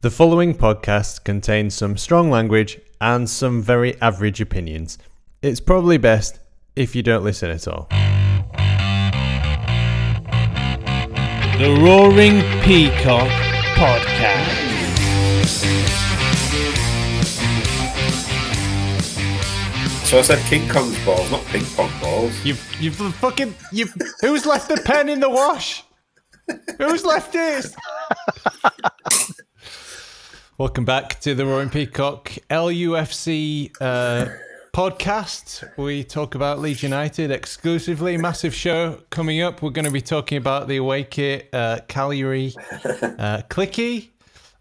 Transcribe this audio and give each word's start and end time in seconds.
The 0.00 0.12
following 0.12 0.54
podcast 0.54 1.24
contains 1.24 1.74
some 1.74 1.96
strong 1.96 2.30
language 2.30 2.80
and 3.00 3.28
some 3.28 3.60
very 3.60 4.00
average 4.00 4.40
opinions. 4.40 4.96
It's 5.42 5.58
probably 5.58 5.98
best 5.98 6.38
if 6.76 6.94
you 6.94 7.02
don't 7.02 7.24
listen 7.24 7.50
at 7.50 7.66
all. 7.66 7.88
The 11.58 11.76
Roaring 11.82 12.42
Peacock 12.62 13.28
Podcast. 13.74 14.66
So 20.06 20.20
I 20.20 20.22
said 20.22 20.38
King 20.46 20.68
Kong's 20.68 21.04
balls, 21.04 21.28
not 21.32 21.44
ping 21.46 21.64
pong 21.74 21.90
balls. 22.00 22.32
You've, 22.44 22.64
you've 22.80 22.94
fucking, 23.16 23.52
you've, 23.72 23.92
who's 24.20 24.46
left 24.46 24.68
the 24.68 24.76
pen 24.76 25.08
in 25.08 25.18
the 25.18 25.28
wash? 25.28 25.82
Who's 26.78 27.04
left 27.04 27.34
it? 27.34 27.74
Welcome 30.58 30.84
back 30.84 31.20
to 31.20 31.36
the 31.36 31.46
Roaring 31.46 31.70
Peacock 31.70 32.32
LUFC 32.50 33.70
uh, 33.80 34.26
podcast. 34.72 35.62
We 35.76 36.02
talk 36.02 36.34
about 36.34 36.58
Leeds 36.58 36.82
United 36.82 37.30
exclusively. 37.30 38.16
Massive 38.16 38.52
show 38.52 39.00
coming 39.10 39.40
up. 39.40 39.62
We're 39.62 39.70
going 39.70 39.84
to 39.84 39.92
be 39.92 40.00
talking 40.00 40.36
about 40.36 40.66
the 40.66 40.78
away 40.78 41.04
kit, 41.04 41.48
uh, 41.52 41.78
Cagliari, 41.86 42.54
uh, 42.56 43.42
Clicky, 43.48 44.08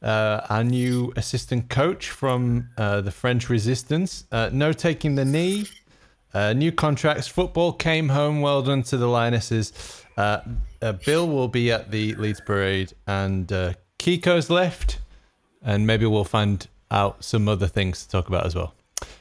uh, 0.04 0.42
our 0.48 0.64
new 0.64 1.14
assistant 1.16 1.68
coach 1.72 2.12
from 2.12 2.70
uh, 2.78 3.02
the 3.02 3.10
French 3.10 3.50
Resistance. 3.50 4.26
Uh, 4.32 4.52
no 4.54 4.74
taking 4.74 5.16
the 5.16 5.26
knee. 5.26 5.66
Uh, 6.32 6.54
new 6.54 6.72
contracts. 6.72 7.28
Football 7.28 7.74
came 7.74 8.10
home. 8.10 8.42
Well 8.42 8.62
done 8.62 8.84
to 8.84 8.98
the 8.98 9.08
Lionesses. 9.08 9.74
Bill 10.16 11.28
will 11.28 11.48
be 11.48 11.72
at 11.72 11.90
the 11.90 12.14
Leeds 12.14 12.42
parade, 12.42 12.94
and 13.08 13.76
Kiko's 13.98 14.52
left, 14.52 15.00
and 15.64 15.86
maybe 15.88 16.06
we'll 16.06 16.24
find 16.24 16.68
out 16.92 17.24
some 17.24 17.48
other 17.48 17.68
things 17.68 18.04
to 18.04 18.10
talk 18.10 18.28
about 18.28 18.46
as 18.46 18.56
well. 18.56 18.74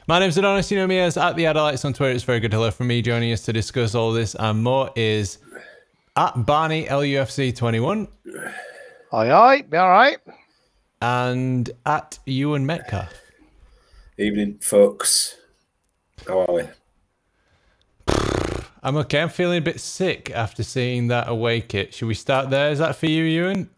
My 0.07 0.19
name's 0.19 0.37
Adonis. 0.37 0.71
You 0.71 0.77
know 0.77 0.87
me 0.87 0.99
as 0.99 1.17
at 1.17 1.35
the 1.35 1.43
Adelites 1.43 1.83
on 1.85 1.93
Twitter. 1.93 2.13
It's 2.13 2.23
very 2.23 2.39
good 2.39 2.53
hello 2.53 2.71
from 2.71 2.87
me. 2.87 3.01
Joining 3.01 3.31
us 3.33 3.43
to 3.45 3.53
discuss 3.53 3.93
all 3.93 4.11
this 4.13 4.35
and 4.35 4.63
more 4.63 4.89
is 4.95 5.37
at 6.15 6.45
Barney 6.45 6.85
LUFC 6.85 7.55
21 7.55 8.07
Aye, 9.13 9.31
aye, 9.31 9.61
be 9.61 9.77
all 9.77 9.89
right. 9.89 10.17
and 11.01 11.69
at 11.85 12.17
Ewan 12.25 12.65
Metcalf. 12.65 13.13
Evening, 14.17 14.57
folks. 14.59 15.37
How 16.27 16.39
are 16.41 16.53
we? 16.53 16.63
I'm 18.83 18.95
okay. 18.97 19.21
I'm 19.21 19.29
feeling 19.29 19.57
a 19.57 19.61
bit 19.61 19.79
sick 19.79 20.31
after 20.31 20.63
seeing 20.63 21.07
that 21.07 21.27
away 21.29 21.61
kit. 21.61 21.93
Should 21.93 22.07
we 22.07 22.13
start 22.13 22.49
there? 22.49 22.71
Is 22.71 22.79
that 22.79 22.95
for 22.95 23.05
you, 23.07 23.23
Ewan? 23.23 23.69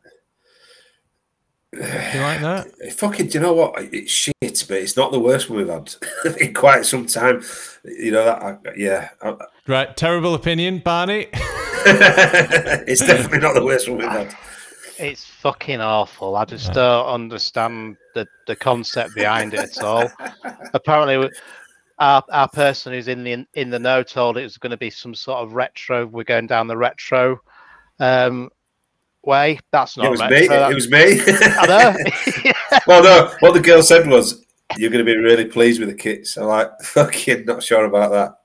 Do 1.72 1.80
you 2.14 2.22
like 2.22 2.42
that? 2.42 2.94
Fucking, 2.98 3.28
do 3.28 3.38
you 3.38 3.40
know 3.42 3.54
what? 3.54 3.74
It's 3.78 4.12
shit, 4.12 4.34
but 4.42 4.78
it's 4.78 4.98
not 4.98 5.12
the 5.12 5.20
worst 5.20 5.50
one 5.50 5.60
we've 5.60 5.68
had 5.68 5.94
in 6.40 6.54
quite 6.54 6.86
some 6.86 7.06
time. 7.06 7.44
You 7.84 8.12
know 8.12 8.26
that? 8.26 8.42
I, 8.42 8.58
yeah, 8.76 9.10
Right. 9.68 9.96
Terrible 9.96 10.34
opinion, 10.34 10.80
Barney. 10.80 11.28
it's 11.86 13.02
definitely 13.02 13.40
not 13.40 13.54
the 13.54 13.64
worst 13.64 13.88
one 13.88 14.00
we've 14.00 14.10
had. 14.10 14.36
It's 15.02 15.24
fucking 15.24 15.80
awful. 15.80 16.36
I 16.36 16.44
just 16.44 16.74
don't 16.74 17.06
understand 17.06 17.96
the, 18.16 18.28
the 18.48 18.56
concept 18.58 19.16
behind 19.16 19.54
it 19.54 19.78
at 19.78 19.82
all. 19.82 20.12
Apparently, 20.74 21.30
our, 22.00 22.22
our 22.30 22.50
person 22.50 22.92
who's 22.92 23.08
in 23.08 23.24
the 23.24 23.46
in 23.54 23.70
the 23.70 23.80
know 23.80 24.04
told 24.04 24.38
it 24.38 24.44
was 24.44 24.58
going 24.58 24.72
to 24.72 24.78
be 24.78 24.90
some 24.90 25.16
sort 25.16 25.38
of 25.42 25.54
retro. 25.54 26.06
We're 26.06 26.26
going 26.26 26.48
down 26.48 26.68
the 26.68 26.76
retro 26.76 27.40
um, 28.00 28.50
way. 29.30 29.60
That's 29.72 29.96
not 29.96 30.08
It 30.08 30.10
was 30.10 30.20
retro. 30.22 30.40
me. 30.40 30.48
that- 30.48 30.72
It 30.72 30.76
was 30.76 30.90
me. 30.92 31.22
I 31.58 31.66
know. 31.68 32.52
well, 32.88 33.04
no. 33.04 33.34
What 33.40 33.54
the 33.54 33.62
girl 33.62 33.82
said 33.82 34.08
was, 34.08 34.46
"You're 34.78 34.90
going 34.92 35.06
to 35.06 35.10
be 35.12 35.18
really 35.18 35.46
pleased 35.46 35.80
with 35.80 35.90
the 35.90 35.96
kits." 35.96 36.36
I'm 36.38 36.46
like, 36.46 36.70
"Fucking 36.84 37.46
not 37.46 37.64
sure 37.64 37.86
about 37.86 38.12
that." 38.12 38.36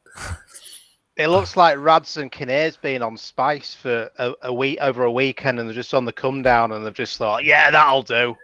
it 1.17 1.29
looks 1.29 1.57
like 1.57 1.79
Rads 1.79 2.17
and 2.17 2.31
Kinnear's 2.31 2.77
been 2.77 3.01
on 3.03 3.17
Spice 3.17 3.73
for 3.75 4.11
a, 4.19 4.33
a 4.43 4.53
week 4.53 4.79
over 4.81 5.05
a 5.05 5.13
weekend, 5.13 5.59
and 5.61 5.69
they're 5.69 5.75
just 5.75 5.95
on 5.95 6.05
the 6.05 6.13
come 6.13 6.43
down, 6.43 6.73
and 6.73 6.85
they've 6.85 6.93
just 6.95 7.19
thought, 7.19 7.45
"Yeah, 7.45 7.71
that'll 7.71 8.03
do." 8.03 8.37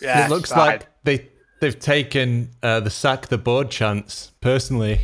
Yeah, 0.00 0.26
it 0.26 0.30
looks 0.30 0.50
fine. 0.50 0.58
like 0.66 0.86
they 1.04 1.28
they've 1.60 1.78
taken 1.78 2.50
uh, 2.62 2.80
the 2.80 2.90
sack 2.90 3.28
the 3.28 3.38
board 3.38 3.70
chance 3.70 4.32
personally. 4.40 5.00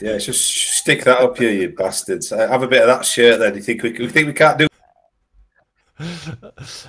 Yeah, 0.00 0.16
just 0.18 0.46
stick 0.78 1.02
that 1.04 1.18
up 1.18 1.36
here, 1.38 1.50
you 1.50 1.70
bastards. 1.70 2.30
Uh, 2.30 2.46
Have 2.48 2.62
a 2.62 2.68
bit 2.68 2.82
of 2.82 2.86
that 2.86 3.04
shirt. 3.04 3.40
Then 3.40 3.56
you 3.56 3.60
think 3.62 3.82
we, 3.82 3.98
you 3.98 4.08
think 4.08 4.28
we 4.28 4.32
can't 4.32 4.56
do? 4.56 4.67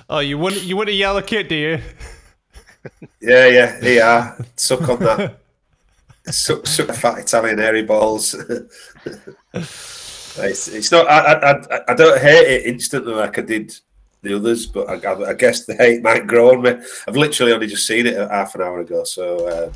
Oh, 0.08 0.20
you 0.20 0.38
want 0.38 0.62
you 0.62 0.76
want 0.76 0.88
a 0.88 0.92
yellow 0.92 1.22
kit, 1.22 1.48
do 1.48 1.54
you? 1.54 1.78
Yeah, 3.20 3.46
yeah, 3.48 3.78
yeah. 3.82 4.38
Suck 4.56 4.88
on 4.88 4.98
that. 5.00 5.38
suck, 6.26 6.66
suck 6.66 6.86
the 6.86 6.92
fat 6.94 7.18
Italian 7.18 7.58
hairy 7.58 7.82
balls. 7.82 8.34
it's, 9.54 10.68
it's 10.68 10.92
not. 10.92 11.08
I, 11.08 11.32
I, 11.34 11.80
I- 11.88 11.94
don't 11.94 12.20
hate 12.20 12.46
it 12.46 12.66
instantly 12.66 13.14
like 13.14 13.38
I 13.38 13.42
did 13.42 13.74
the 14.22 14.36
others, 14.36 14.66
but 14.66 14.88
I, 14.88 15.10
I, 15.10 15.30
I 15.30 15.34
guess 15.34 15.64
the 15.64 15.74
hate 15.74 16.02
might 16.02 16.26
grow 16.26 16.50
on 16.52 16.62
me. 16.62 16.70
I've 17.08 17.16
literally 17.16 17.52
only 17.52 17.66
just 17.66 17.86
seen 17.86 18.06
it 18.06 18.16
half 18.16 18.54
an 18.54 18.60
hour 18.62 18.80
ago, 18.80 19.04
so 19.04 19.46
uh, 19.48 19.72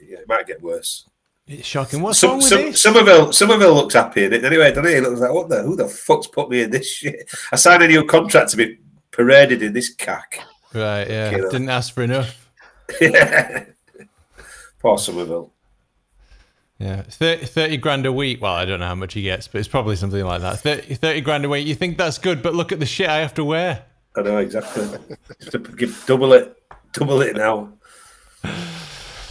yeah, 0.00 0.18
it 0.18 0.28
might 0.28 0.46
get 0.46 0.62
worse. 0.62 1.08
It's 1.50 1.66
shocking. 1.66 2.00
What's 2.00 2.22
wrong 2.22 2.36
with 2.36 2.46
some, 2.46 2.58
this? 2.58 2.80
Summerville, 2.80 3.32
Summerville 3.32 3.74
looks 3.74 3.94
happy 3.94 4.24
in 4.24 4.32
it 4.32 4.44
anyway, 4.44 4.68
doesn't 4.68 4.86
he? 4.86 4.94
He 4.94 5.00
looks 5.00 5.20
like, 5.20 5.32
what 5.32 5.48
the? 5.48 5.62
Who 5.62 5.74
the 5.74 5.88
fuck's 5.88 6.28
put 6.28 6.48
me 6.48 6.62
in 6.62 6.70
this 6.70 6.88
shit? 6.88 7.28
I 7.50 7.56
signed 7.56 7.82
a 7.82 7.88
new 7.88 8.04
contract 8.04 8.50
to 8.50 8.56
be 8.56 8.78
paraded 9.10 9.60
in 9.60 9.72
this 9.72 9.92
cack. 9.92 10.38
Right, 10.72 11.10
yeah. 11.10 11.30
You 11.32 11.38
know. 11.38 11.50
Didn't 11.50 11.68
ask 11.68 11.92
for 11.92 12.04
enough. 12.04 12.48
Yeah. 13.00 13.64
Poor 14.78 14.96
Summerville. 14.96 15.52
Yeah, 16.78 17.02
30, 17.02 17.46
30 17.46 17.76
grand 17.78 18.06
a 18.06 18.12
week. 18.12 18.40
Well, 18.40 18.54
I 18.54 18.64
don't 18.64 18.78
know 18.78 18.86
how 18.86 18.94
much 18.94 19.12
he 19.14 19.22
gets, 19.22 19.48
but 19.48 19.58
it's 19.58 19.68
probably 19.68 19.96
something 19.96 20.24
like 20.24 20.40
that. 20.42 20.60
30, 20.60 20.94
30 20.94 21.20
grand 21.20 21.44
a 21.44 21.48
week. 21.48 21.66
You 21.66 21.74
think 21.74 21.98
that's 21.98 22.16
good, 22.16 22.42
but 22.42 22.54
look 22.54 22.70
at 22.70 22.78
the 22.78 22.86
shit 22.86 23.08
I 23.08 23.18
have 23.18 23.34
to 23.34 23.44
wear. 23.44 23.84
I 24.16 24.22
know 24.22 24.38
exactly. 24.38 24.86
Just 25.40 25.52
to 25.52 25.58
give 25.58 26.04
double 26.06 26.32
it, 26.32 26.56
double 26.92 27.20
it 27.22 27.36
now. 27.36 27.72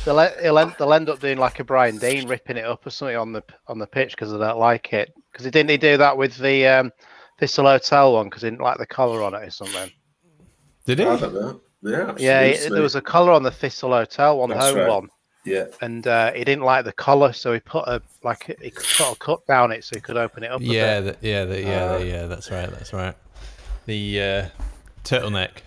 They'll, 0.10 0.28
he'll 0.42 0.58
end, 0.58 0.74
they'll 0.80 0.94
end 0.94 1.08
up 1.08 1.20
doing 1.20 1.38
like 1.38 1.60
a 1.60 1.64
Brian 1.64 2.00
Deane, 2.00 2.28
ripping 2.28 2.58
it 2.58 2.66
up 2.66 2.84
or 2.84 2.90
something 2.90 3.16
on 3.16 3.32
the 3.32 3.44
on 3.68 3.78
the 3.78 3.86
pitch 3.86 4.12
because 4.16 4.32
they 4.32 4.40
don't 4.40 4.58
like 4.58 4.92
it. 4.92 5.14
Because 5.32 5.46
he 5.46 5.52
didn't 5.52 5.70
he 5.70 5.78
do 5.78 5.98
that 5.98 6.18
with 6.18 6.36
the 6.38 6.66
um, 6.66 6.92
Thistle 7.40 7.66
Hotel 7.66 8.14
one 8.14 8.26
because 8.26 8.42
he 8.42 8.50
didn't 8.50 8.62
like 8.62 8.80
the 8.80 8.88
collar 8.88 9.22
on 9.22 9.36
it 9.36 9.44
or 9.48 9.52
something. 9.52 9.92
Did 10.88 10.98
he? 10.98 11.06
I 11.06 11.16
don't 11.16 11.34
know. 11.36 11.62
Yeah, 11.84 12.16
Yeah, 12.18 12.44
he- 12.48 12.70
there 12.70 12.82
was 12.82 12.96
a 12.96 13.02
collar 13.02 13.32
on 13.34 13.44
the 13.44 13.52
Thistle 13.52 13.92
Hotel 13.92 14.40
one, 14.40 14.50
That's 14.50 14.66
home 14.66 14.78
right. 14.80 14.90
one, 14.90 15.10
Yeah, 15.46 15.66
and 15.80 16.08
uh, 16.08 16.34
he 16.34 16.44
didn't 16.44 16.64
like 16.66 16.86
the 16.86 16.92
collar, 16.92 17.32
so 17.32 17.54
he 17.54 17.60
put 17.60 17.88
a 17.88 18.02
like 18.24 18.46
he 18.60 18.72
put 18.72 19.12
a 19.12 19.16
cut 19.20 19.46
down 19.46 19.72
it 19.72 19.84
so 19.84 19.96
he 19.96 20.02
could 20.02 20.18
open 20.18 20.44
it 20.44 20.50
up. 20.50 20.60
Yeah, 20.62 20.98
a 20.98 21.02
bit. 21.04 21.22
that, 21.22 21.28
yeah, 21.28 21.46
that, 21.46 21.62
yeah, 21.64 21.84
Uh, 21.84 21.98
that, 22.00 22.08
yeah. 22.08 22.26
That's 22.26 22.50
right. 22.50 22.72
That's 22.72 22.94
right. 22.94 23.16
The 23.86 24.22
uh, 24.22 24.46
turtleneck. 25.04 25.60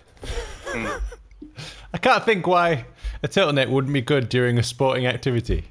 Hmm. 0.65 0.87
I 1.93 1.97
can't 1.97 2.25
think 2.25 2.45
why 2.45 2.85
a 3.23 3.27
turtleneck 3.27 3.69
wouldn't 3.69 3.93
be 3.93 4.01
good 4.01 4.29
during 4.29 4.57
a 4.59 4.63
sporting 4.63 5.05
activity. 5.07 5.65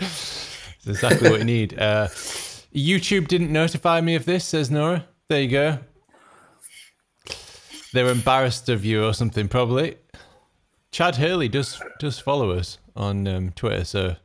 it's 0.00 0.86
exactly 0.86 1.30
what 1.30 1.40
you 1.40 1.44
need. 1.44 1.78
Uh, 1.78 2.08
YouTube 2.74 3.28
didn't 3.28 3.52
notify 3.52 4.00
me 4.00 4.14
of 4.14 4.24
this, 4.24 4.44
says 4.44 4.70
Nora. 4.70 5.06
There 5.28 5.40
you 5.42 5.48
go. 5.48 5.78
They're 7.92 8.08
embarrassed 8.08 8.68
of 8.70 8.84
you 8.84 9.04
or 9.04 9.12
something, 9.12 9.48
probably. 9.48 9.96
Chad 10.90 11.16
Hurley 11.16 11.48
does 11.48 11.80
does 11.98 12.18
follow 12.18 12.50
us 12.50 12.78
on 12.96 13.26
um, 13.28 13.50
Twitter, 13.52 13.84
so 13.84 14.16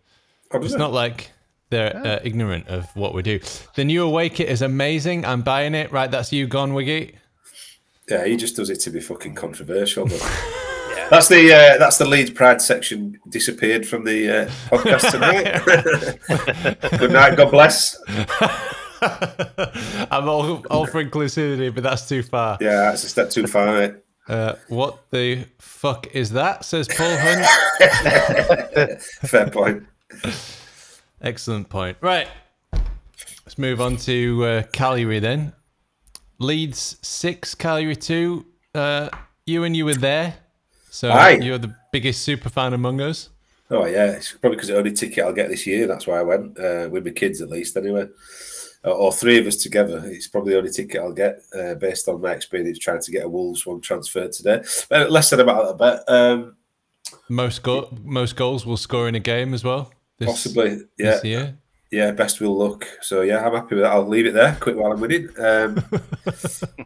Oh, 0.51 0.59
it's 0.59 0.73
it? 0.73 0.77
not 0.77 0.93
like 0.93 1.31
they're 1.69 1.95
uh, 1.95 2.19
ignorant 2.23 2.67
of 2.69 2.85
what 2.95 3.13
we 3.13 3.21
do. 3.21 3.39
The 3.75 3.83
new 3.83 4.03
away 4.03 4.29
kit 4.29 4.47
is 4.49 4.61
amazing. 4.61 5.25
I'm 5.25 5.41
buying 5.41 5.75
it. 5.75 5.91
Right, 5.91 6.09
that's 6.09 6.31
you 6.31 6.47
gone, 6.47 6.73
Wiggy. 6.73 7.15
yeah. 8.09 8.25
He 8.25 8.37
just 8.37 8.55
does 8.55 8.69
it 8.69 8.79
to 8.81 8.89
be 8.89 9.01
fucking 9.01 9.35
controversial. 9.35 10.05
But 10.07 10.21
that's 11.09 11.27
the 11.27 11.53
uh, 11.53 11.77
that's 11.77 11.97
the 11.97 12.05
Leeds 12.05 12.31
Pride 12.31 12.61
section 12.61 13.19
disappeared 13.29 13.87
from 13.87 14.03
the 14.03 14.29
uh, 14.29 14.49
podcast 14.69 15.11
tonight. 15.11 15.61
Good 16.99 17.11
night. 17.11 17.37
God 17.37 17.51
bless. 17.51 17.97
I'm 20.11 20.27
all, 20.27 20.65
all 20.71 20.87
for 20.87 21.03
inclusivity, 21.03 21.73
but 21.73 21.83
that's 21.83 22.07
too 22.07 22.23
far. 22.23 22.57
Yeah, 22.59 22.89
that's 22.89 23.03
a 23.03 23.09
step 23.09 23.29
too 23.29 23.47
far. 23.47 23.73
Mate. 23.73 23.95
Uh, 24.27 24.55
what 24.67 25.09
the 25.11 25.45
fuck 25.59 26.07
is 26.15 26.31
that? 26.31 26.65
Says 26.65 26.87
Paul 26.87 27.15
Hunt. 27.17 29.01
Fair 29.01 29.49
point. 29.49 29.85
Excellent 31.21 31.69
point. 31.69 31.97
Right. 32.01 32.27
Let's 32.73 33.57
move 33.57 33.79
on 33.79 33.97
to 33.97 34.43
uh, 34.43 34.63
Cagliari 34.73 35.19
then. 35.19 35.53
Leeds 36.39 36.97
six, 37.01 37.55
Cagliari 37.55 37.95
two. 37.95 38.45
Uh, 38.75 39.09
you 39.45 39.63
and 39.63 39.75
you 39.75 39.85
were 39.85 39.95
there, 39.95 40.35
so 40.89 41.09
Aye. 41.09 41.39
you're 41.41 41.57
the 41.57 41.75
biggest 41.91 42.23
super 42.23 42.49
fan 42.49 42.73
among 42.73 43.01
us. 43.01 43.29
Oh 43.69 43.85
yeah, 43.85 44.11
it's 44.11 44.31
probably 44.31 44.55
because 44.55 44.69
the 44.69 44.77
only 44.77 44.93
ticket 44.93 45.23
I'll 45.23 45.33
get 45.33 45.49
this 45.49 45.67
year. 45.67 45.87
That's 45.87 46.07
why 46.07 46.19
I 46.19 46.23
went 46.23 46.57
uh, 46.57 46.87
with 46.89 47.05
my 47.05 47.11
kids 47.11 47.41
at 47.41 47.49
least. 47.49 47.75
Anyway, 47.75 48.07
or, 48.83 48.93
or 48.93 49.11
three 49.11 49.37
of 49.37 49.47
us 49.47 49.57
together. 49.57 50.01
It's 50.05 50.27
probably 50.27 50.53
the 50.53 50.59
only 50.59 50.71
ticket 50.71 51.01
I'll 51.01 51.11
get 51.11 51.41
uh, 51.57 51.75
based 51.75 52.07
on 52.07 52.21
my 52.21 52.31
experience 52.31 52.79
trying 52.79 53.01
to 53.01 53.11
get 53.11 53.25
a 53.25 53.29
Wolves 53.29 53.65
one 53.65 53.81
transferred 53.81 54.31
today. 54.31 54.63
But 54.89 55.11
less 55.11 55.29
said 55.29 55.39
about 55.39 55.77
that 55.77 56.05
bet. 56.07 56.13
Um, 56.13 56.55
Most 57.29 57.63
go- 57.63 57.89
most 58.03 58.35
goals 58.35 58.65
will 58.65 58.77
score 58.77 59.07
in 59.07 59.15
a 59.15 59.19
game 59.19 59.53
as 59.53 59.63
well. 59.63 59.91
This, 60.17 60.29
possibly, 60.29 60.81
yeah. 60.97 61.11
this 61.11 61.23
year. 61.23 61.57
Yeah, 61.91 62.11
best 62.11 62.41
will 62.41 62.57
look. 62.57 62.85
So 63.01 63.21
yeah, 63.21 63.45
I'm 63.45 63.53
happy 63.53 63.75
with 63.75 63.83
that. 63.83 63.93
I'll 63.93 64.07
leave 64.07 64.25
it 64.25 64.33
there. 64.33 64.57
Quick 64.59 64.75
while 64.75 64.91
I'm 64.91 64.99
winning. 64.99 65.29
Um, 65.39 65.75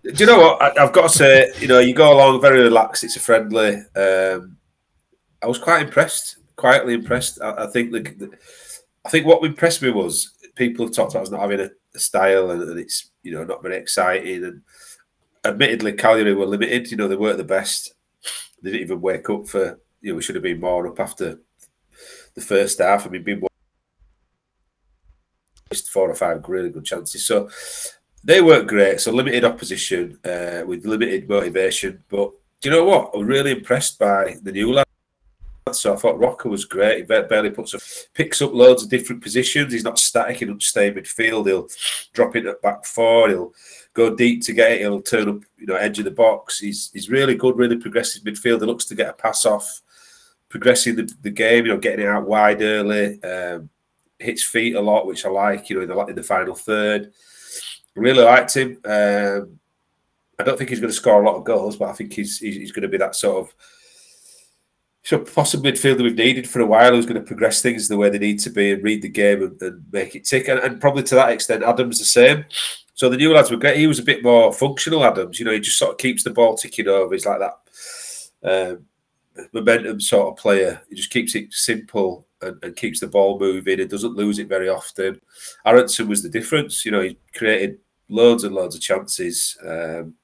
do 0.03 0.13
you 0.13 0.25
know 0.25 0.39
what? 0.39 0.61
I, 0.61 0.83
I've 0.83 0.93
got 0.93 1.09
to 1.11 1.17
say, 1.17 1.51
you 1.59 1.67
know, 1.67 1.79
you 1.79 1.93
go 1.93 2.13
along 2.13 2.41
very 2.41 2.61
relaxed. 2.61 3.03
It's 3.03 3.15
a 3.15 3.19
friendly. 3.19 3.77
Um, 3.95 4.57
I 5.41 5.47
was 5.47 5.57
quite 5.57 5.81
impressed, 5.81 6.37
quietly 6.55 6.93
impressed. 6.93 7.41
I, 7.41 7.63
I 7.63 7.67
think 7.67 7.91
the, 7.91 8.01
the, 8.01 8.37
I 9.05 9.09
think 9.09 9.25
what 9.25 9.43
impressed 9.43 9.81
me 9.81 9.89
was 9.89 10.33
people 10.55 10.85
have 10.85 10.93
talked 10.93 11.13
about 11.13 11.23
us 11.23 11.31
not 11.31 11.41
having 11.41 11.61
a, 11.61 11.69
a 11.95 11.99
style 11.99 12.51
and, 12.51 12.61
and 12.61 12.79
it's 12.79 13.09
you 13.23 13.33
know 13.33 13.43
not 13.43 13.63
very 13.63 13.77
exciting. 13.77 14.43
And 14.43 14.61
admittedly, 15.43 15.93
Cagliari 15.93 16.35
were 16.35 16.45
limited. 16.45 16.91
You 16.91 16.97
know, 16.97 17.07
they 17.07 17.15
weren't 17.15 17.37
the 17.37 17.43
best. 17.43 17.93
They 18.61 18.71
didn't 18.71 18.83
even 18.83 19.01
wake 19.01 19.29
up 19.31 19.47
for. 19.47 19.79
You 20.01 20.11
know, 20.11 20.15
we 20.15 20.21
should 20.21 20.35
have 20.35 20.43
been 20.43 20.59
more 20.59 20.87
up 20.87 20.99
after 20.99 21.39
the 22.35 22.41
first 22.41 22.79
half. 22.79 23.05
I 23.05 23.09
mean, 23.09 23.47
been 25.71 25.87
four 25.87 26.09
or 26.09 26.15
five 26.15 26.43
really 26.47 26.69
good 26.69 26.85
chances. 26.85 27.25
So 27.25 27.49
they 28.23 28.41
weren't 28.41 28.67
great. 28.67 28.99
So 28.99 29.11
limited 29.11 29.45
opposition 29.45 30.19
uh, 30.25 30.63
with 30.65 30.85
limited 30.85 31.27
motivation. 31.27 32.03
But 32.09 32.31
do 32.61 32.69
you 32.69 32.75
know 32.75 32.85
what? 32.85 33.11
I'm 33.13 33.25
really 33.25 33.51
impressed 33.51 33.97
by 33.97 34.37
the 34.43 34.51
new 34.51 34.73
lad. 34.73 34.85
So 35.71 35.93
I 35.93 35.95
thought 35.95 36.19
Roca 36.19 36.49
was 36.49 36.65
great. 36.65 36.97
He 36.97 37.03
barely 37.03 37.49
puts 37.49 37.73
up, 37.73 37.81
picks 38.13 38.41
up 38.41 38.53
loads 38.53 38.83
of 38.83 38.89
different 38.89 39.21
positions. 39.21 39.71
He's 39.71 39.83
not 39.83 39.99
static. 39.99 40.37
He 40.37 40.45
doesn't 40.45 40.63
stay 40.63 40.91
midfield. 40.91 41.47
He'll 41.47 41.67
drop 42.13 42.35
it 42.35 42.45
at 42.45 42.61
back 42.61 42.85
four. 42.85 43.29
He'll 43.29 43.53
go 43.93 44.15
deep 44.15 44.43
to 44.43 44.53
get 44.53 44.73
it. 44.73 44.81
He'll 44.81 45.01
turn 45.01 45.29
up, 45.29 45.37
you 45.57 45.67
know, 45.67 45.75
edge 45.75 45.99
of 45.99 46.05
the 46.05 46.11
box. 46.11 46.59
He's 46.59 46.89
he's 46.93 47.09
really 47.09 47.35
good, 47.35 47.57
really 47.57 47.77
progressive 47.77 48.23
midfielder. 48.23 48.65
Looks 48.65 48.85
to 48.85 48.95
get 48.95 49.09
a 49.09 49.13
pass 49.13 49.45
off, 49.45 49.81
progressing 50.49 50.95
the, 50.95 51.13
the 51.21 51.29
game. 51.29 51.65
You 51.65 51.73
know, 51.73 51.79
getting 51.79 52.05
it 52.05 52.09
out 52.09 52.27
wide 52.27 52.61
early. 52.61 53.23
Um, 53.23 53.69
hits 54.21 54.43
feet 54.43 54.75
a 54.75 54.81
lot, 54.81 55.07
which 55.07 55.25
I 55.25 55.29
like. 55.29 55.69
You 55.69 55.77
know, 55.77 55.81
in 55.83 55.89
the 55.89 56.05
in 56.05 56.15
the 56.15 56.23
final 56.23 56.55
third, 56.55 57.11
really 57.95 58.23
liked 58.23 58.55
him. 58.55 58.77
Um, 58.85 59.59
I 60.39 60.43
don't 60.43 60.57
think 60.57 60.69
he's 60.69 60.79
going 60.79 60.91
to 60.91 60.95
score 60.95 61.21
a 61.21 61.25
lot 61.25 61.37
of 61.37 61.43
goals, 61.43 61.77
but 61.77 61.89
I 61.89 61.93
think 61.93 62.13
he's 62.13 62.37
he's, 62.39 62.55
he's 62.55 62.71
going 62.71 62.83
to 62.83 62.87
be 62.87 62.97
that 62.97 63.15
sort 63.15 63.45
of 63.45 63.53
so 65.03 65.19
possibly 65.19 65.71
midfielder 65.71 66.03
we've 66.03 66.15
needed 66.15 66.47
for 66.47 66.59
a 66.59 66.65
while 66.65 66.91
who's 66.91 67.05
going 67.05 67.19
to 67.19 67.27
progress 67.27 67.61
things 67.61 67.87
the 67.87 67.97
way 67.97 68.09
they 68.09 68.19
need 68.19 68.39
to 68.39 68.51
be 68.51 68.71
and 68.71 68.83
read 68.83 69.01
the 69.01 69.09
game 69.09 69.41
and, 69.41 69.61
and 69.61 69.83
make 69.91 70.15
it 70.15 70.25
tick. 70.25 70.47
And, 70.47 70.59
and, 70.59 70.79
probably 70.79 71.03
to 71.03 71.15
that 71.15 71.31
extent, 71.31 71.63
Adams 71.63 71.97
the 71.97 72.05
same. 72.05 72.45
So 72.93 73.09
the 73.09 73.17
new 73.17 73.33
lads 73.33 73.49
were 73.49 73.57
great. 73.57 73.77
He 73.77 73.87
was 73.87 73.97
a 73.97 74.03
bit 74.03 74.23
more 74.23 74.53
functional, 74.53 75.03
Adams. 75.03 75.39
You 75.39 75.45
know, 75.45 75.53
he 75.53 75.59
just 75.59 75.79
sort 75.79 75.91
of 75.91 75.97
keeps 75.97 76.23
the 76.23 76.29
ball 76.29 76.55
ticking 76.55 76.87
over. 76.87 77.13
He's 77.13 77.25
like 77.25 77.39
that 77.39 77.55
um, 78.43 78.85
momentum 79.53 79.99
sort 79.99 80.27
of 80.27 80.37
player. 80.37 80.81
He 80.87 80.95
just 80.95 81.09
keeps 81.09 81.33
it 81.33 81.51
simple 81.51 82.27
and, 82.41 82.63
and, 82.63 82.75
keeps 82.75 82.99
the 82.99 83.07
ball 83.07 83.39
moving 83.39 83.79
and 83.79 83.89
doesn't 83.89 84.15
lose 84.15 84.39
it 84.39 84.47
very 84.47 84.69
often. 84.69 85.19
Aaronson 85.65 86.07
was 86.07 86.23
the 86.23 86.29
difference. 86.29 86.85
You 86.85 86.91
know, 86.91 87.01
he 87.01 87.17
created 87.35 87.79
loads 88.09 88.43
and 88.43 88.55
loads 88.55 88.75
of 88.75 88.81
chances. 88.81 89.57
Um, 89.65 90.15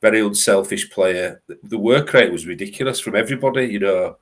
very 0.00 0.20
unselfish 0.20 0.90
player. 0.90 1.42
The 1.64 1.78
work 1.78 2.12
rate 2.12 2.32
was 2.32 2.46
ridiculous 2.46 3.00
from 3.00 3.16
everybody. 3.16 3.66
You 3.66 3.80
know, 3.80 4.16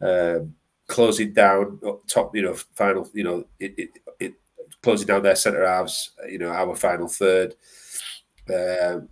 um, 0.00 0.54
closing 0.86 1.32
down 1.32 1.80
top. 2.06 2.34
You 2.34 2.42
know, 2.42 2.54
final. 2.74 3.08
You 3.12 3.24
know, 3.24 3.44
it, 3.58 3.74
it, 3.78 3.90
it 4.20 4.34
closing 4.82 5.06
down 5.06 5.22
their 5.22 5.36
centre 5.36 5.66
halves. 5.66 6.10
You 6.28 6.38
know, 6.38 6.50
our 6.50 6.76
final 6.76 7.08
third. 7.08 7.54
Um, 8.48 9.08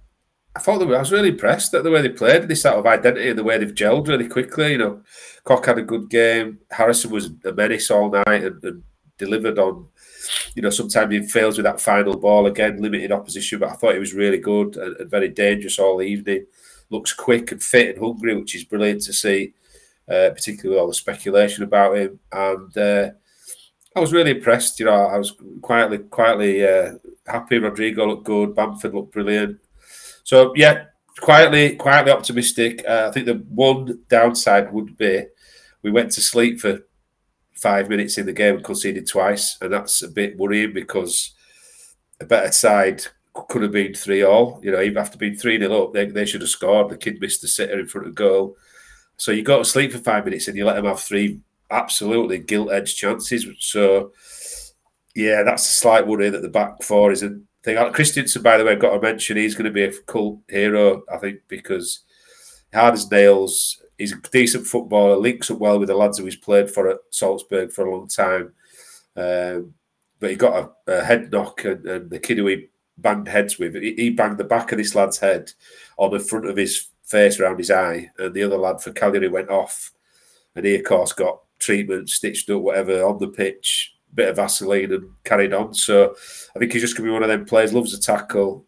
I 0.57 0.61
thought 0.61 0.79
they 0.79 0.87
were, 0.87 0.97
I 0.97 1.01
was 1.01 1.13
really 1.13 1.31
impressed 1.31 1.75
at 1.75 1.83
the 1.83 1.91
way 1.91 2.01
they 2.03 2.11
played, 2.11 2.47
this 2.47 2.63
sort 2.63 2.77
of 2.77 2.87
identity 2.87 3.29
and 3.29 3.39
the 3.39 3.45
way 3.45 3.59
they've 3.59 3.75
gelled 3.75 4.09
really 4.09 4.29
quickly. 4.29 4.73
You 4.73 4.79
know, 4.79 5.03
Koch 5.45 5.67
had 5.67 5.79
a 5.79 5.83
good 5.83 6.09
game. 6.09 6.59
Harrison 6.71 7.11
was 7.11 7.31
a 7.45 7.53
menace 7.53 7.91
all 7.91 8.11
night 8.11 8.45
and, 8.45 8.63
and 8.63 8.83
delivered 9.19 9.59
on 9.59 9.89
you 10.55 10.63
know, 10.63 10.71
sometimes 10.71 11.13
he 11.13 11.27
fails 11.27 11.57
with 11.57 11.65
that 11.65 11.81
final 11.81 12.17
ball 12.17 12.47
again, 12.47 12.81
limited 12.81 13.13
opposition. 13.13 13.59
But 13.59 13.71
I 13.71 13.75
thought 13.75 13.95
he 13.95 14.01
was 14.01 14.15
really 14.15 14.39
good 14.39 14.77
and, 14.77 14.97
and 14.97 15.11
very 15.11 15.29
dangerous 15.29 15.79
all 15.79 16.03
evening. 16.03 16.47
Looks 16.91 17.13
quick 17.13 17.53
and 17.53 17.63
fit 17.63 17.97
and 17.97 18.05
hungry, 18.05 18.37
which 18.37 18.55
is 18.55 18.65
brilliant 18.65 19.03
to 19.03 19.13
see, 19.13 19.55
uh, 20.09 20.31
particularly 20.31 20.71
with 20.71 20.79
all 20.79 20.89
the 20.89 20.95
speculation 20.95 21.65
about 21.65 21.97
him. 21.97 22.19
And 22.33 22.79
uh, 22.79 23.11
I 23.97 24.01
was 24.01 24.13
really 24.13 24.33
impressed. 24.33 24.79
You 24.81 24.87
know, 24.87 24.93
I 24.93 25.19
was 25.19 25.35
quietly, 25.63 25.99
quietly 25.99 26.67
uh, 26.67 26.93
happy. 27.27 27.59
Rodrigo 27.59 28.07
looked 28.07 28.25
good. 28.25 28.55
Bamford 28.55 28.95
looked 28.95 29.13
brilliant. 29.13 29.59
So 30.25 30.53
yeah, 30.57 30.87
quietly, 31.21 31.77
quietly 31.77 32.13
optimistic. 32.13 32.85
Uh, 32.87 33.07
I 33.09 33.13
think 33.13 33.27
the 33.27 33.45
one 33.49 34.01
downside 34.09 34.73
would 34.73 34.97
be 34.97 35.27
we 35.83 35.91
went 35.91 36.11
to 36.13 36.21
sleep 36.21 36.61
for 36.61 36.81
five 37.55 37.89
minutes 37.89 38.19
in 38.19 38.27
the 38.27 38.33
game 38.33 38.57
and 38.57 38.65
conceded 38.65 39.07
twice, 39.07 39.57
and 39.61 39.73
that's 39.73 40.03
a 40.03 40.09
bit 40.09 40.37
worrying 40.37 40.73
because 40.73 41.33
a 42.21 42.25
better 42.25 42.51
side 42.51 43.05
could 43.49 43.63
have 43.63 43.73
been 43.73 43.95
three 43.95 44.23
all. 44.23 44.61
You 44.63 44.73
know, 44.73 44.81
even 44.81 44.99
after 44.99 45.19
being 45.19 45.37
three 45.37 45.59
0 45.59 45.85
up, 45.85 45.93
they, 45.93 46.07
they 46.07 46.27
should 46.27 46.41
have 46.41 46.51
scored. 46.51 46.91
The 46.91 46.97
kid 46.97 47.21
missed 47.21 47.43
the 47.43 47.49
sitter 47.49 47.79
in 47.79 47.87
front 47.87 48.07
of 48.07 48.15
goal, 48.15 48.57
so 49.17 49.31
you 49.31 49.43
go 49.43 49.59
to 49.59 49.65
sleep 49.65 49.93
for 49.93 49.99
five 49.99 50.25
minutes 50.25 50.49
and 50.49 50.57
you 50.57 50.65
let 50.65 50.75
them 50.75 50.87
have 50.87 51.01
three 51.01 51.41
absolutely 51.71 52.39
gilt 52.39 52.73
edged 52.73 52.97
chances. 52.97 53.47
So, 53.59 54.13
yeah, 55.15 55.43
that's 55.43 55.65
a 55.65 55.73
slight 55.73 56.07
worry 56.07 56.31
that 56.31 56.43
the 56.43 56.49
back 56.49 56.83
four 56.83 57.13
isn't. 57.13 57.47
Thing. 57.65 57.77
Kristensen, 57.77 58.43
by 58.43 58.59
the 58.59 58.65
way, 58.65 58.73
I've 58.73 58.79
got 58.79 58.93
to 58.93 59.01
mention 59.01 59.39
he's 59.39 59.55
going 59.55 59.65
to 59.65 59.71
be 59.71 59.85
a 59.85 59.93
cult 60.03 60.39
hero, 60.49 61.03
I 61.11 61.17
think, 61.17 61.41
because 61.49 62.01
hard 62.75 62.93
as 62.93 63.11
nails, 63.11 63.81
he's 63.97 64.13
a 64.13 64.21
decent 64.31 64.67
footballer, 64.67 65.17
links 65.17 65.51
up 65.51 65.59
well 65.59 65.79
with 65.79 65.89
the 65.89 65.95
lads 65.95 66.19
who 66.19 66.27
he's 66.27 66.37
played 66.37 66.71
for 66.71 66.91
at 66.91 66.99
Salzburg 67.11 67.73
for 67.73 67.87
a 67.87 67.91
long 67.91 68.07
time. 68.07 68.53
Um, 69.17 69.73
but 70.21 70.31
he 70.31 70.37
got 70.37 70.71
a, 70.87 70.99
a 70.99 71.05
head 71.05 71.33
knock, 71.33 71.65
and, 71.65 71.87
and, 71.87 72.11
the 72.11 72.19
kid 72.19 72.39
who 72.39 72.47
he 72.49 72.69
banged 72.99 73.29
heads 73.29 73.59
with, 73.59 73.75
he, 73.75 73.95
he, 73.95 74.11
banged 74.11 74.39
the 74.39 74.45
back 74.45 74.73
of 74.73 74.79
this 74.79 74.95
lad's 74.95 75.19
head 75.19 75.53
on 75.97 76.11
the 76.11 76.21
front 76.21 76.47
of 76.47 76.57
his 76.57 76.89
face 77.05 77.41
around 77.41 77.59
his 77.59 77.71
eye, 77.71 78.11
and 78.19 78.35
the 78.35 78.43
other 78.43 78.59
lad 78.59 78.83
for 78.83 78.93
Cagliari 78.93 79.29
went 79.29 79.51
off, 79.51 79.93
and 80.55 80.67
he 80.67 80.75
of 80.75 80.85
course 80.85 81.13
got 81.13 81.41
treatment, 81.59 82.11
stitched 82.11 82.51
up, 82.51 82.61
whatever 82.61 83.03
on 83.03 83.19
the 83.21 83.29
pitch, 83.29 83.94
bit 84.15 84.29
of 84.29 84.37
Vaseline, 84.37 84.93
and 84.93 85.11
carried 85.25 85.53
on. 85.53 85.75
So 85.75 86.15
I 86.55 86.59
think 86.59 86.73
he's 86.73 86.83
just 86.83 86.97
going 86.97 87.07
to 87.07 87.11
be 87.11 87.13
one 87.13 87.23
of 87.23 87.29
them 87.29 87.45
players. 87.45 87.73
Loves 87.73 87.95
a 87.95 88.01
tackle, 88.01 88.65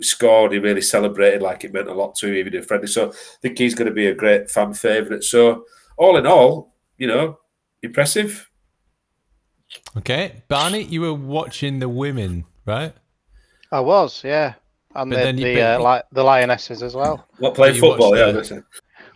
scored, 0.00 0.52
he 0.52 0.58
really 0.58 0.82
celebrated 0.82 1.42
like 1.42 1.64
it 1.64 1.72
meant 1.72 1.88
a 1.88 1.94
lot 1.94 2.14
to 2.16 2.28
him, 2.28 2.34
even 2.34 2.54
in 2.54 2.62
friendly. 2.62 2.86
So 2.86 3.10
I 3.10 3.38
think 3.40 3.58
he's 3.58 3.74
going 3.74 3.88
to 3.88 3.94
be 3.94 4.06
a 4.06 4.14
great 4.14 4.50
fan 4.50 4.74
favourite. 4.74 5.24
So 5.24 5.64
all 5.96 6.16
in 6.16 6.26
all, 6.26 6.74
you 6.98 7.06
know, 7.06 7.38
impressive. 7.82 8.48
Okay, 9.96 10.42
Barney, 10.48 10.82
you 10.82 11.00
were 11.00 11.14
watching 11.14 11.78
the 11.78 11.88
women, 11.88 12.44
right? 12.66 12.92
I 13.70 13.80
was, 13.80 14.22
yeah, 14.22 14.54
and 14.94 15.10
but 15.10 15.36
the 15.36 15.42
the, 15.42 15.62
uh, 15.62 15.78
li- 15.78 16.02
the 16.12 16.22
lionesses 16.22 16.82
as 16.82 16.94
well. 16.94 17.26
What 17.38 17.54
playing 17.54 17.80
football? 17.80 18.16
Yeah, 18.16 18.32
the, 18.32 18.64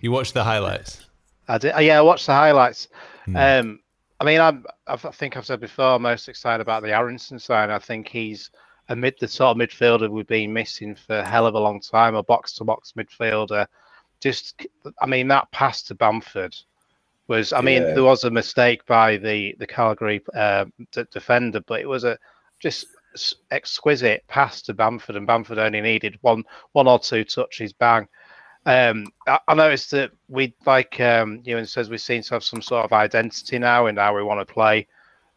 you 0.00 0.10
watched 0.10 0.32
the 0.32 0.44
highlights. 0.44 1.04
I 1.48 1.58
did. 1.58 1.74
Yeah, 1.80 1.98
I 1.98 2.02
watched 2.02 2.26
the 2.26 2.32
highlights. 2.32 2.88
Hmm. 3.26 3.36
Um, 3.36 3.80
I 4.18 4.24
mean, 4.24 4.40
I'm, 4.40 4.64
I 4.86 4.96
think 4.96 5.36
I've 5.36 5.46
said 5.46 5.60
before, 5.60 5.96
I'm 5.96 6.02
most 6.02 6.28
excited 6.28 6.62
about 6.62 6.82
the 6.82 6.94
Aaronson 6.94 7.38
side. 7.38 7.70
I 7.70 7.78
think 7.78 8.08
he's 8.08 8.50
amid 8.88 9.14
the 9.20 9.28
sort 9.28 9.56
of 9.56 9.68
midfielder 9.68 10.08
we've 10.08 10.26
been 10.26 10.52
missing 10.52 10.94
for 10.94 11.18
a 11.18 11.28
hell 11.28 11.46
of 11.46 11.54
a 11.54 11.60
long 11.60 11.80
time, 11.80 12.14
a 12.14 12.22
box 12.22 12.54
to 12.54 12.64
box 12.64 12.92
midfielder. 12.96 13.66
Just, 14.20 14.66
I 15.00 15.06
mean, 15.06 15.28
that 15.28 15.50
pass 15.50 15.82
to 15.84 15.94
Bamford 15.94 16.56
was, 17.28 17.52
I 17.52 17.60
mean, 17.60 17.82
yeah. 17.82 17.94
there 17.94 18.04
was 18.04 18.24
a 18.24 18.30
mistake 18.30 18.86
by 18.86 19.16
the 19.16 19.54
the 19.58 19.66
Calgary 19.66 20.22
uh, 20.34 20.64
d- 20.92 21.04
defender, 21.12 21.60
but 21.66 21.80
it 21.80 21.88
was 21.88 22.04
a 22.04 22.16
just 22.60 22.86
exquisite 23.50 24.24
pass 24.28 24.62
to 24.62 24.74
Bamford, 24.74 25.16
and 25.16 25.26
Bamford 25.26 25.58
only 25.58 25.80
needed 25.80 26.18
one 26.22 26.44
one 26.72 26.88
or 26.88 26.98
two 26.98 27.24
touches, 27.24 27.72
bang. 27.72 28.08
Um, 28.66 29.06
I, 29.28 29.38
I, 29.46 29.54
noticed 29.54 29.92
that 29.92 30.10
we 30.28 30.52
like 30.66 31.00
um, 31.00 31.40
Ewan 31.44 31.66
says 31.66 31.88
we 31.88 31.98
seem 31.98 32.22
to 32.22 32.34
have 32.34 32.42
some 32.42 32.60
sort 32.60 32.84
of 32.84 32.92
identity 32.92 33.60
now 33.60 33.86
in 33.86 33.96
how 33.96 34.14
we 34.16 34.24
want 34.24 34.46
to 34.46 34.52
play. 34.52 34.88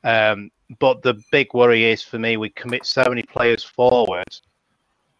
Um, 0.03 0.49
but 0.79 1.03
the 1.03 1.21
big 1.31 1.53
worry 1.53 1.85
is 1.85 2.03
for 2.03 2.17
me, 2.17 2.37
we 2.37 2.49
commit 2.49 2.87
so 2.87 3.05
many 3.07 3.21
players 3.21 3.63
forward. 3.63 4.35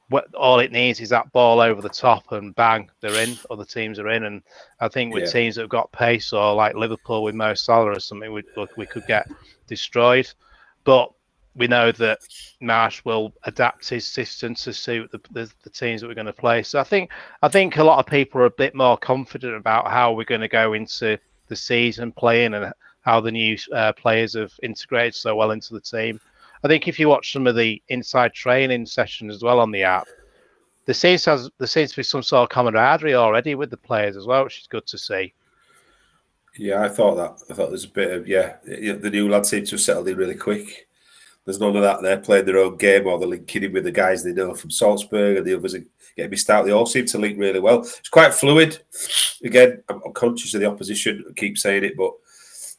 What 0.10 0.34
all 0.34 0.60
it 0.60 0.72
needs 0.72 1.00
is 1.02 1.10
that 1.10 1.32
ball 1.34 1.60
over 1.62 1.84
the 1.84 1.90
top 1.90 2.32
and 2.32 2.56
bang, 2.56 2.90
they're 3.00 3.24
in. 3.24 3.38
Other 3.52 3.66
teams 3.66 4.00
are 4.00 4.10
in, 4.10 4.24
and 4.24 4.42
I 4.80 4.88
think 4.88 5.14
with 5.14 5.26
yeah. 5.26 5.32
teams 5.32 5.56
that 5.56 5.62
have 5.62 5.70
got 5.70 5.92
pace 5.92 6.34
or 6.34 6.56
like 6.56 6.74
Liverpool 6.74 7.22
with 7.22 7.36
Mo 7.36 7.54
Salah 7.54 7.92
or 7.92 8.00
something, 8.00 8.34
we 8.34 8.44
we 8.76 8.88
could 8.88 9.06
get 9.06 9.30
destroyed. 9.68 10.28
But 10.84 11.12
we 11.56 11.68
know 11.68 11.92
that 11.92 12.20
Marsh 12.62 13.04
will 13.06 13.34
adapt 13.44 13.90
his 13.90 14.06
system 14.06 14.56
to 14.56 14.74
suit 14.74 15.12
the, 15.12 15.20
the, 15.32 15.52
the, 15.64 15.70
teams 15.70 16.02
that 16.02 16.08
we're 16.08 16.14
going 16.14 16.28
to 16.28 16.34
play. 16.34 16.64
So 16.64 16.80
I 16.80 16.84
think 16.84 17.12
I 17.42 17.48
think 17.48 17.78
a 17.78 17.84
lot 17.84 18.00
of 18.00 18.06
people 18.06 18.42
are 18.42 18.46
a 18.46 18.52
bit 18.52 18.76
more 18.76 18.98
confident 18.98 19.56
about 19.56 19.90
how 19.90 20.14
we're 20.14 20.24
going 20.26 20.42
to 20.42 20.48
go 20.48 20.74
into 20.74 21.18
the 21.48 21.56
season 21.56 22.12
playing 22.12 22.54
and 22.54 22.72
how 23.02 23.20
the 23.20 23.32
new 23.32 23.58
uh, 23.74 23.94
players 23.94 24.36
have 24.36 24.54
integrated 24.62 25.16
so 25.16 25.36
well 25.36 25.52
into 25.52 25.74
the 25.74 25.82
team. 25.82 26.20
I 26.64 26.68
think 26.68 26.88
if 26.88 27.00
you 27.00 27.10
watch 27.10 27.34
some 27.34 27.48
of 27.48 27.56
the 27.56 27.82
inside 27.90 28.34
training 28.34 28.86
sessions 28.86 29.34
as 29.34 29.44
well 29.44 29.60
on 29.60 29.72
the 29.72 29.84
app, 29.84 30.08
there 30.86 30.94
seems 30.94 31.24
to 31.24 31.52
there 31.58 31.68
seems 31.68 31.92
to 31.92 31.98
be 31.98 32.04
some 32.04 32.24
sort 32.24 32.44
of 32.44 32.50
camaraderie 32.50 33.16
already 33.16 33.56
with 33.56 33.70
the 33.70 33.78
players 33.78 34.18
as 34.18 34.26
well, 34.26 34.44
which 34.44 34.60
is 34.60 34.68
good 34.68 34.86
to 34.88 34.98
see. 34.98 35.34
Yeah, 36.58 36.82
I 36.82 36.90
thought 36.90 37.16
that. 37.16 37.52
I 37.52 37.56
thought 37.56 37.70
there's 37.70 37.86
a 37.86 37.90
bit 37.90 38.12
of 38.12 38.28
yeah. 38.28 38.56
The 38.66 39.10
new 39.10 39.30
lads 39.30 39.50
seem 39.50 39.66
to 39.66 39.72
have 39.72 39.82
settled 39.82 40.08
in 40.08 40.18
really 40.18 40.36
quick. 40.36 40.89
There's 41.50 41.60
none 41.60 41.76
of 41.76 41.82
that. 41.82 42.04
They're 42.04 42.20
playing 42.20 42.46
their 42.46 42.60
own 42.60 42.78
game 42.78 43.08
or 43.08 43.18
they're 43.18 43.28
linking 43.28 43.64
in 43.64 43.74
with 43.74 43.84
the 43.84 43.92
guys 43.92 44.24
they 44.24 44.34
know 44.34 44.54
from 44.54 44.70
Salzburg 44.70 45.38
and 45.38 45.48
the 45.48 45.56
others 45.56 45.74
are 45.74 45.84
getting 46.16 46.30
missed 46.30 46.48
out. 46.48 46.64
They 46.64 46.72
all 46.72 46.86
seem 46.86 47.08
to 47.08 47.18
link 47.18 47.40
really 47.40 47.60
well. 47.60 47.80
It's 47.80 48.08
quite 48.08 48.36
fluid. 48.36 48.78
Again, 49.44 49.82
I'm, 49.90 50.00
conscious 50.14 50.54
of 50.54 50.60
the 50.62 50.68
opposition. 50.68 51.26
I 51.28 51.34
keep 51.34 51.58
saying 51.58 51.86
it, 51.86 51.98
but 51.98 52.12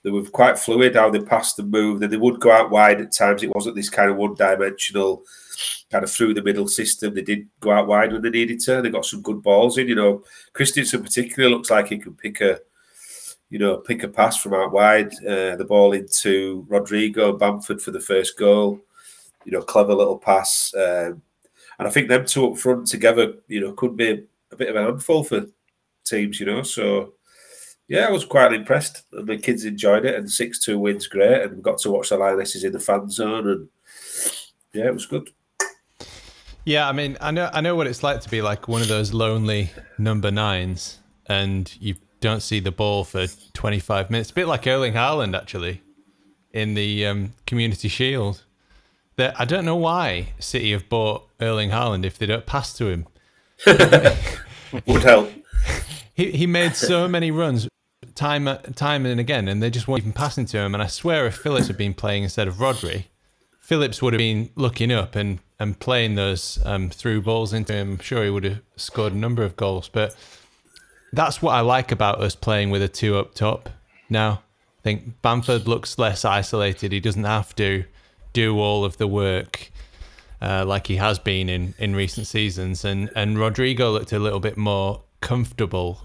they 0.04 0.10
were 0.10 0.22
quite 0.22 0.56
fluid 0.56 0.94
how 0.94 1.10
they 1.10 1.18
passed 1.18 1.58
and 1.58 1.68
moved, 1.68 2.04
and 2.04 2.12
they 2.12 2.16
would 2.16 2.38
go 2.38 2.52
out 2.52 2.70
wide 2.70 3.00
at 3.00 3.10
times. 3.10 3.42
It 3.42 3.52
wasn't 3.52 3.74
this 3.74 3.90
kind 3.90 4.08
of 4.08 4.16
one-dimensional, 4.16 5.24
kind 5.90 6.04
of 6.04 6.10
through 6.12 6.34
the 6.34 6.42
middle 6.44 6.68
system. 6.68 7.12
They 7.12 7.22
did 7.22 7.48
go 7.58 7.72
out 7.72 7.88
wide 7.88 8.12
when 8.12 8.22
they 8.22 8.30
needed 8.30 8.60
to. 8.60 8.82
They 8.82 8.90
got 8.90 9.04
some 9.04 9.20
good 9.20 9.42
balls 9.42 9.78
in. 9.78 9.88
You 9.88 9.96
know, 9.96 10.24
Kristensen 10.54 11.02
particularly 11.02 11.52
looks 11.52 11.70
like 11.70 11.88
he 11.88 11.98
can 11.98 12.14
pick 12.14 12.40
a, 12.40 12.60
you 13.50 13.58
know, 13.58 13.78
pick 13.78 14.02
a 14.04 14.08
pass 14.08 14.36
from 14.36 14.54
out 14.54 14.72
wide. 14.72 15.12
Uh, 15.26 15.56
the 15.56 15.66
ball 15.68 15.92
into 15.92 16.64
Rodrigo 16.68 17.36
Bamford 17.36 17.82
for 17.82 17.90
the 17.90 18.00
first 18.00 18.38
goal. 18.38 18.80
You 19.44 19.52
know, 19.52 19.62
clever 19.62 19.94
little 19.94 20.18
pass. 20.18 20.72
Um, 20.74 21.22
and 21.78 21.88
I 21.88 21.90
think 21.90 22.08
them 22.08 22.24
two 22.24 22.52
up 22.52 22.58
front 22.58 22.86
together, 22.86 23.34
you 23.48 23.60
know, 23.60 23.72
could 23.72 23.96
be 23.96 24.26
a 24.52 24.56
bit 24.56 24.68
of 24.68 24.76
an 24.76 24.84
handful 24.84 25.24
for 25.24 25.46
teams. 26.04 26.38
You 26.38 26.46
know, 26.46 26.62
so 26.62 27.14
yeah, 27.88 28.06
I 28.06 28.10
was 28.10 28.24
quite 28.24 28.52
impressed. 28.52 29.04
And 29.12 29.26
the 29.26 29.36
kids 29.36 29.64
enjoyed 29.64 30.04
it, 30.04 30.14
and 30.14 30.30
six 30.30 30.60
two 30.60 30.78
wins 30.78 31.08
great, 31.08 31.42
and 31.42 31.56
we 31.56 31.62
got 31.62 31.78
to 31.78 31.90
watch 31.90 32.10
the 32.10 32.18
Lionesses 32.18 32.64
in 32.64 32.72
the 32.72 32.78
fan 32.78 33.10
zone, 33.10 33.48
and 33.48 33.68
yeah, 34.72 34.86
it 34.86 34.94
was 34.94 35.06
good. 35.06 35.28
Yeah, 36.64 36.88
I 36.88 36.92
mean, 36.92 37.16
I 37.20 37.30
know, 37.30 37.50
I 37.52 37.62
know 37.62 37.74
what 37.74 37.86
it's 37.86 38.02
like 38.02 38.20
to 38.20 38.28
be 38.28 38.42
like 38.42 38.68
one 38.68 38.82
of 38.82 38.88
those 38.88 39.12
lonely 39.12 39.70
number 39.98 40.30
nines, 40.30 40.98
and 41.26 41.74
you 41.80 41.96
don't 42.20 42.42
see 42.42 42.60
the 42.60 42.70
ball 42.70 43.04
for 43.04 43.26
25 43.54 44.10
minutes. 44.10 44.30
A 44.30 44.34
bit 44.34 44.46
like 44.46 44.66
Erling 44.66 44.94
Haaland, 44.94 45.36
actually, 45.36 45.80
in 46.52 46.74
the 46.74 47.06
um, 47.06 47.32
Community 47.46 47.88
Shield. 47.88 48.42
That 49.16 49.38
I 49.38 49.44
don't 49.44 49.64
know 49.64 49.76
why 49.76 50.30
City 50.38 50.72
have 50.72 50.88
bought 50.88 51.28
Erling 51.40 51.70
Haaland 51.70 52.04
if 52.04 52.18
they 52.18 52.26
don't 52.26 52.46
pass 52.46 52.72
to 52.74 52.88
him. 52.88 53.06
Would 54.86 55.02
help. 55.02 55.30
He 56.12 56.32
he 56.32 56.46
made 56.46 56.76
so 56.76 57.08
many 57.08 57.30
runs 57.30 57.66
time 58.14 58.46
time 58.74 59.06
and 59.06 59.18
again, 59.18 59.48
and 59.48 59.62
they 59.62 59.70
just 59.70 59.88
weren't 59.88 60.02
even 60.02 60.12
passing 60.12 60.44
to 60.46 60.58
him. 60.58 60.74
And 60.74 60.82
I 60.82 60.86
swear, 60.86 61.26
if 61.26 61.36
Phillips 61.36 61.68
had 61.68 61.78
been 61.78 61.94
playing 61.94 62.24
instead 62.24 62.46
of 62.46 62.56
Rodri, 62.56 63.04
Phillips 63.60 64.02
would 64.02 64.12
have 64.12 64.18
been 64.18 64.50
looking 64.54 64.92
up 64.92 65.16
and 65.16 65.38
and 65.58 65.78
playing 65.78 66.16
those 66.16 66.58
um, 66.64 66.90
through 66.90 67.22
balls 67.22 67.52
into 67.52 67.72
him. 67.72 67.92
I'm 67.92 67.98
sure 67.98 68.24
he 68.24 68.30
would 68.30 68.44
have 68.44 68.60
scored 68.76 69.12
a 69.12 69.16
number 69.16 69.42
of 69.42 69.56
goals. 69.56 69.88
But 69.88 70.14
that's 71.12 71.42
what 71.42 71.52
I 71.52 71.60
like 71.60 71.92
about 71.92 72.20
us 72.20 72.34
playing 72.34 72.70
with 72.70 72.82
a 72.82 72.88
two 72.88 73.18
up 73.18 73.34
top 73.34 73.68
now. 74.08 74.42
I 74.80 74.82
think 74.82 75.20
Bamford 75.22 75.68
looks 75.68 75.98
less 75.98 76.24
isolated. 76.24 76.92
He 76.92 77.00
doesn't 77.00 77.24
have 77.24 77.54
to 77.56 77.84
do 78.32 78.58
all 78.58 78.84
of 78.84 78.96
the 78.96 79.06
work 79.06 79.70
uh, 80.40 80.64
like 80.66 80.86
he 80.86 80.96
has 80.96 81.18
been 81.18 81.48
in, 81.48 81.74
in 81.78 81.94
recent 81.94 82.26
seasons. 82.26 82.84
And, 82.84 83.10
and 83.14 83.38
Rodrigo 83.38 83.90
looked 83.90 84.12
a 84.12 84.18
little 84.18 84.40
bit 84.40 84.56
more 84.56 85.02
comfortable 85.20 86.04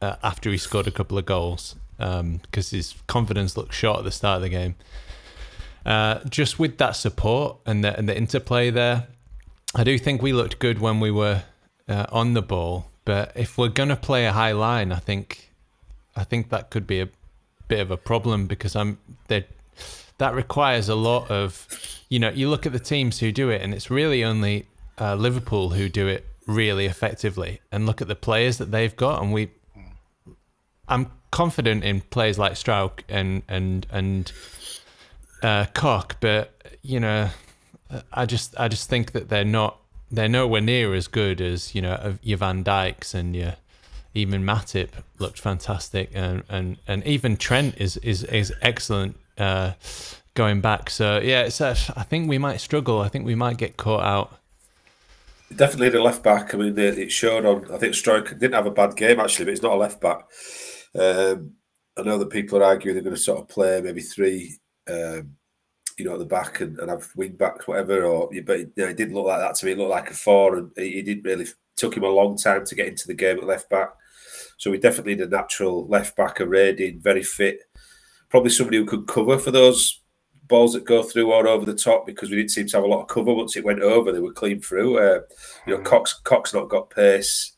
uh, 0.00 0.16
after 0.22 0.50
he 0.50 0.56
scored 0.56 0.86
a 0.86 0.90
couple 0.90 1.18
of 1.18 1.26
goals 1.26 1.76
because 1.98 2.72
um, 2.72 2.76
his 2.76 2.94
confidence 3.06 3.56
looked 3.56 3.74
short 3.74 3.98
at 3.98 4.04
the 4.04 4.10
start 4.10 4.36
of 4.36 4.42
the 4.42 4.48
game. 4.48 4.74
Uh, 5.84 6.20
just 6.28 6.58
with 6.58 6.78
that 6.78 6.92
support 6.92 7.58
and 7.66 7.84
the, 7.84 7.96
and 7.96 8.08
the 8.08 8.16
interplay 8.16 8.70
there, 8.70 9.08
I 9.74 9.84
do 9.84 9.98
think 9.98 10.22
we 10.22 10.32
looked 10.32 10.58
good 10.58 10.80
when 10.80 11.00
we 11.00 11.10
were 11.10 11.42
uh, 11.88 12.06
on 12.10 12.34
the 12.34 12.42
ball. 12.42 12.91
But 13.04 13.32
if 13.34 13.58
we're 13.58 13.68
gonna 13.68 13.96
play 13.96 14.26
a 14.26 14.32
high 14.32 14.52
line, 14.52 14.92
I 14.92 14.98
think 14.98 15.50
I 16.14 16.24
think 16.24 16.50
that 16.50 16.70
could 16.70 16.86
be 16.86 17.00
a 17.00 17.08
bit 17.68 17.80
of 17.80 17.90
a 17.90 17.96
problem 17.96 18.46
because 18.46 18.76
I'm 18.76 18.98
that 19.28 19.48
that 20.18 20.34
requires 20.34 20.88
a 20.88 20.94
lot 20.94 21.30
of 21.30 21.66
you 22.08 22.18
know 22.18 22.30
you 22.30 22.48
look 22.48 22.66
at 22.66 22.72
the 22.72 22.78
teams 22.78 23.18
who 23.18 23.32
do 23.32 23.50
it 23.50 23.62
and 23.62 23.74
it's 23.74 23.90
really 23.90 24.22
only 24.22 24.66
uh, 25.00 25.14
Liverpool 25.14 25.70
who 25.70 25.88
do 25.88 26.06
it 26.06 26.26
really 26.46 26.86
effectively. 26.86 27.60
And 27.70 27.86
look 27.86 28.00
at 28.02 28.08
the 28.08 28.14
players 28.14 28.58
that 28.58 28.70
they've 28.70 28.94
got 28.94 29.22
and 29.22 29.32
we 29.32 29.50
I'm 30.88 31.10
confident 31.30 31.84
in 31.84 32.02
players 32.02 32.38
like 32.38 32.52
Struijk 32.52 33.00
and 33.08 33.42
and 33.48 33.86
and 33.90 34.30
uh, 35.42 35.66
Koch, 35.74 36.16
but 36.20 36.52
you 36.82 37.00
know, 37.00 37.30
I 38.12 38.26
just 38.26 38.58
I 38.58 38.68
just 38.68 38.88
think 38.88 39.12
that 39.12 39.28
they're 39.28 39.44
not 39.44 39.78
they're 40.12 40.28
nowhere 40.28 40.60
near 40.60 40.94
as 40.94 41.08
good 41.08 41.40
as 41.40 41.74
you 41.74 41.82
know 41.82 42.18
your 42.22 42.38
Van 42.38 42.62
Dijks 42.62 43.14
and 43.14 43.34
your 43.34 43.54
even 44.14 44.44
Matip 44.44 44.90
looked 45.18 45.40
fantastic 45.40 46.10
and 46.14 46.44
and 46.48 46.76
and 46.86 47.04
even 47.04 47.36
Trent 47.36 47.74
is 47.78 47.96
is 47.98 48.22
is 48.24 48.52
excellent 48.60 49.16
uh, 49.38 49.72
going 50.34 50.60
back. 50.60 50.90
So 50.90 51.18
yeah, 51.18 51.42
it's 51.42 51.60
a, 51.60 51.70
I 51.96 52.02
think 52.02 52.28
we 52.28 52.38
might 52.38 52.58
struggle. 52.58 53.00
I 53.00 53.08
think 53.08 53.26
we 53.26 53.34
might 53.34 53.56
get 53.56 53.76
caught 53.76 54.04
out. 54.04 54.38
Definitely 55.54 55.90
the 55.90 56.00
left 56.00 56.22
back. 56.22 56.54
I 56.54 56.58
mean, 56.58 56.78
it 56.78 57.12
showed 57.12 57.44
on. 57.44 57.70
I 57.72 57.78
think 57.78 57.94
Struijk 57.94 58.38
didn't 58.38 58.54
have 58.54 58.66
a 58.66 58.70
bad 58.70 58.96
game 58.96 59.20
actually, 59.20 59.46
but 59.46 59.50
he's 59.52 59.62
not 59.62 59.72
a 59.72 59.76
left 59.76 60.00
back. 60.00 60.26
Um, 60.98 61.54
I 61.96 62.02
know 62.02 62.18
that 62.18 62.30
people 62.30 62.58
are 62.58 62.64
arguing 62.64 62.94
they're 62.94 63.04
going 63.04 63.16
to 63.16 63.20
sort 63.20 63.40
of 63.40 63.48
play 63.48 63.80
maybe 63.82 64.00
three, 64.00 64.56
um, 64.88 65.36
you 65.98 66.04
know, 66.04 66.14
at 66.14 66.18
the 66.18 66.24
back 66.24 66.60
and, 66.60 66.78
and 66.78 66.90
have 66.90 67.08
wing 67.16 67.32
backs, 67.32 67.66
whatever. 67.66 68.04
Or 68.04 68.30
but 68.44 68.60
you 68.60 68.72
know, 68.76 68.86
it 68.86 68.96
didn't 68.96 69.14
look 69.14 69.26
like 69.26 69.40
that 69.40 69.54
to 69.56 69.66
me. 69.66 69.72
It 69.72 69.78
looked 69.78 69.90
like 69.90 70.10
a 70.10 70.14
four, 70.14 70.56
and 70.56 70.70
he 70.76 71.02
didn't 71.02 71.24
really. 71.24 71.46
Took 71.74 71.96
him 71.96 72.04
a 72.04 72.08
long 72.08 72.36
time 72.36 72.66
to 72.66 72.74
get 72.74 72.86
into 72.86 73.08
the 73.08 73.14
game 73.14 73.38
at 73.38 73.44
left 73.44 73.70
back. 73.70 73.90
So 74.58 74.70
we 74.70 74.78
definitely 74.78 75.16
need 75.16 75.24
a 75.24 75.28
natural 75.28 75.86
left 75.86 76.16
back, 76.16 76.38
a 76.38 76.46
raiding, 76.46 77.00
very 77.00 77.22
fit, 77.22 77.60
probably 78.28 78.50
somebody 78.50 78.76
who 78.76 78.84
could 78.84 79.08
cover 79.08 79.38
for 79.38 79.50
those 79.50 80.00
balls 80.48 80.74
that 80.74 80.84
go 80.84 81.02
through 81.02 81.32
or 81.32 81.48
over 81.48 81.64
the 81.64 81.74
top 81.74 82.04
because 82.06 82.30
we 82.30 82.36
didn't 82.36 82.50
seem 82.50 82.66
to 82.66 82.76
have 82.76 82.84
a 82.84 82.86
lot 82.86 83.00
of 83.00 83.08
cover 83.08 83.32
once 83.32 83.56
it 83.56 83.64
went 83.64 83.80
over. 83.80 84.12
They 84.12 84.20
were 84.20 84.32
clean 84.32 84.60
through. 84.60 84.98
Uh, 84.98 85.20
you 85.66 85.74
know, 85.74 85.80
mm. 85.80 85.84
Koch 85.84 86.10
Koch 86.24 86.52
not 86.52 86.68
got 86.68 86.90
pace. 86.90 87.52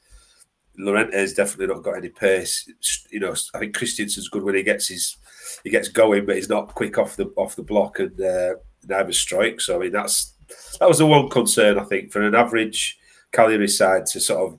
Llorente's 0.78 1.34
definitely 1.34 1.74
not 1.74 1.82
got 1.82 1.96
any 1.96 2.08
pace. 2.08 2.68
You 3.10 3.20
know, 3.20 3.34
I 3.54 3.58
think 3.58 3.76
Kristensen's 3.76 4.28
good 4.28 4.42
when 4.42 4.54
he 4.54 4.62
gets 4.62 4.88
his 4.88 5.16
he 5.64 5.70
gets 5.70 5.88
going, 5.88 6.26
but 6.26 6.36
he's 6.36 6.48
not 6.48 6.74
quick 6.74 6.98
off 6.98 7.16
the 7.16 7.32
off 7.36 7.56
the 7.56 7.62
block 7.62 7.98
and 7.98 8.20
uh, 8.20 8.54
neither 8.86 9.12
strikes. 9.12 9.66
So 9.66 9.76
I 9.76 9.78
mean, 9.80 9.92
that's 9.92 10.32
that 10.78 10.88
was 10.88 10.98
the 10.98 11.06
one 11.06 11.28
concern 11.30 11.78
I 11.78 11.84
think 11.84 12.12
for 12.12 12.22
an 12.22 12.34
average 12.34 12.98
Cagliari 13.32 13.68
side 13.68 14.06
to 14.06 14.20
sort 14.20 14.52
of 14.52 14.58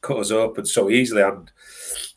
cut 0.00 0.18
us 0.18 0.30
open 0.30 0.64
so 0.66 0.90
easily. 0.90 1.22
And 1.22 1.50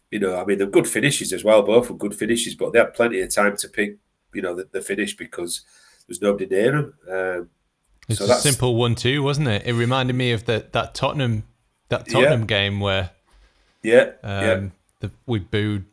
you 0.10 0.20
know, 0.20 0.40
I 0.40 0.46
mean, 0.46 0.58
they're 0.58 0.68
good 0.68 0.88
finishes 0.88 1.34
as 1.34 1.44
well. 1.44 1.62
Both 1.62 1.90
were 1.90 1.98
good 1.98 2.16
finishes, 2.16 2.56
but 2.56 2.74
they 2.74 2.80
had 2.80 2.96
plenty 2.96 3.20
of 3.20 3.34
time 3.34 3.58
to 3.58 3.68
pick 3.68 3.98
you 4.34 4.42
know 4.42 4.56
the, 4.56 4.68
the 4.72 4.82
finish 4.82 5.16
because 5.16 5.62
there's 6.08 6.22
nobody 6.22 6.48
near 6.48 6.72
them. 6.72 6.94
Um, 7.10 7.50
it's 8.08 8.20
so 8.20 8.26
a 8.26 8.36
simple 8.36 8.76
one-two, 8.76 9.22
wasn't 9.22 9.50
it? 9.50 9.68
It 9.68 9.74
reminded 9.74 10.16
me 10.16 10.32
of 10.32 10.46
the, 10.46 10.66
that 10.72 10.96
Tottenham 10.96 11.44
that 11.90 12.08
Tottenham 12.08 12.42
yeah. 12.42 12.48
game 12.48 12.80
where 12.80 13.12
yeah, 13.84 14.12
um, 14.24 14.44
yeah. 14.44 14.62
The, 15.02 15.12
we 15.26 15.40
booed 15.40 15.86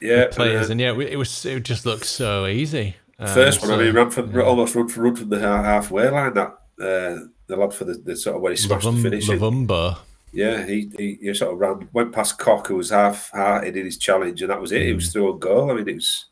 yeah 0.00 0.26
players, 0.30 0.70
and, 0.70 0.80
uh, 0.80 0.84
and 0.84 0.98
yeah, 1.00 1.06
it 1.06 1.16
was 1.16 1.44
it 1.44 1.62
just 1.62 1.86
looked 1.86 2.06
so 2.06 2.46
easy. 2.46 2.96
Um, 3.18 3.28
first 3.28 3.60
one, 3.60 3.68
so, 3.68 3.80
I 3.80 3.90
mean, 3.90 4.10
from 4.10 4.34
yeah. 4.34 4.42
almost 4.42 4.74
run 4.74 4.88
from 4.88 5.02
run 5.02 5.16
from 5.16 5.28
the 5.28 5.40
halfway 5.40 6.08
line. 6.08 6.34
That 6.34 6.48
uh, 6.80 7.26
the 7.46 7.56
lad 7.56 7.74
for 7.74 7.84
the, 7.84 7.94
the 7.94 8.16
sort 8.16 8.36
of 8.36 8.42
where 8.42 8.52
he 8.52 8.56
smashed 8.56 8.86
Lavum, 8.86 8.96
the 8.96 9.02
finish. 9.02 9.28
Lavumba. 9.28 9.98
Yeah, 10.30 10.66
he, 10.66 10.90
he, 10.98 11.18
he 11.22 11.34
sort 11.34 11.54
of 11.54 11.58
ran 11.58 11.88
went 11.92 12.12
past 12.12 12.38
Koch, 12.38 12.66
who 12.66 12.76
was 12.76 12.90
half 12.90 13.30
hearted 13.30 13.76
in 13.76 13.86
his 13.86 13.96
challenge, 13.96 14.42
and 14.42 14.50
that 14.50 14.60
was 14.60 14.72
it. 14.72 14.82
Mm. 14.82 14.86
He 14.86 14.92
was 14.92 15.12
through 15.12 15.34
a 15.34 15.38
goal. 15.38 15.70
I 15.70 15.74
mean, 15.74 15.88
it 15.88 15.94
was 15.94 16.26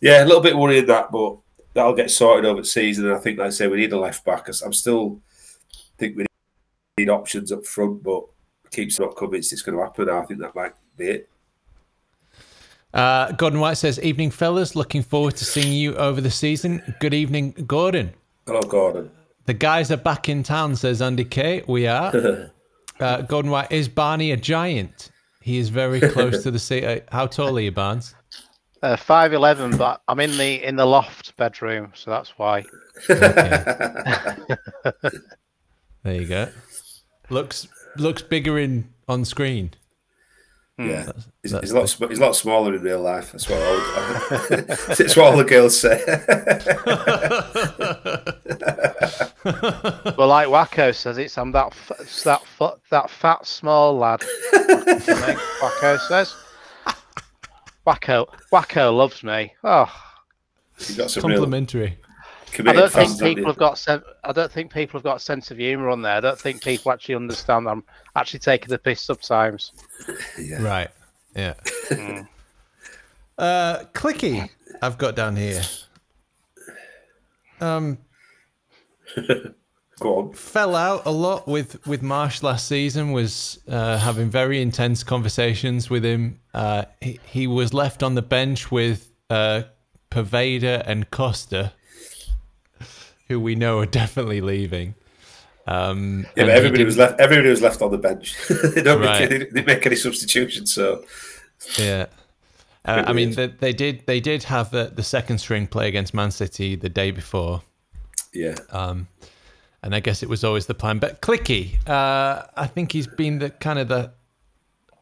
yeah, 0.00 0.22
a 0.22 0.26
little 0.26 0.42
bit 0.42 0.56
worried 0.56 0.86
that, 0.88 1.10
but 1.10 1.38
that'll 1.74 1.94
get 1.94 2.10
sorted 2.10 2.44
over 2.44 2.60
the 2.60 2.66
season. 2.66 3.06
And 3.06 3.14
I 3.14 3.18
think, 3.18 3.38
like 3.38 3.46
I 3.46 3.50
say, 3.50 3.68
we 3.68 3.78
need 3.78 3.92
a 3.92 3.98
left 3.98 4.24
back. 4.24 4.48
I'm 4.48 4.72
still 4.72 5.20
think 5.96 6.16
we 6.16 6.26
need 6.98 7.08
options 7.08 7.52
up 7.52 7.64
front, 7.64 8.02
but 8.02 8.24
keeps 8.70 8.98
not 8.98 9.16
convinced 9.16 9.52
it's 9.52 9.62
going 9.62 9.78
to 9.78 9.84
happen. 9.84 10.10
I 10.10 10.22
think 10.22 10.40
that 10.40 10.54
might 10.54 10.72
be 10.96 11.08
it. 11.08 11.30
Uh, 12.94 13.32
Gordon 13.32 13.60
White 13.60 13.78
says, 13.78 13.98
"Evening, 14.00 14.30
fellas. 14.30 14.76
Looking 14.76 15.02
forward 15.02 15.36
to 15.36 15.44
seeing 15.44 15.72
you 15.72 15.94
over 15.96 16.20
the 16.20 16.30
season. 16.30 16.82
Good 17.00 17.14
evening, 17.14 17.52
Gordon. 17.66 18.12
Hello, 18.46 18.60
Gordon. 18.60 19.10
The 19.46 19.54
guys 19.54 19.90
are 19.90 19.96
back 19.96 20.28
in 20.28 20.42
town," 20.42 20.76
says 20.76 21.00
Andy 21.00 21.24
K. 21.24 21.62
We 21.66 21.86
are. 21.86 22.50
uh, 23.00 23.22
Gordon 23.22 23.50
White 23.50 23.72
is 23.72 23.88
Barney 23.88 24.32
a 24.32 24.36
giant? 24.36 25.10
He 25.40 25.58
is 25.58 25.70
very 25.70 26.00
close 26.00 26.42
to 26.42 26.50
the 26.50 26.58
sea. 26.68 26.84
Uh, 26.84 27.00
how 27.10 27.26
tall 27.26 27.56
are 27.56 27.60
you, 27.60 27.72
Barnes? 27.72 28.14
Uh, 28.82 28.96
five 28.96 29.32
eleven, 29.32 29.76
but 29.76 30.02
I'm 30.08 30.20
in 30.20 30.36
the 30.36 30.62
in 30.62 30.76
the 30.76 30.84
loft 30.84 31.36
bedroom, 31.36 31.92
so 31.94 32.10
that's 32.10 32.36
why. 32.36 32.64
Okay. 33.08 34.44
there 36.02 36.14
you 36.14 36.26
go. 36.26 36.48
Looks 37.30 37.68
looks 37.96 38.22
bigger 38.22 38.58
in 38.58 38.88
on 39.08 39.24
screen. 39.24 39.72
Hmm. 40.78 40.88
Yeah, 40.88 41.02
That's- 41.04 41.24
he's, 41.42 41.52
that's 41.52 41.64
he's 41.64 41.70
a 41.72 41.78
lot. 41.78 41.88
sm- 41.88 42.08
He's 42.08 42.18
a 42.18 42.22
lot 42.22 42.36
smaller 42.36 42.74
in 42.74 42.82
real 42.82 43.00
life. 43.02 43.32
That's 43.32 43.46
what 43.48 43.60
all. 43.60 44.56
That's 44.96 45.16
what 45.16 45.26
all 45.26 45.36
the 45.36 45.44
girls 45.44 45.78
say. 45.78 46.02
Well, 49.44 50.28
like 50.28 50.48
Wacko 50.48 50.94
says, 50.94 51.18
it's 51.18 51.36
I'm 51.36 51.52
that 51.52 51.66
f- 51.68 51.92
it's 52.00 52.22
that 52.24 52.42
f- 52.60 52.78
that 52.90 53.10
fat 53.10 53.46
small 53.46 53.96
lad. 53.98 54.22
Like 54.52 55.36
Wacko 55.36 55.98
says. 56.08 56.34
Wacko 57.86 58.26
Wacko 58.52 58.96
loves 58.96 59.22
me. 59.24 59.52
Oh, 59.64 59.92
You've 60.78 60.98
got 60.98 61.10
some 61.10 61.24
real 61.24 61.38
Complimentary. 61.40 61.98
I 62.60 62.72
don't 62.72 62.92
think 62.92 63.18
people 63.18 63.46
have 63.46 63.56
got 63.56 63.78
sen- 63.78 64.02
I 64.24 64.32
don't 64.32 64.50
think 64.52 64.72
people 64.72 64.98
have 64.98 65.04
got 65.04 65.16
a 65.16 65.20
sense 65.20 65.50
of 65.50 65.58
humour 65.58 65.88
on 65.90 66.02
there. 66.02 66.14
I 66.16 66.20
don't 66.20 66.38
think 66.38 66.62
people 66.62 66.92
actually 66.92 67.14
understand. 67.14 67.68
I'm 67.68 67.84
actually 68.16 68.40
taking 68.40 68.68
the 68.68 68.78
piss 68.78 69.00
sometimes. 69.00 69.72
Yeah. 70.38 70.62
Right. 70.62 70.88
Yeah. 71.36 71.54
Mm. 71.90 72.28
uh, 73.38 73.78
Clicky, 73.94 74.48
I've 74.82 74.98
got 74.98 75.14
down 75.16 75.36
here. 75.36 75.62
Um, 77.60 77.98
Go 80.00 80.18
on. 80.18 80.32
fell 80.34 80.74
out 80.74 81.02
a 81.06 81.10
lot 81.10 81.46
with 81.46 81.86
with 81.86 82.02
Marsh 82.02 82.42
last 82.42 82.66
season. 82.66 83.12
Was 83.12 83.60
uh, 83.68 83.98
having 83.98 84.28
very 84.30 84.60
intense 84.60 85.04
conversations 85.04 85.88
with 85.88 86.04
him. 86.04 86.40
Uh, 86.52 86.84
he, 87.00 87.20
he 87.24 87.46
was 87.46 87.72
left 87.72 88.02
on 88.02 88.14
the 88.16 88.22
bench 88.22 88.72
with 88.72 89.08
uh, 89.30 89.62
Paveda 90.10 90.82
and 90.86 91.08
Costa, 91.10 91.72
who 93.32 93.40
we 93.40 93.54
know 93.54 93.78
are 93.80 93.86
definitely 94.02 94.40
leaving. 94.40 94.94
Um, 95.66 96.26
Yeah, 96.36 96.44
but 96.44 96.50
everybody 96.50 96.84
was 96.84 96.96
left. 96.98 97.20
Everybody 97.20 97.48
was 97.50 97.62
left 97.62 97.82
on 97.82 97.90
the 97.90 97.98
bench. 97.98 98.36
they 98.74 98.82
don't 98.82 99.00
Right. 99.00 99.30
make 99.30 99.40
any, 99.40 99.50
they 99.50 99.62
make 99.62 99.86
any 99.86 99.96
substitutions. 99.96 100.72
So 100.74 101.04
Yeah. 101.78 102.06
Uh, 102.84 103.04
I 103.06 103.12
mean, 103.12 103.30
they, 103.32 103.46
they 103.46 103.72
did. 103.72 104.04
They 104.06 104.18
did 104.18 104.42
have 104.44 104.72
the, 104.72 104.90
the 104.92 105.04
second 105.04 105.38
string 105.38 105.68
play 105.68 105.86
against 105.86 106.12
Man 106.14 106.32
City 106.32 106.74
the 106.74 106.88
day 106.88 107.12
before, 107.12 107.62
yeah, 108.34 108.56
um, 108.70 109.06
and 109.84 109.94
I 109.94 110.00
guess 110.00 110.20
it 110.24 110.28
was 110.28 110.42
always 110.42 110.66
the 110.66 110.74
plan. 110.74 110.98
But 110.98 111.22
Clicky, 111.22 111.76
uh, 111.88 112.42
I 112.56 112.66
think 112.66 112.90
he's 112.90 113.06
been 113.06 113.38
the 113.38 113.50
kind 113.50 113.78
of 113.78 113.86
the 113.86 114.10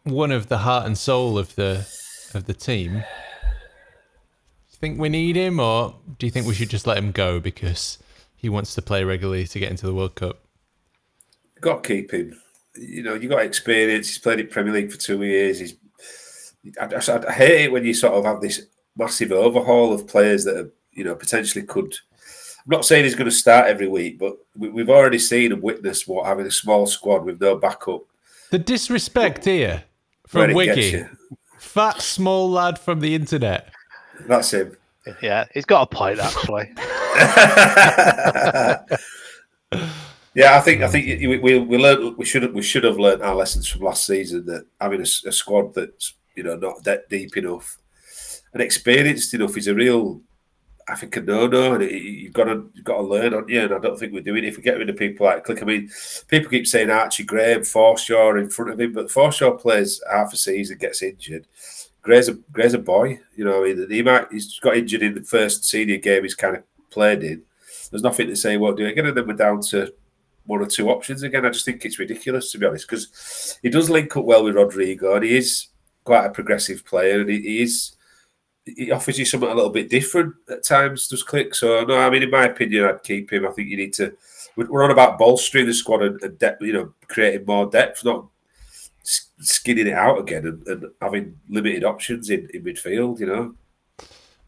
one 0.04 0.30
of 0.30 0.49
the 0.50 0.58
heart 0.58 0.84
and 0.84 0.99
soul 0.99 1.38
of 1.38 1.54
the 1.54 1.88
of 2.34 2.44
the 2.44 2.52
team. 2.52 2.92
Do 2.92 2.99
you 2.99 4.78
think 4.78 5.00
we 5.00 5.08
need 5.08 5.37
him, 5.37 5.58
or 5.58 5.94
do 6.18 6.26
you 6.26 6.30
think 6.30 6.46
we 6.46 6.52
should 6.52 6.68
just 6.68 6.87
let 6.87 6.99
him 6.99 7.12
go 7.12 7.40
because 7.40 7.96
he 8.40 8.49
wants 8.49 8.75
to 8.75 8.82
play 8.82 9.04
regularly 9.04 9.47
to 9.47 9.59
get 9.59 9.70
into 9.70 9.87
the 9.87 9.94
World 9.94 10.14
Cup? 10.14 10.38
got 11.61 11.85
to 11.85 11.88
keep 11.88 12.11
him. 12.11 12.40
You 12.75 13.02
know, 13.02 13.14
you 13.14 13.28
got 13.28 13.42
experience. 13.42 14.09
He's 14.09 14.18
played 14.18 14.40
in 14.40 14.49
Premier 14.49 14.73
League 14.73 14.90
for 14.90 14.99
two 14.99 15.23
years. 15.23 15.59
He's. 15.59 15.75
I, 16.80 16.87
I, 16.87 17.28
I 17.28 17.32
hate 17.32 17.64
it 17.64 17.73
when 17.73 17.85
you 17.85 17.94
sort 17.94 18.14
of 18.14 18.25
have 18.25 18.40
this 18.40 18.66
massive 18.97 19.32
overhaul 19.32 19.92
of 19.92 20.06
players 20.06 20.44
that 20.44 20.56
are, 20.56 20.70
you 20.92 21.04
know, 21.04 21.14
potentially 21.14 21.64
could. 21.64 21.94
I'm 22.59 22.70
not 22.70 22.85
saying 22.85 23.04
he's 23.04 23.14
going 23.14 23.30
to 23.30 23.35
start 23.35 23.66
every 23.66 23.88
week, 23.88 24.18
but 24.18 24.37
we, 24.56 24.68
we've 24.68 24.90
already 24.90 25.18
seen 25.18 25.52
and 25.52 25.62
witnessed 25.62 26.06
what 26.06 26.26
having 26.26 26.47
a 26.47 26.50
small 26.50 26.87
squad 26.87 27.25
with 27.25 27.40
no 27.40 27.56
backup. 27.56 28.02
The 28.50 28.59
disrespect 28.59 29.44
here 29.44 29.85
where 30.32 30.49
from 30.49 30.54
Wiggy, 30.54 30.90
you. 30.90 31.09
fat 31.59 32.02
small 32.02 32.50
lad 32.50 32.78
from 32.78 33.00
the 33.00 33.14
internet. 33.14 33.73
That's 34.26 34.52
him. 34.52 34.76
Yeah, 35.23 35.47
he's 35.54 35.64
got 35.64 35.82
a 35.82 35.94
point 35.94 36.18
actually. 36.18 36.73
Yeah, 40.34 40.56
I 40.56 40.60
think 40.60 40.82
I 40.82 40.88
think 40.88 41.20
we 41.20 41.38
we, 41.38 41.58
we 41.58 41.76
learned 41.76 42.16
we 42.16 42.24
should 42.24 42.44
have, 42.44 42.52
we 42.52 42.62
should 42.62 42.84
have 42.84 42.98
learned 42.98 43.22
our 43.22 43.34
lessons 43.34 43.66
from 43.66 43.82
last 43.82 44.06
season 44.06 44.46
that 44.46 44.64
having 44.80 45.00
a 45.00 45.06
squad 45.06 45.74
that's 45.74 46.14
you 46.36 46.44
know 46.44 46.54
not 46.56 46.84
that 46.84 47.08
deep 47.08 47.36
enough 47.36 47.78
and 48.52 48.62
experienced 48.62 49.34
enough 49.34 49.56
is 49.56 49.66
a 49.66 49.74
real 49.74 50.20
I 50.88 50.94
think 50.94 51.16
a 51.16 51.20
no 51.20 51.48
no 51.48 51.74
and 51.74 51.82
it, 51.82 51.92
you've 51.92 52.32
got 52.32 52.44
to 52.44 52.70
you've 52.74 52.84
got 52.84 52.98
to 52.98 53.02
learn 53.02 53.34
on 53.34 53.48
you 53.48 53.62
and 53.62 53.74
I 53.74 53.80
don't 53.80 53.98
think 53.98 54.12
we're 54.12 54.22
doing 54.22 54.44
it. 54.44 54.48
If 54.48 54.56
we 54.56 54.62
get 54.62 54.78
rid 54.78 54.88
of 54.88 54.96
people 54.96 55.26
like 55.26 55.44
Klich, 55.44 55.62
I 55.62 55.64
mean, 55.64 55.90
people 56.28 56.50
keep 56.50 56.66
saying 56.66 56.90
Archie 56.90 57.24
Graham, 57.24 57.62
Forshaw 57.62 58.40
in 58.40 58.50
front 58.50 58.70
of 58.70 58.80
him, 58.80 58.92
but 58.92 59.08
Forshaw 59.08 59.60
plays 59.60 60.00
half 60.10 60.32
a 60.32 60.36
season, 60.36 60.78
gets 60.78 61.02
injured. 61.02 61.46
Gray's 62.02 62.28
a 62.28 62.34
Gray's 62.52 62.74
a 62.74 62.78
boy, 62.78 63.18
you 63.34 63.44
know. 63.44 63.64
I 63.64 63.74
mean, 63.74 63.90
he 63.90 64.02
might 64.02 64.30
he's 64.30 64.60
got 64.60 64.76
injured 64.76 65.02
in 65.02 65.14
the 65.14 65.23
first 65.23 65.64
senior 65.64 65.99
game 65.99 66.23
he's 66.23 66.34
kind 66.36 66.56
of 66.56 66.62
played 66.90 67.22
in. 67.22 67.42
There's 67.90 68.02
nothing 68.02 68.28
to 68.28 68.36
say 68.36 68.56
won't 68.56 68.76
do 68.76 68.86
again, 68.86 69.06
and 69.06 69.16
then 69.16 69.26
we're 69.26 69.34
down 69.34 69.60
to 69.70 69.92
one 70.46 70.60
or 70.60 70.66
two 70.66 70.90
options 70.90 71.22
again. 71.22 71.46
I 71.46 71.50
just 71.50 71.64
think 71.64 71.84
it's 71.84 71.98
ridiculous 71.98 72.52
to 72.52 72.58
be 72.58 72.66
honest 72.66 72.88
because 72.88 73.58
he 73.62 73.70
does 73.70 73.90
link 73.90 74.16
up 74.16 74.24
well 74.24 74.44
with 74.44 74.56
Rodrigo, 74.56 75.14
and 75.14 75.24
he 75.24 75.36
is 75.36 75.68
quite 76.04 76.26
a 76.26 76.30
progressive 76.30 76.84
player, 76.84 77.20
and 77.20 77.30
he, 77.30 77.40
he 77.40 77.62
is 77.62 77.96
he 78.64 78.90
offers 78.90 79.18
you 79.18 79.24
something 79.24 79.48
a 79.48 79.54
little 79.54 79.70
bit 79.70 79.90
different 79.90 80.34
at 80.48 80.64
times. 80.64 81.08
Does 81.08 81.24
Klich 81.24 81.54
so 81.54 81.84
no, 81.84 81.98
I 81.98 82.10
mean 82.10 82.22
in 82.22 82.30
my 82.30 82.44
opinion, 82.44 82.84
I'd 82.84 83.02
keep 83.02 83.32
him. 83.32 83.46
I 83.46 83.50
think 83.50 83.68
you 83.68 83.76
need 83.76 83.94
to. 83.94 84.16
We're 84.56 84.70
we're 84.70 84.84
on 84.84 84.90
about 84.90 85.18
bolstering 85.18 85.66
the 85.66 85.74
squad 85.74 86.02
and, 86.02 86.20
and 86.22 86.38
depth, 86.38 86.62
you 86.62 86.72
know, 86.72 86.92
creating 87.08 87.46
more 87.46 87.70
depth, 87.70 88.04
not 88.04 88.26
skinning 89.02 89.86
it 89.86 89.94
out 89.94 90.20
again 90.20 90.46
and, 90.46 90.66
and 90.66 90.84
having 91.00 91.36
limited 91.48 91.84
options 91.84 92.30
in, 92.30 92.48
in 92.52 92.62
midfield. 92.62 93.18
You 93.18 93.26
know, 93.26 93.54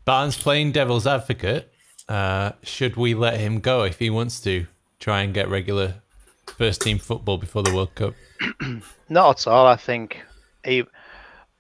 Barnes 0.05 0.37
playing 0.37 0.73
devil's 0.73 1.07
advocate. 1.07 1.72
Uh, 2.13 2.53
should 2.63 2.95
we 2.97 3.15
let 3.15 3.41
him 3.41 3.59
go 3.59 3.85
if 3.85 3.99
he 3.99 4.11
wants 4.11 4.39
to 4.39 4.67
try 5.01 5.23
and 5.23 5.33
get 5.33 5.49
regular 5.49 5.95
first 6.45 6.83
team 6.83 6.99
football 6.99 7.39
before 7.39 7.63
the 7.63 7.75
World 7.75 7.95
Cup? 7.95 8.13
Not 9.09 9.41
at 9.41 9.47
all. 9.47 9.67
I 9.67 9.77
think 9.77 10.23
he 10.63 10.85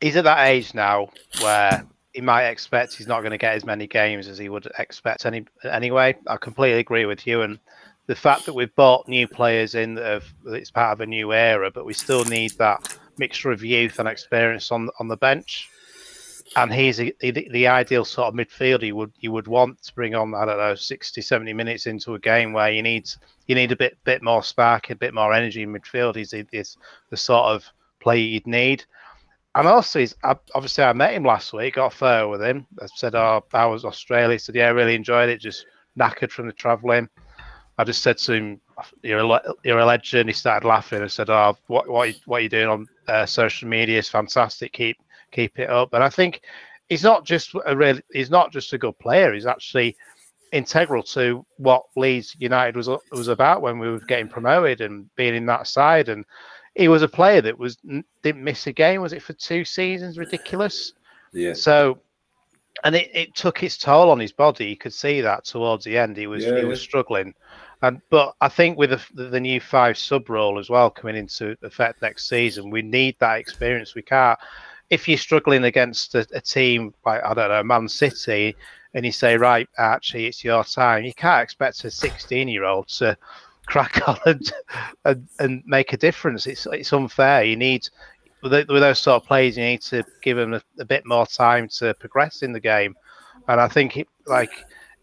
he's 0.02 0.14
at 0.14 0.24
that 0.24 0.46
age 0.46 0.74
now 0.74 1.08
where 1.40 1.86
he 2.12 2.20
might 2.20 2.48
expect 2.48 2.94
he's 2.94 3.06
not 3.06 3.20
going 3.20 3.30
to 3.30 3.38
get 3.38 3.54
as 3.54 3.64
many 3.64 3.86
games 3.86 4.28
as 4.28 4.36
he 4.36 4.50
would 4.50 4.70
expect 4.78 5.24
any 5.24 5.46
anyway. 5.64 6.14
I 6.26 6.36
completely 6.36 6.80
agree 6.80 7.06
with 7.06 7.26
you, 7.26 7.40
and 7.40 7.58
the 8.06 8.14
fact 8.14 8.44
that 8.44 8.52
we've 8.52 8.74
bought 8.74 9.08
new 9.08 9.26
players 9.26 9.74
in 9.74 9.94
that 9.94 10.22
it's 10.48 10.70
part 10.70 10.92
of 10.92 11.00
a 11.00 11.06
new 11.06 11.32
era, 11.32 11.70
but 11.70 11.86
we 11.86 11.94
still 11.94 12.26
need 12.26 12.50
that 12.58 12.94
mixture 13.16 13.52
of 13.52 13.64
youth 13.64 13.98
and 13.98 14.06
experience 14.06 14.70
on 14.70 14.90
on 15.00 15.08
the 15.08 15.16
bench. 15.16 15.70
And 16.56 16.72
he's 16.72 16.98
the, 16.98 17.14
the, 17.20 17.48
the 17.50 17.66
ideal 17.66 18.04
sort 18.04 18.28
of 18.28 18.34
midfielder 18.34 18.86
you 18.86 18.96
would 18.96 19.12
you 19.18 19.32
would 19.32 19.46
want 19.48 19.82
to 19.82 19.94
bring 19.94 20.14
on. 20.14 20.34
I 20.34 20.44
don't 20.44 20.58
know 20.58 20.74
60, 20.74 21.20
70 21.22 21.52
minutes 21.54 21.86
into 21.86 22.14
a 22.14 22.18
game 22.18 22.52
where 22.52 22.70
you 22.70 22.82
need 22.82 23.08
you 23.46 23.54
need 23.54 23.72
a 23.72 23.76
bit 23.76 23.96
bit 24.04 24.22
more 24.22 24.42
spark, 24.42 24.90
a 24.90 24.94
bit 24.96 25.14
more 25.14 25.32
energy 25.32 25.62
in 25.62 25.72
midfield. 25.72 26.16
He's, 26.16 26.34
he's 26.50 26.76
the 27.10 27.16
sort 27.16 27.46
of 27.46 27.64
player 28.00 28.18
you'd 28.20 28.46
need. 28.46 28.84
And 29.54 29.68
also, 29.68 29.98
he's 29.98 30.14
obviously 30.22 30.84
I 30.84 30.92
met 30.94 31.14
him 31.14 31.24
last 31.24 31.52
week, 31.52 31.74
got 31.74 31.92
a 31.92 31.96
photo 31.96 32.30
with 32.30 32.42
him. 32.42 32.66
I 32.80 32.86
said, 32.94 33.14
"Oh, 33.14 33.44
how 33.52 33.72
was 33.72 33.84
Australia?" 33.84 34.34
He 34.34 34.38
said, 34.38 34.54
"Yeah, 34.54 34.66
I 34.66 34.70
really 34.70 34.94
enjoyed 34.94 35.28
it. 35.28 35.40
Just 35.40 35.66
knackered 35.98 36.30
from 36.30 36.46
the 36.46 36.52
travelling." 36.54 37.08
I 37.78 37.84
just 37.84 38.02
said 38.02 38.18
to 38.18 38.32
him, 38.32 38.60
"You're 39.02 39.20
a 39.20 39.40
you're 39.62 39.78
a 39.78 39.84
legend." 39.84 40.28
He 40.28 40.32
started 40.32 40.66
laughing. 40.66 41.02
I 41.02 41.06
said, 41.06 41.28
"Oh, 41.28 41.56
what 41.66 41.88
what 41.88 42.08
you- 42.08 42.20
what 42.26 42.38
are 42.38 42.40
you 42.40 42.48
doing 42.48 42.68
on 42.68 42.88
uh, 43.08 43.26
social 43.26 43.68
media 43.68 43.98
is 43.98 44.08
fantastic. 44.08 44.72
Keep 44.72 44.96
keep 45.32 45.58
it 45.58 45.68
up." 45.70 45.94
And 45.94 46.04
I 46.04 46.08
think 46.08 46.42
he's 46.88 47.02
not 47.02 47.24
just 47.24 47.54
a 47.66 47.76
real 47.76 47.98
he's 48.12 48.30
not 48.30 48.52
just 48.52 48.72
a 48.72 48.78
good 48.78 48.98
player. 48.98 49.32
He's 49.32 49.46
actually 49.46 49.96
integral 50.52 51.02
to 51.02 51.44
what 51.56 51.84
Leeds 51.96 52.36
United 52.38 52.76
was 52.76 52.88
was 53.10 53.28
about 53.28 53.62
when 53.62 53.78
we 53.78 53.88
were 53.88 54.00
getting 54.00 54.28
promoted 54.28 54.80
and 54.80 55.12
being 55.16 55.34
in 55.34 55.46
that 55.46 55.66
side. 55.66 56.08
And 56.08 56.24
he 56.74 56.88
was 56.88 57.02
a 57.02 57.08
player 57.08 57.40
that 57.40 57.58
was 57.58 57.76
didn't 58.22 58.44
miss 58.44 58.66
a 58.66 58.72
game. 58.72 59.00
Was 59.00 59.12
it 59.12 59.22
for 59.22 59.32
two 59.32 59.64
seasons? 59.64 60.18
Ridiculous. 60.18 60.92
yeah, 61.32 61.54
So, 61.54 61.98
and 62.84 62.94
it, 62.94 63.10
it 63.14 63.34
took 63.34 63.62
its 63.62 63.76
toll 63.76 64.10
on 64.10 64.20
his 64.20 64.32
body. 64.32 64.66
You 64.66 64.76
could 64.76 64.92
see 64.92 65.20
that 65.22 65.44
towards 65.44 65.84
the 65.84 65.98
end. 65.98 66.16
He 66.16 66.26
was 66.26 66.44
Yeah, 66.44 66.56
he 66.56 66.62
yeah. 66.62 66.68
was 66.68 66.80
struggling. 66.80 67.34
And 67.80 68.00
but 68.10 68.34
I 68.40 68.48
think 68.48 68.78
with 68.78 68.90
the, 68.90 69.00
the, 69.14 69.24
the 69.30 69.40
new 69.40 69.60
five 69.60 69.98
sub 69.98 70.30
role 70.30 70.58
as 70.58 70.70
well 70.70 70.88
coming 70.88 71.16
into 71.16 71.56
effect 71.62 72.00
next 72.00 72.28
season, 72.28 72.70
we 72.70 72.82
need 72.82 73.16
that 73.18 73.38
experience. 73.38 73.94
We 73.94 74.02
can't 74.02 74.38
if 74.92 75.08
you're 75.08 75.16
struggling 75.16 75.64
against 75.64 76.14
a, 76.14 76.26
a 76.34 76.40
team 76.40 76.92
like 77.06 77.24
I 77.24 77.32
don't 77.32 77.48
know 77.48 77.62
Man 77.62 77.88
City, 77.88 78.54
and 78.92 79.06
you 79.06 79.10
say 79.10 79.38
right, 79.38 79.66
actually 79.78 80.26
it's 80.26 80.44
your 80.44 80.64
time. 80.64 81.04
You 81.04 81.14
can't 81.14 81.42
expect 81.42 81.82
a 81.84 81.90
16 81.90 82.46
year 82.46 82.64
old 82.64 82.88
to 82.88 83.16
crack 83.64 84.06
on 84.08 84.18
and, 84.26 84.52
and 85.06 85.28
and 85.38 85.62
make 85.64 85.94
a 85.94 85.96
difference. 85.96 86.46
It's 86.46 86.66
it's 86.66 86.92
unfair. 86.92 87.42
You 87.42 87.56
need 87.56 87.88
with, 88.42 88.66
those 88.66 88.98
sort 88.98 89.22
of 89.22 89.26
players, 89.26 89.56
you 89.56 89.64
need 89.64 89.80
to 89.82 90.04
give 90.20 90.36
them 90.36 90.52
a, 90.52 90.62
a 90.78 90.84
bit 90.84 91.06
more 91.06 91.26
time 91.26 91.68
to 91.68 91.94
progress 91.94 92.42
in 92.42 92.52
the 92.52 92.60
game. 92.60 92.94
And 93.48 93.60
I 93.60 93.68
think 93.68 93.96
it, 93.96 94.08
like 94.26 94.50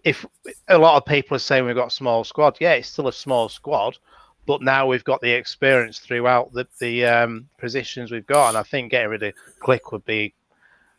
if 0.04 0.24
a 0.68 0.78
lot 0.78 0.98
of 0.98 1.06
people 1.06 1.36
are 1.36 1.40
saying 1.40 1.66
we've 1.66 1.76
got 1.76 1.88
a 1.88 1.92
small 1.92 2.24
squad, 2.24 2.58
yeah, 2.60 2.74
it's 2.74 2.90
still 2.90 3.08
a 3.08 3.14
small 3.14 3.50
squad, 3.50 3.98
but 4.46 4.62
now 4.62 4.88
we've 4.88 5.04
got 5.04 5.22
the 5.22 5.32
experience 5.32 6.00
throughout 6.00 6.52
the 6.54 6.68
the 6.80 7.06
um, 7.06 7.48
positions 7.58 8.12
we've 8.12 8.26
got, 8.26 8.50
and 8.50 8.58
I 8.58 8.64
think 8.64 8.92
getting 8.92 9.10
rid 9.10 9.24
of 9.24 9.34
Klich 9.62 9.92
would 9.92 10.06
be. 10.06 10.34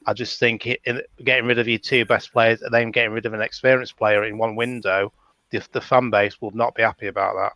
I 0.06 0.14
just 0.14 0.40
think 0.40 0.66
it, 0.66 0.80
in, 0.84 1.02
getting 1.24 1.44
rid 1.44 1.58
of 1.58 1.68
your 1.68 1.78
two 1.78 2.06
best 2.06 2.32
players 2.32 2.62
and 2.62 2.72
then 2.72 2.90
getting 2.90 3.12
rid 3.12 3.26
of 3.26 3.34
an 3.34 3.42
experienced 3.42 3.98
player 3.98 4.24
in 4.24 4.38
one 4.38 4.56
window, 4.56 5.12
the, 5.50 5.62
the 5.72 5.80
fan 5.80 6.08
base 6.08 6.40
will 6.40 6.52
not 6.52 6.74
be 6.74 6.82
happy 6.82 7.08
about 7.08 7.34
that. 7.36 7.52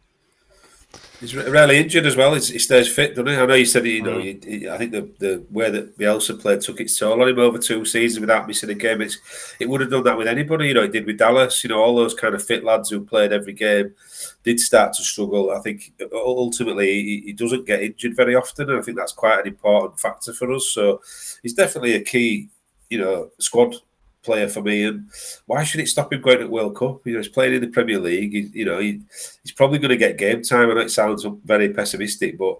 He's 1.20 1.34
rarely 1.34 1.78
injured 1.78 2.04
as 2.06 2.16
well. 2.16 2.34
He's, 2.34 2.48
he 2.48 2.58
stays 2.58 2.88
fit, 2.92 3.14
doesn't 3.14 3.28
he? 3.28 3.36
I 3.36 3.46
know 3.46 3.54
you 3.54 3.64
said, 3.64 3.86
you 3.86 4.02
know, 4.02 4.18
Mm. 4.18 4.44
he, 4.44 4.58
he- 4.58 4.68
I 4.68 4.76
think 4.76 4.92
the, 4.92 5.08
the 5.18 5.44
way 5.50 5.70
that 5.70 5.96
Bielsa 5.98 6.38
played 6.38 6.60
took 6.60 6.80
its 6.80 6.98
toll 6.98 7.22
on 7.22 7.28
him 7.28 7.38
over 7.38 7.56
two 7.56 7.84
seasons 7.84 8.20
without 8.20 8.46
missing 8.46 8.68
a 8.70 8.74
game. 8.74 9.00
It's, 9.00 9.18
it 9.58 9.68
would 9.68 9.80
have 9.80 9.90
done 9.90 10.02
that 10.04 10.18
with 10.18 10.26
anybody, 10.26 10.68
you 10.68 10.74
know, 10.74 10.82
it 10.82 10.92
did 10.92 11.06
with 11.06 11.18
Dallas. 11.18 11.64
You 11.64 11.70
know, 11.70 11.80
all 11.80 11.96
those 11.96 12.14
kind 12.14 12.34
of 12.34 12.44
fit 12.44 12.62
lads 12.64 12.90
who 12.90 13.04
played 13.06 13.32
every 13.32 13.54
game 13.54 13.94
did 14.42 14.60
start 14.60 14.92
to 14.94 15.02
struggle. 15.02 15.50
I 15.52 15.60
think 15.60 15.92
ultimately 16.12 16.92
he, 17.02 17.22
he 17.26 17.32
doesn't 17.32 17.66
get 17.66 17.82
injured 17.82 18.16
very 18.16 18.34
often, 18.34 18.68
and 18.68 18.78
I 18.78 18.82
think 18.82 18.98
that's 18.98 19.12
quite 19.12 19.40
an 19.40 19.46
important 19.46 19.98
factor 20.00 20.34
for 20.34 20.52
us. 20.52 20.68
So 20.68 21.00
he's 21.42 21.54
definitely 21.54 21.94
a 21.94 22.02
key, 22.02 22.48
you 22.90 22.98
know, 22.98 23.30
squad 23.38 23.76
player 24.24 24.48
for 24.48 24.62
me. 24.62 24.84
And 24.84 25.08
why 25.46 25.62
should 25.62 25.80
it 25.80 25.88
stop 25.88 26.12
him 26.12 26.20
going 26.20 26.40
to 26.40 26.46
World 26.46 26.76
Cup? 26.76 27.06
You 27.06 27.12
know, 27.12 27.18
he's 27.18 27.28
playing 27.28 27.54
in 27.54 27.60
the 27.60 27.68
Premier 27.68 27.98
League. 28.00 28.32
He, 28.32 28.50
you 28.58 28.64
know, 28.64 28.78
he, 28.78 29.00
he's 29.42 29.52
probably 29.52 29.78
going 29.78 29.90
to 29.90 29.96
get 29.96 30.18
game 30.18 30.42
time. 30.42 30.70
I 30.70 30.74
know 30.74 30.80
it 30.80 30.90
sounds 30.90 31.24
very 31.44 31.72
pessimistic, 31.72 32.38
but 32.38 32.58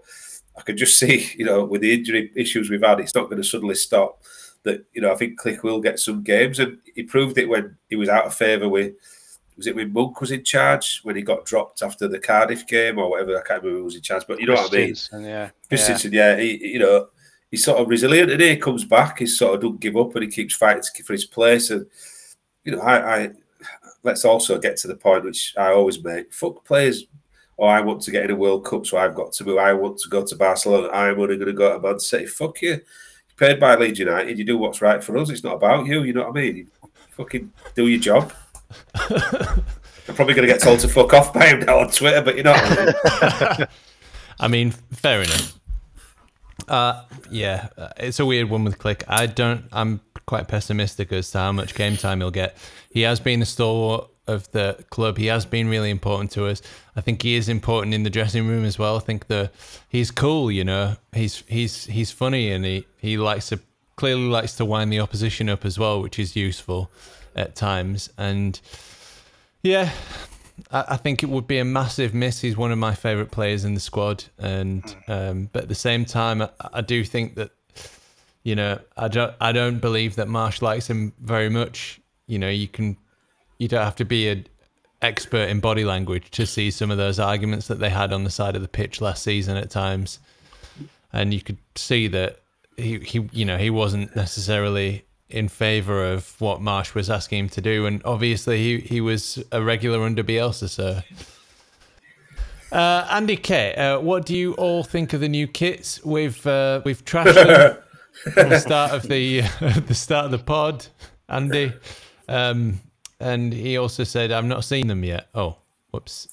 I 0.57 0.63
could 0.63 0.77
just 0.77 0.99
see, 1.01 1.33
you 1.37 1.45
know, 1.45 1.65
with 1.65 1.81
the 1.81 1.93
injury 1.93 2.31
issues 2.37 2.71
we've 2.71 2.83
had, 2.83 3.01
it's 3.01 3.15
not 3.15 3.25
going 3.25 3.43
to 3.43 3.49
suddenly 3.49 3.75
stop. 3.75 4.19
That 4.63 4.83
you 4.95 5.03
know, 5.03 5.13
I 5.13 5.17
think 5.17 5.39
Klich 5.39 5.63
will 5.63 5.81
get 5.81 5.99
some 5.99 6.23
games, 6.23 6.59
and 6.59 6.79
he 6.95 7.03
proved 7.03 7.37
it 7.37 7.51
when 7.51 7.77
he 7.91 7.97
was 7.97 8.09
out 8.09 8.27
of 8.27 8.35
favour 8.35 8.69
with. 8.69 8.95
Was 9.59 9.69
it 9.69 9.77
when 9.77 9.93
Monk 9.93 10.21
was 10.21 10.33
in 10.33 10.43
charge 10.43 11.01
when 11.05 11.15
he 11.15 11.23
got 11.23 11.45
dropped 11.45 11.83
after 11.83 12.09
the 12.09 12.19
Cardiff 12.19 12.67
game 12.67 12.99
or 12.99 13.09
whatever? 13.09 13.39
I 13.39 13.43
can't 13.47 13.63
remember 13.63 13.79
who 13.79 13.85
was 13.85 13.95
in 13.95 14.03
charge, 14.03 14.25
but 14.27 14.41
you 14.41 14.47
know 14.47 14.55
what 14.55 14.73
I 14.73 14.77
mean. 14.77 14.87
Christiansen, 15.69 16.13
yeah. 16.13 16.35
yeah. 16.37 16.37
Yeah, 16.37 16.41
he, 16.41 16.73
you 16.73 16.79
know, 16.81 17.07
he's 17.55 17.65
sort 17.65 17.79
of 17.79 17.89
resilient 17.89 18.33
and 18.33 18.41
he 18.41 18.57
comes 18.57 18.85
back. 18.85 19.21
He 19.21 19.27
sort 19.27 19.55
of 19.55 19.61
don't 19.61 19.79
give 19.79 19.97
up 19.97 20.13
and 20.17 20.25
he 20.25 20.29
keeps 20.29 20.57
fighting 20.57 20.83
for 21.05 21.13
his 21.13 21.25
place. 21.25 21.71
And 21.71 21.87
you 22.65 22.73
know, 22.73 22.83
I, 22.83 23.17
I 23.17 23.31
let's 24.03 24.25
also 24.25 24.59
get 24.59 24.77
to 24.79 24.89
the 24.89 24.97
point 24.97 25.23
which 25.25 25.55
I 25.57 25.73
always 25.73 26.03
make: 26.03 26.33
fuck 26.33 26.65
players. 26.65 27.07
Oh, 27.57 27.67
I 27.67 27.81
want 27.81 28.03
to 28.03 28.11
get 28.11 28.25
in 28.25 28.33
a 28.33 28.37
World 28.37 28.65
Cup, 28.65 28.85
so 28.85 28.99
I've 28.99 29.15
got 29.15 29.33
to 29.35 29.45
move. 29.45 29.59
I 29.59 29.73
want 29.73 29.99
to 29.99 30.09
go 30.09 30.27
to 30.27 30.35
Barcelona. 30.37 30.89
I'm 30.89 31.21
only 31.21 31.37
going 31.37 31.47
to 31.47 31.53
go 31.53 31.73
to 31.73 31.81
Man 31.81 32.01
City. 32.01 32.27
Fuck 32.27 32.61
you. 32.63 32.71
You're 32.71 32.81
paid 33.37 33.61
by 33.61 33.77
Leeds 33.77 34.01
United. 34.01 34.37
You 34.37 34.45
do 34.45 34.59
what's 34.59 34.83
right 34.83 35.03
for 35.03 35.17
us. 35.19 35.31
It's 35.31 35.45
not 35.45 35.55
about 35.55 35.87
you. 35.87 36.03
You 36.03 36.13
know 36.15 36.23
what 36.23 36.37
I 36.37 36.41
mean? 36.41 36.57
You 36.57 36.67
fucking 37.11 37.53
do 37.77 37.87
your 37.87 38.01
job. 38.01 38.33
I'm 38.97 40.17
probably 40.17 40.35
going 40.35 40.49
to 40.49 40.53
get 40.53 40.61
told 40.61 40.81
to 40.81 40.89
fuck 40.89 41.15
off 41.15 41.33
by 41.33 41.47
him 41.47 41.61
now 41.61 41.79
on 41.79 41.93
Twitter, 41.93 42.23
but 42.23 42.37
you 42.37 42.43
know. 42.43 42.55
What 42.55 43.23
I 43.23 43.57
mean? 43.59 43.67
I 44.41 44.49
mean, 44.49 44.71
fair 44.73 45.23
enough. 45.23 45.57
Uh, 46.69 47.05
yeah, 47.31 47.69
uh, 47.77 47.89
it's 47.97 48.21
a 48.21 48.27
weird 48.27 48.51
one 48.51 48.65
with 48.65 48.79
Klich. 48.79 49.03
I 49.09 49.27
don't. 49.27 49.65
I'm 49.73 50.01
quite 50.27 50.49
pessimistic 50.49 51.13
as 51.13 51.31
to 51.33 51.39
how 51.39 51.53
much 51.53 51.75
game 51.75 51.97
time 51.97 52.21
he'll 52.21 52.31
get. 52.31 52.57
He 52.91 53.03
has 53.03 53.21
been 53.21 53.43
a 53.43 53.47
stalwart 53.47 54.09
of 54.27 54.51
the 54.53 54.83
club. 54.91 55.19
He 55.19 55.27
has 55.27 55.45
been 55.45 55.69
really 55.69 55.91
important 55.91 56.31
to 56.33 56.47
us. 56.47 56.63
I 56.97 57.01
think 57.01 57.23
he 57.23 57.35
is 57.35 57.49
important 57.49 57.95
in 57.95 58.03
the 58.03 58.11
dressing 58.11 58.47
room 58.47 58.65
as 58.65 58.79
well. 58.79 58.97
I 58.97 59.01
think 59.01 59.27
the 59.27 59.51
he's 59.89 60.11
cool. 60.11 60.51
You 60.51 60.65
know, 60.65 60.97
he's 61.13 61.43
he's 61.47 61.85
he's 61.85 62.11
funny 62.11 62.51
and 62.51 62.65
he 62.65 62.87
he 62.99 63.19
likes 63.19 63.49
to 63.51 63.61
clearly 63.97 64.29
likes 64.29 64.57
to 64.57 64.65
wind 64.65 64.93
the 64.93 65.01
opposition 65.01 65.49
up 65.49 65.65
as 65.65 65.79
well, 65.79 66.01
which 66.01 66.19
is 66.19 66.35
useful 66.37 66.91
at 67.37 67.55
times. 67.55 68.11
And 68.17 68.59
yeah, 69.63 69.93
I, 70.71 70.97
think 70.97 71.23
it 71.23 71.29
would 71.29 71.47
be 71.47 71.59
a 71.59 71.65
massive 71.65 72.15
miss. 72.15 72.41
He's 72.41 72.57
one 72.57 72.71
of 72.71 72.79
my 72.79 72.95
favourite 72.95 73.31
players 73.31 73.65
in 73.65 73.75
the 73.75 73.81
squad, 73.81 74.25
and 74.39 74.83
um, 75.09 75.51
but 75.53 75.65
at 75.65 75.69
the 75.69 75.75
same 75.75 76.05
time, 76.05 76.43
I, 76.43 76.49
I 76.75 76.81
do 76.81 77.05
think 77.05 77.35
that 77.35 77.51
you 78.43 78.55
know 78.55 78.79
I 78.97 79.09
don't 79.09 79.35
I 79.41 79.53
don't 79.53 79.79
believe 79.79 80.17
that 80.17 80.29
Marsh 80.29 80.63
likes 80.63 80.89
him 80.89 81.13
very 81.21 81.49
much. 81.49 82.01
You 82.27 82.39
know, 82.39 82.49
you 82.49 82.69
can 82.69 82.97
you 83.59 83.69
don't 83.69 83.85
have 83.85 83.97
to 83.97 84.05
be 84.05 84.29
an 84.29 84.47
expert 85.03 85.49
in 85.49 85.61
body 85.61 85.85
language 85.85 86.31
to 86.31 86.47
see 86.47 86.71
some 86.71 86.91
of 86.91 86.99
those 86.99 87.19
arguments 87.19 87.67
that 87.69 87.79
they 87.79 87.91
had 87.91 88.13
on 88.13 88.25
the 88.25 88.31
side 88.31 88.57
of 88.57 88.63
the 88.63 88.69
pitch 88.69 89.01
last 89.01 89.23
season 89.23 89.57
at 89.57 89.71
times, 89.71 90.21
and 91.13 91.35
you 91.35 91.41
could 91.41 91.59
see 91.75 92.07
that 92.09 92.41
he 92.77 92.99
he 93.01 93.29
you 93.33 93.45
know 93.45 93.59
he 93.59 93.71
wasn't 93.71 94.15
necessarily 94.15 95.05
in 95.35 95.49
favour 95.49 96.13
of 96.13 96.41
what 96.41 96.63
Marsh 96.63 96.95
was 96.95 97.11
asking 97.11 97.41
him 97.41 97.49
to 97.51 97.61
do, 97.61 97.87
and 97.87 98.01
obviously 98.05 98.59
he, 98.59 98.79
he 98.79 99.01
was 99.01 99.43
a 99.51 99.61
regular 99.61 100.05
under 100.05 100.23
Bielsa. 100.23 100.69
So, 100.69 101.01
uh, 102.71 103.09
Andy 103.11 103.37
K, 103.37 103.75
uh, 103.75 103.99
what 103.99 104.25
do 104.25 104.37
you 104.37 104.55
all 104.55 104.85
think 104.85 105.13
of 105.13 105.21
the 105.21 105.29
new 105.29 105.49
kits? 105.49 106.05
We've 106.05 106.47
uh, 106.47 106.83
we've 106.85 107.05
trashed 107.05 107.35
them 107.35 107.77
from 108.33 108.49
the 108.49 108.61
start 108.61 108.93
of 108.93 109.03
the 109.03 109.41
the 109.87 109.95
start 109.95 110.27
of 110.27 110.31
the 110.31 110.39
pod, 110.39 110.87
Andy, 111.29 111.73
um, 112.29 112.81
and 113.19 113.53
he 113.53 113.77
also 113.77 114.05
said, 114.05 114.31
"I've 114.31 114.45
not 114.45 114.65
seen 114.65 114.87
them 114.87 115.03
yet." 115.03 115.27
Oh, 115.35 115.57
whoops, 115.91 116.29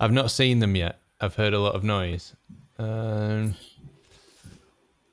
I've 0.00 0.12
not 0.12 0.32
seen 0.32 0.58
them 0.58 0.74
yet. 0.74 0.98
I've 1.20 1.36
heard 1.36 1.54
a 1.54 1.60
lot 1.60 1.76
of 1.76 1.84
noise. 1.84 2.34
Um, 2.76 3.54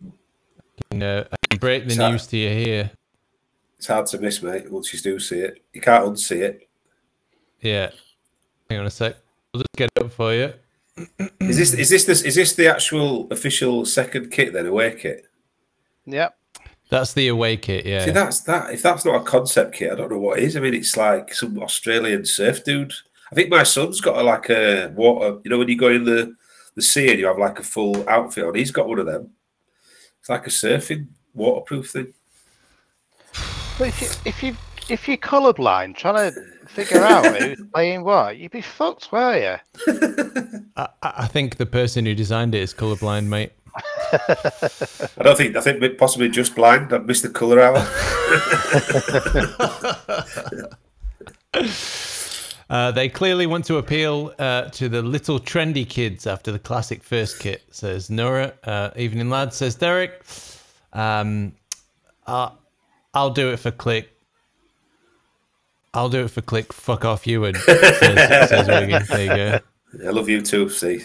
I 0.04 0.82
can, 0.90 1.04
uh, 1.04 1.28
I 1.32 1.36
can 1.48 1.60
break 1.60 1.86
the 1.86 1.94
Sorry. 1.94 2.12
news 2.12 2.26
to 2.26 2.38
you 2.38 2.50
here. 2.50 2.92
It's 3.80 3.88
hard 3.88 4.08
to 4.08 4.20
miss, 4.20 4.44
mate. 4.44 4.70
Once 4.70 4.94
you 4.94 5.00
do 5.00 5.18
see 5.20 5.40
it, 5.40 5.64
you 5.72 5.80
can't 5.80 6.04
unsee 6.04 6.42
it. 6.42 6.68
Yeah. 7.62 7.92
Hang 8.70 8.80
on 8.80 8.86
a 8.86 8.90
sec. 8.90 9.16
I'll 9.54 9.62
just 9.62 9.72
get 9.78 9.90
it 9.96 10.04
up 10.04 10.12
for 10.12 10.34
you. 10.34 10.54
Is 11.40 11.58
this 11.58 11.74
is 11.74 11.90
this 11.90 12.04
this 12.04 12.22
is 12.24 12.36
this 12.36 12.56
the 12.56 12.68
actual 12.68 13.32
official 13.32 13.86
second 13.86 14.32
kit 14.32 14.52
then 14.52 14.66
away 14.66 14.98
kit? 15.00 15.28
Yep. 16.06 16.36
That's 16.90 17.14
the 17.14 17.30
away 17.30 17.56
kit, 17.56 17.86
yeah. 17.86 18.04
See, 18.04 18.12
that's 18.12 18.42
that. 18.42 18.74
If 18.74 18.84
that's 18.84 19.06
not 19.06 19.22
a 19.22 19.24
concept 19.24 19.76
kit, 19.76 19.94
I 19.94 19.96
don't 19.96 20.12
know 20.12 20.20
what 20.20 20.40
is. 20.40 20.58
I 20.58 20.60
mean, 20.60 20.74
it's 20.74 20.98
like 20.98 21.34
some 21.34 21.58
Australian 21.64 22.26
surf 22.26 22.66
dude. 22.66 22.92
I 23.32 23.36
think 23.36 23.50
my 23.50 23.64
son's 23.64 24.02
got 24.02 24.18
a, 24.18 24.24
like 24.24 24.50
a 24.50 24.92
water. 24.94 25.40
You 25.46 25.52
know, 25.52 25.58
when 25.58 25.70
you 25.70 25.78
go 25.78 25.88
in 25.88 26.04
the 26.04 26.36
the 26.76 26.82
sea 26.82 27.12
and 27.12 27.20
you 27.20 27.28
have 27.28 27.38
like 27.38 27.60
a 27.60 27.64
full 27.64 28.08
outfit 28.10 28.44
on, 28.44 28.56
he's 28.56 28.72
got 28.72 28.90
one 28.90 29.00
of 29.00 29.06
them. 29.06 29.30
It's 30.20 30.28
like 30.28 30.48
a 30.48 30.50
surfing 30.50 31.08
waterproof 31.34 31.92
thing. 31.92 32.14
But 33.80 33.88
if 33.88 34.02
you 34.02 34.08
if 34.26 34.44
you 34.44 34.56
if 34.90 35.08
you're 35.08 35.16
colourblind, 35.16 35.96
trying 35.96 36.34
to 36.34 36.42
figure 36.68 37.02
out 37.02 37.26
who's 37.38 37.62
playing 37.74 38.04
what, 38.04 38.36
you'd 38.38 38.52
be 38.52 38.60
fucked, 38.62 39.10
were 39.10 39.38
you? 39.38 39.56
I, 40.76 40.90
I 41.02 41.14
I 41.20 41.28
think 41.28 41.56
the 41.56 41.66
person 41.66 42.06
who 42.06 42.14
designed 42.14 42.54
it 42.54 42.62
is 42.62 42.74
colorblind, 42.74 43.28
mate. 43.28 43.54
I 45.18 45.24
don't 45.24 45.38
think. 45.38 45.56
I 45.56 45.62
think 45.62 45.98
possibly 45.98 46.28
just 46.28 46.56
blind. 46.56 46.92
I've 46.92 47.06
missed 47.06 47.24
the 47.24 47.30
colour 47.30 47.62
hour. 47.62 47.80
Uh, 52.70 52.92
they 52.92 53.10
clearly 53.10 53.48
want 53.48 53.66
to 53.66 53.78
appeal 53.78 54.32
uh, 54.38 54.66
to 54.66 54.88
the 54.88 55.02
little 55.02 55.40
trendy 55.40 55.90
kids 55.90 56.28
after 56.28 56.52
the 56.52 56.60
classic 56.60 57.02
first 57.02 57.40
kit, 57.40 57.64
says 57.72 58.12
Nora. 58.12 58.54
Uh, 58.64 58.92
Evening 58.96 59.28
lad, 59.28 59.56
says 59.56 59.74
Derek. 59.74 60.24
Um, 60.94 61.54
uh, 62.28 62.52
I'll 63.20 63.32
do 63.32 63.52
it 63.52 63.58
for 63.58 63.72
Klich. 63.72 64.06
I'll 65.94 66.08
do 66.08 66.24
it 66.24 66.32
for 66.32 66.40
Klich. 66.42 66.72
Fuck 66.72 67.04
off, 67.04 67.28
Ewan. 67.28 67.56
Says, 67.66 68.50
says 68.50 68.68
Wigan. 68.70 69.04
There 69.10 69.22
you 69.22 69.28
go. 70.00 70.08
I 70.08 70.12
love 70.12 70.30
you 70.30 70.42
too. 70.42 70.70
See, 70.70 71.02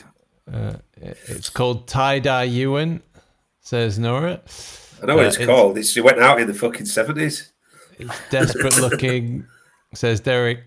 It's 1.27 1.51
called 1.51 1.89
tie 1.89 2.21
dye 2.21 2.45
Ewan, 2.45 3.03
says 3.63 3.99
Nora. 3.99 4.41
I 5.03 5.07
know 5.07 5.17
what 5.17 5.25
Uh, 5.25 5.29
it's, 5.29 5.37
it's- 5.39 5.49
called. 5.49 5.77
It's, 5.77 5.97
it 5.97 6.05
went 6.05 6.21
out 6.21 6.41
in 6.41 6.47
the 6.47 6.55
fucking 6.55 6.87
seventies. 6.87 7.51
It's 7.99 8.15
desperate 8.31 8.79
looking, 8.81 9.47
says 9.95 10.21
Derek. 10.21 10.67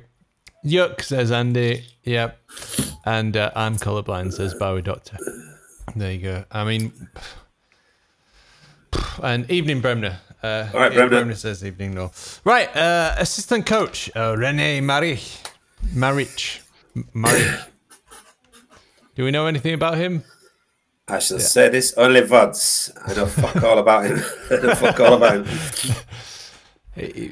Yuck, 0.65 1.01
says 1.01 1.31
Andy. 1.31 1.85
Yep. 2.03 2.37
And 3.05 3.37
uh, 3.37 3.51
I'm 3.55 3.77
colorblind, 3.77 4.33
says 4.33 4.53
Bowie 4.55 4.81
Doctor. 4.81 5.17
There 5.95 6.11
you 6.11 6.21
go. 6.21 6.43
I 6.51 6.65
mean, 6.65 6.91
and 9.23 9.49
evening 9.49 9.79
Bremner. 9.81 10.19
Uh, 10.43 10.67
All 10.73 10.79
right, 10.81 10.93
yeah, 10.93 11.07
Bremner. 11.07 11.35
says 11.35 11.63
evening 11.65 11.93
no. 11.95 12.11
Right, 12.43 12.73
uh, 12.75 13.15
assistant 13.17 13.65
coach 13.65 14.09
uh, 14.15 14.35
Rene 14.37 14.81
Maric. 14.81 15.43
Maric. 15.95 16.61
Maric. 17.15 17.65
Do 19.15 19.23
we 19.23 19.31
know 19.31 19.47
anything 19.47 19.73
about 19.73 19.97
him? 19.97 20.23
I 21.07 21.19
shall 21.19 21.39
say 21.39 21.69
this 21.69 21.93
only 21.97 22.23
once. 22.25 22.91
I 23.05 23.13
know 23.15 23.25
fuck 23.41 23.63
all 23.63 23.79
about 23.79 24.05
him. 24.05 24.17
Fuck 24.75 24.99
all 24.99 25.13
about 25.15 25.45
him. 25.45 25.95
He- 26.95 27.31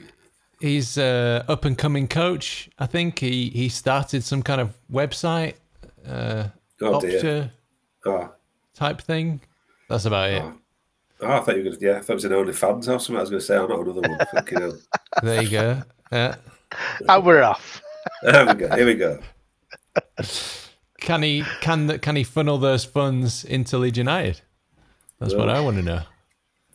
He's 0.61 0.97
uh, 0.97 1.43
up 1.49 1.65
and 1.65 1.77
coming 1.77 2.07
coach. 2.07 2.69
I 2.79 2.85
think 2.87 3.19
he 3.19 3.49
he 3.49 3.67
started 3.69 4.23
some 4.23 4.41
kind 4.41 4.61
of 4.61 4.73
website, 4.91 5.55
uh, 6.07 6.45
Oh 6.81 6.99
dear. 7.01 7.19
Opta 7.21 7.49
Oh. 8.05 8.29
type 8.73 9.01
thing. 9.01 9.41
That's 9.89 10.05
about 10.05 10.29
it. 10.31 10.41
Oh, 10.41 10.53
I 11.21 11.39
thought 11.39 11.55
you 11.55 11.63
were 11.63 11.69
going 11.69 11.79
to, 11.79 11.85
yeah, 11.85 11.97
I 11.97 12.01
thought 12.01 12.13
it 12.13 12.15
was 12.15 12.25
an 12.25 12.31
OnlyFans 12.31 12.87
or 12.87 12.99
something. 12.99 13.15
I 13.15 13.21
was 13.21 13.29
going 13.29 13.39
to 13.39 13.45
say, 13.45 13.57
oh, 13.57 13.67
not 13.67 13.79
another 13.79 14.01
one. 14.01 14.17
Fucking 14.33 14.59
hell. 14.59 14.77
There 15.23 15.41
you 15.41 15.49
go. 15.49 15.81
Yeah. 16.11 16.35
And 17.07 17.25
we're 17.25 17.41
off. 17.41 17.81
There 18.21 18.45
we 18.45 18.53
go. 18.53 18.75
Here 18.75 18.85
we 18.85 18.95
go. 18.95 19.19
Can 20.99 21.23
he 21.23 21.43
can 21.61 21.87
the, 21.87 21.99
can 21.99 22.15
he 22.15 22.23
funnel 22.23 22.57
those 22.57 22.83
funds 22.83 23.45
into 23.45 23.77
Leeds 23.77 23.97
United? 23.97 24.41
That's 25.19 25.33
what 25.33 25.49
I 25.49 25.61
want 25.61 25.77
to 25.77 25.83
know. 25.83 26.01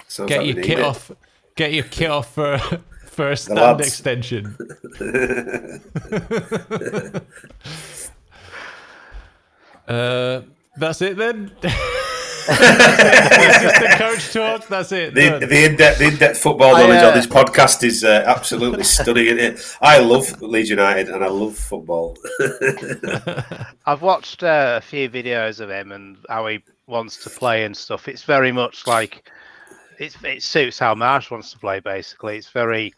Sounds 0.08 0.28
Get 0.28 0.38
like 0.38 0.54
your 0.54 0.64
kit 0.64 0.78
it. 0.78 0.84
off. 0.84 1.10
Get 1.56 1.72
your 1.74 1.84
kit 1.84 2.10
off 2.10 2.34
for 2.34 2.58
for 3.06 3.30
a 3.30 3.36
stand 3.36 3.80
extension. 3.80 4.56
Uh, 9.88 10.42
that's 10.76 11.02
it 11.02 11.16
then. 11.16 11.50
This 12.46 13.62
is 13.62 13.72
the 13.80 13.94
coach 13.98 14.32
talk. 14.32 14.68
That's 14.68 14.92
it. 14.92 15.14
The, 15.14 15.30
done. 15.30 15.40
the 15.48 15.64
in-depth, 15.64 15.98
the 15.98 16.08
in-depth 16.08 16.38
football 16.38 16.76
I, 16.76 16.80
knowledge 16.80 17.02
uh, 17.02 17.08
on 17.08 17.14
this 17.14 17.26
podcast 17.26 17.82
is 17.84 18.04
uh, 18.04 18.24
absolutely 18.26 18.84
stunning. 18.84 19.38
It? 19.38 19.76
I 19.80 19.98
love 19.98 20.40
Leeds 20.42 20.70
United 20.70 21.08
and 21.08 21.24
I 21.24 21.28
love 21.28 21.56
football. 21.56 22.16
I've 23.86 24.02
watched 24.02 24.42
uh, 24.42 24.78
a 24.78 24.80
few 24.80 25.08
videos 25.08 25.60
of 25.60 25.70
him 25.70 25.92
and 25.92 26.16
how 26.28 26.46
he 26.46 26.60
wants 26.86 27.22
to 27.24 27.30
play 27.30 27.64
and 27.64 27.76
stuff. 27.76 28.08
It's 28.08 28.24
very 28.24 28.52
much 28.52 28.86
like 28.86 29.30
it's, 29.98 30.16
it 30.24 30.42
suits 30.42 30.78
how 30.78 30.94
Marsh 30.94 31.30
wants 31.30 31.52
to 31.52 31.58
play. 31.58 31.80
Basically, 31.80 32.36
it's 32.36 32.50
very 32.50 32.92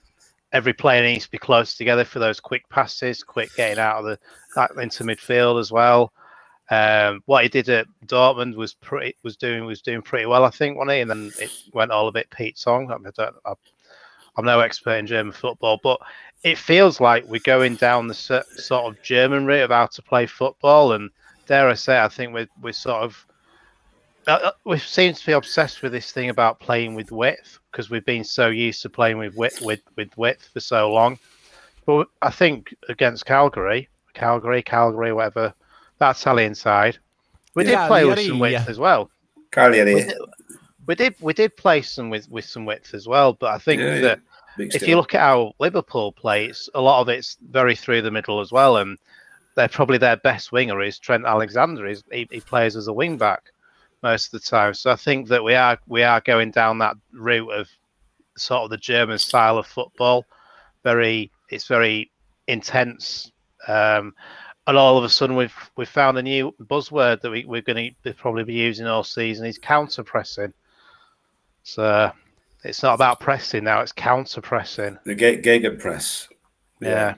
every 0.53 0.73
player 0.73 1.03
needs 1.03 1.25
to 1.25 1.31
be 1.31 1.39
close 1.39 1.75
together 1.75 2.05
for 2.05 2.19
those 2.19 2.41
quick 2.41 2.69
passes, 2.69 3.23
quick 3.23 3.51
getting 3.57 3.79
out 3.79 3.99
of 3.99 4.05
the 4.05 4.19
that 4.55 4.71
into 4.81 5.05
midfield 5.05 5.59
as 5.61 5.73
well. 5.73 6.13
Um, 6.71 7.23
what 7.27 7.43
he 7.43 7.49
did 7.49 7.69
at 7.69 7.87
Dortmund 8.07 8.55
was 8.55 8.75
pretty 8.75 9.15
was 9.23 9.37
doing 9.37 9.65
was 9.65 9.83
doing 9.83 10.03
pretty 10.03 10.27
well, 10.27 10.45
I 10.45 10.51
think, 10.51 10.77
wasn't 10.77 10.93
he? 10.93 11.01
And 11.01 11.11
then 11.11 11.33
it 11.39 11.51
went 11.75 11.91
all 11.91 12.09
a 12.09 12.13
bit 12.13 12.31
Pete 12.31 12.59
Tong. 12.63 12.91
I, 12.91 12.97
mean, 12.97 13.09
I 13.09 13.11
don't, 13.23 13.37
I, 13.45 13.53
I'm 14.37 14.45
no 14.45 14.61
expert 14.61 14.95
in 14.95 15.07
German 15.07 15.33
football, 15.33 15.81
but 15.83 16.01
it 16.45 16.57
feels 16.57 17.01
like 17.01 17.25
we're 17.27 17.41
going 17.45 17.77
down 17.77 18.09
the 18.09 18.15
so- 18.15 18.43
sort 18.57 18.87
of 18.87 19.03
German 19.03 19.45
route 19.45 19.65
of 19.65 19.71
how 19.71 19.87
to 19.87 20.03
play 20.03 20.27
football. 20.27 20.93
And 20.93 21.11
dare 21.47 21.69
I 21.69 21.75
say, 21.75 22.01
I 22.01 22.09
think 22.09 22.33
we're 22.33 22.49
we're 22.61 22.73
sort 22.73 23.03
of 23.03 23.27
uh, 24.27 24.39
uh, 24.45 24.53
we 24.65 24.79
seem 24.79 25.13
to 25.13 25.27
be 25.27 25.33
obsessed 25.33 25.83
with 25.83 25.93
this 25.93 26.13
thing 26.13 26.29
about 26.29 26.61
playing 26.61 26.95
with 26.95 27.11
width 27.11 27.59
because 27.71 27.91
we've 27.91 28.05
been 28.05 28.25
so 28.25 28.49
used 28.49 28.83
to 28.83 28.89
playing 28.89 29.19
with 29.19 29.35
width 29.35 29.61
with, 29.61 29.81
with 29.97 30.17
width 30.17 30.49
for 30.53 30.61
so 30.61 30.93
long. 30.93 31.19
But 31.87 32.07
I 32.21 32.31
think 32.31 32.75
against 32.89 33.27
Calgary, 33.27 33.89
Calgary, 34.15 34.63
Calgary, 34.63 35.13
whatever, 35.13 35.53
that 36.03 36.19
Italian 36.19 36.55
side, 36.55 36.99
we 37.55 37.65
did 37.65 37.79
play 37.87 38.05
with 38.05 38.21
some 38.21 38.39
width 38.39 38.53
yeah. 38.53 38.65
as 38.69 38.79
well. 38.79 39.11
Cagliari, 39.51 39.95
We 39.95 40.03
did, 40.03 40.19
we 40.87 40.95
did 40.95 41.15
we 41.21 41.33
did 41.33 41.57
play 41.57 41.83
some 41.83 42.11
with 42.11 42.29
with 42.31 42.45
some 42.45 42.65
width 42.65 42.95
as 42.95 43.07
well. 43.07 43.33
But 43.33 43.55
I 43.55 43.59
think 43.59 43.81
Yeah, 43.81 43.95
yeah. 43.95 44.01
that 44.01 44.21
mixed 44.59 44.77
if 44.77 44.89
you 44.89 44.97
look 44.97 45.15
at 45.15 45.21
how 45.21 45.53
Liverpool 45.59 46.13
play, 46.13 46.47
it's 46.47 46.69
a 46.75 46.81
lot 46.81 47.01
of 47.01 47.09
it's 47.09 47.37
very 47.41 47.77
through 47.77 48.03
the 48.03 48.11
middle 48.11 48.41
as 48.41 48.51
well, 48.53 48.79
and 48.79 48.99
they're 49.55 49.69
probably 49.69 49.99
their 49.99 50.17
best 50.17 50.51
winger 50.51 50.81
is 50.81 50.99
Trent 50.99 51.27
Alexander. 51.27 51.87
He's, 51.87 52.03
he, 52.11 52.27
he 52.31 52.41
plays 52.41 52.75
as 52.75 52.89
a 52.89 52.93
wing 52.93 53.19
back 53.19 53.53
most 54.03 54.27
of 54.27 54.41
the 54.41 54.47
time. 54.47 54.75
So 54.75 54.91
I 54.91 54.97
think 54.97 55.29
that 55.29 55.45
we 55.45 55.55
are 55.55 55.79
we 55.87 56.03
are 56.03 56.21
going 56.21 56.51
down 56.51 56.79
that 56.79 56.97
route 57.13 57.51
of 57.51 57.69
sort 58.37 58.63
of 58.65 58.71
the 58.71 58.79
German 58.79 59.19
style 59.19 59.59
of 59.59 59.67
football. 59.67 60.25
Very, 60.83 61.31
it's 61.49 61.67
very 61.67 62.11
intense, 62.49 63.31
um, 63.69 64.15
and 64.67 64.77
all 64.77 64.97
of 64.97 65.05
a 65.05 65.09
sudden 65.09 65.37
we've 65.37 65.55
we've 65.77 65.89
found 65.89 66.19
a 66.19 66.23
new 66.23 66.55
buzzword 66.63 67.21
that 67.21 67.31
we, 67.31 67.45
we're 67.45 67.63
going 67.63 67.95
to 68.05 68.15
probably 68.15 68.45
be 68.45 68.55
using 68.55 68.87
all 68.87 69.05
season. 69.05 69.47
Is 69.47 69.59
counter 69.59 70.03
pressing. 70.03 70.53
So 71.65 72.13
it's 72.65 72.83
not 72.83 72.95
about 72.95 73.21
pressing 73.21 73.65
now; 73.65 73.81
it's 73.81 73.93
counter 73.93 74.41
pressing. 74.41 74.99
the 75.05 75.15
Ge- 75.15 75.45
Gegenpress. 75.45 76.29
Yeah. 76.81 77.15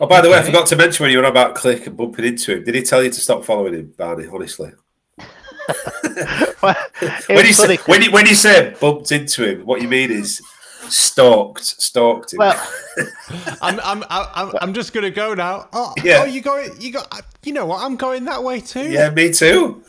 Oh, 0.00 0.06
by 0.06 0.20
the 0.22 0.30
way, 0.30 0.38
I 0.38 0.42
forgot 0.42 0.66
to 0.68 0.76
mention 0.76 1.04
when 1.04 1.12
you 1.12 1.18
were 1.18 1.24
about 1.24 1.56
Klich 1.56 1.86
and 1.86 1.96
bumping 1.96 2.24
into 2.24 2.56
him. 2.56 2.64
Did 2.64 2.74
he 2.74 2.82
tell 2.82 3.02
you 3.02 3.10
to 3.10 3.20
stop 3.20 3.44
following 3.44 3.74
him, 3.74 3.92
Barney? 3.98 4.26
Honestly, 4.26 4.72
Well, 6.62 6.76
when 7.26 7.36
was 7.36 7.48
you 7.48 7.54
funny 7.54 7.76
say 7.76 7.82
when 7.86 8.02
you 8.02 8.10
when 8.10 8.26
you 8.26 8.34
say 8.34 8.74
bumped 8.80 9.12
into 9.12 9.48
him, 9.48 9.66
what 9.66 9.80
you 9.82 9.88
mean 9.88 10.10
is 10.10 10.42
stalked, 10.90 11.64
stalked 11.64 12.32
him. 12.32 12.38
Well, 12.38 12.68
I'm, 13.62 13.80
I'm, 13.82 14.04
I'm, 14.10 14.52
I'm 14.60 14.74
just 14.74 14.92
gonna 14.92 15.10
go 15.10 15.34
now. 15.34 15.68
Oh, 15.72 15.94
Yeah. 16.02 16.20
oh, 16.22 16.24
you 16.24 16.40
going? 16.40 16.70
You 16.80 16.92
got? 16.92 17.24
You 17.42 17.52
know 17.52 17.66
what? 17.66 17.82
I'm 17.82 17.96
going 17.96 18.24
that 18.26 18.42
way 18.42 18.60
too. 18.60 18.90
yeah, 18.90 19.10
me 19.10 19.32
too. 19.32 19.82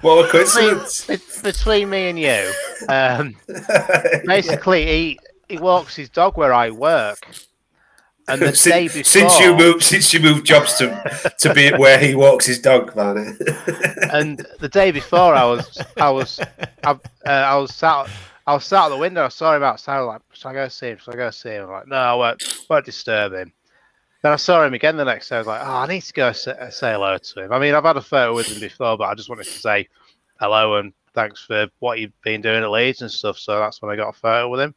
What 0.00 0.18
a 0.18 0.22
between, 0.24 0.68
coincidence! 0.74 1.06
be- 1.42 1.42
between 1.50 1.88
me 1.90 2.08
and 2.10 2.18
you, 2.18 2.52
um, 2.88 3.36
basically, 4.26 4.86
he 4.86 5.18
he 5.48 5.58
walks 5.58 5.96
his 5.96 6.08
dog 6.10 6.36
where 6.36 6.52
I 6.52 6.70
work, 6.70 7.26
and 8.28 8.40
the 8.42 8.46
day 8.52 8.88
since, 8.88 8.92
before, 8.94 9.04
since 9.04 9.38
you 9.40 9.56
moved, 9.56 9.82
since 9.82 10.12
you 10.12 10.20
moved 10.20 10.44
jobs 10.46 10.74
to 10.74 11.32
to 11.38 11.54
be 11.54 11.70
where 11.72 11.98
he 11.98 12.14
walks 12.14 12.44
his 12.44 12.58
dog, 12.60 12.94
Barney. 12.94 13.30
and 14.12 14.44
the 14.60 14.68
day 14.70 14.90
before, 14.90 15.34
I 15.34 15.44
was 15.44 15.78
I 15.98 16.10
was 16.10 16.38
I, 16.84 16.90
uh, 16.90 16.98
I 17.26 17.56
was 17.56 17.74
sat 17.74 18.08
I 18.46 18.54
was 18.54 18.64
sat 18.64 18.86
at 18.86 18.88
the 18.90 18.96
window. 18.96 19.24
I 19.24 19.28
saw 19.28 19.56
him 19.56 19.62
outside. 19.62 19.96
I 19.96 20.00
was 20.00 20.08
like, 20.08 20.22
should 20.32 20.48
I 20.48 20.52
go 20.52 20.68
see 20.68 20.88
him? 20.88 20.98
Should 20.98 21.14
I 21.14 21.16
go 21.16 21.30
see 21.30 21.50
him? 21.50 21.64
I'm 21.64 21.70
like, 21.70 21.88
no, 21.88 21.96
I 21.96 22.14
won't, 22.14 22.66
won't 22.68 22.84
disturb 22.84 23.32
him. 23.32 23.52
Then 24.22 24.32
I 24.32 24.36
saw 24.36 24.64
him 24.64 24.74
again 24.74 24.96
the 24.96 25.04
next 25.04 25.28
day. 25.28 25.36
I 25.36 25.38
was 25.38 25.46
like, 25.46 25.60
oh, 25.62 25.70
I 25.70 25.86
need 25.86 26.02
to 26.02 26.12
go 26.12 26.32
say, 26.32 26.54
say 26.70 26.92
hello 26.92 27.16
to 27.18 27.44
him. 27.44 27.52
I 27.52 27.58
mean, 27.58 27.74
I've 27.74 27.84
had 27.84 27.96
a 27.96 28.02
photo 28.02 28.34
with 28.34 28.48
him 28.48 28.60
before, 28.60 28.96
but 28.96 29.04
I 29.04 29.14
just 29.14 29.28
wanted 29.28 29.44
to 29.44 29.50
say 29.50 29.88
hello 30.40 30.76
and 30.76 30.92
thanks 31.14 31.44
for 31.44 31.68
what 31.78 31.98
you've 31.98 32.18
been 32.22 32.40
doing 32.40 32.62
at 32.62 32.70
Leeds 32.70 33.02
and 33.02 33.10
stuff. 33.10 33.38
So 33.38 33.58
that's 33.58 33.80
when 33.80 33.90
I 33.90 33.96
got 33.96 34.10
a 34.16 34.18
photo 34.18 34.48
with 34.48 34.60
him. 34.60 34.74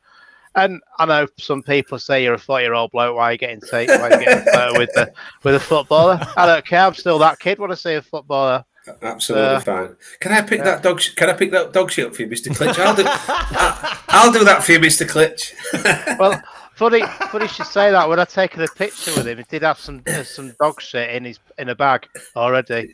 And 0.55 0.81
I 0.97 1.05
know 1.05 1.27
some 1.37 1.61
people 1.61 1.99
say 1.99 2.23
you're 2.23 2.33
a 2.33 2.39
40 2.39 2.63
year 2.63 2.73
old 2.73 2.91
bloke. 2.91 3.15
Why 3.15 3.29
are 3.29 3.31
you 3.33 3.37
getting 3.37 3.61
take? 3.61 3.89
Why 3.89 4.09
are 4.09 4.19
you 4.19 4.25
getting 4.25 4.47
a 4.47 4.51
photo 4.51 4.79
with 4.79 4.91
the 4.93 5.13
with 5.43 5.55
a 5.55 5.59
footballer? 5.59 6.19
I 6.35 6.45
don't 6.45 6.65
care. 6.65 6.81
I'm 6.81 6.93
still 6.95 7.19
that 7.19 7.39
kid. 7.39 7.59
Want 7.59 7.71
to 7.71 7.77
see 7.77 7.93
a 7.93 8.01
footballer? 8.01 8.65
Absolutely 9.01 9.47
Uh, 9.55 9.59
fine. 9.59 9.95
Can 10.19 10.31
I 10.31 10.41
pick 10.41 10.63
that 10.63 10.81
dog? 10.83 11.01
Can 11.15 11.29
I 11.29 11.33
pick 11.33 11.51
that 11.51 11.73
dog 11.73 11.91
shit 11.91 12.05
up 12.07 12.15
for 12.15 12.21
you, 12.21 12.27
Mister 12.27 12.49
Klitsch? 12.51 12.79
I'll 12.79 12.95
do. 12.95 13.03
I, 13.05 13.99
I'll 14.09 14.31
do 14.31 14.43
that 14.45 14.63
for 14.63 14.71
you, 14.73 14.79
Mister 14.79 15.05
Klitsch. 15.05 15.53
Well, 16.19 16.41
funny, 16.75 17.01
funny 17.31 17.45
you 17.45 17.49
should 17.49 17.65
say 17.67 17.91
that. 17.91 18.07
When 18.07 18.19
I 18.19 18.25
taken 18.25 18.61
a 18.61 18.67
picture 18.67 19.11
with 19.15 19.27
him, 19.27 19.37
he 19.39 19.43
did 19.49 19.63
have 19.63 19.79
some 19.79 20.01
uh, 20.07 20.23
some 20.23 20.53
dog 20.59 20.81
shit 20.81 21.09
in 21.15 21.25
his 21.25 21.39
in 21.57 21.69
a 21.69 21.75
bag 21.75 22.07
already. 22.35 22.93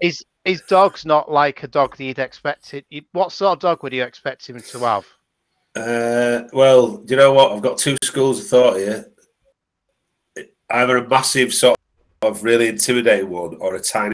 His 0.00 0.24
his 0.44 0.60
dog's 0.62 1.04
not 1.06 1.30
like 1.30 1.62
a 1.62 1.68
dog 1.68 1.96
that 1.96 2.04
you'd 2.04 2.18
expect 2.18 2.74
it. 2.74 2.84
you- 2.90 3.02
What 3.12 3.30
sort 3.32 3.52
of 3.52 3.60
dog 3.60 3.82
would 3.84 3.92
you 3.92 4.02
expect 4.02 4.48
him 4.48 4.60
to 4.60 4.78
have? 4.80 5.06
Uh, 5.76 6.48
well, 6.52 6.96
do 6.96 7.14
you 7.14 7.16
know 7.16 7.32
what? 7.32 7.52
I've 7.52 7.62
got 7.62 7.78
two 7.78 7.96
schools 8.02 8.40
of 8.40 8.46
thought 8.48 8.76
here. 8.76 9.06
Either 10.70 10.96
a 10.96 11.08
massive 11.08 11.54
sort 11.54 11.78
of 12.22 12.42
really 12.44 12.68
intimidating 12.68 13.30
one, 13.30 13.56
or 13.60 13.74
a 13.74 13.80
tiny 13.80 14.12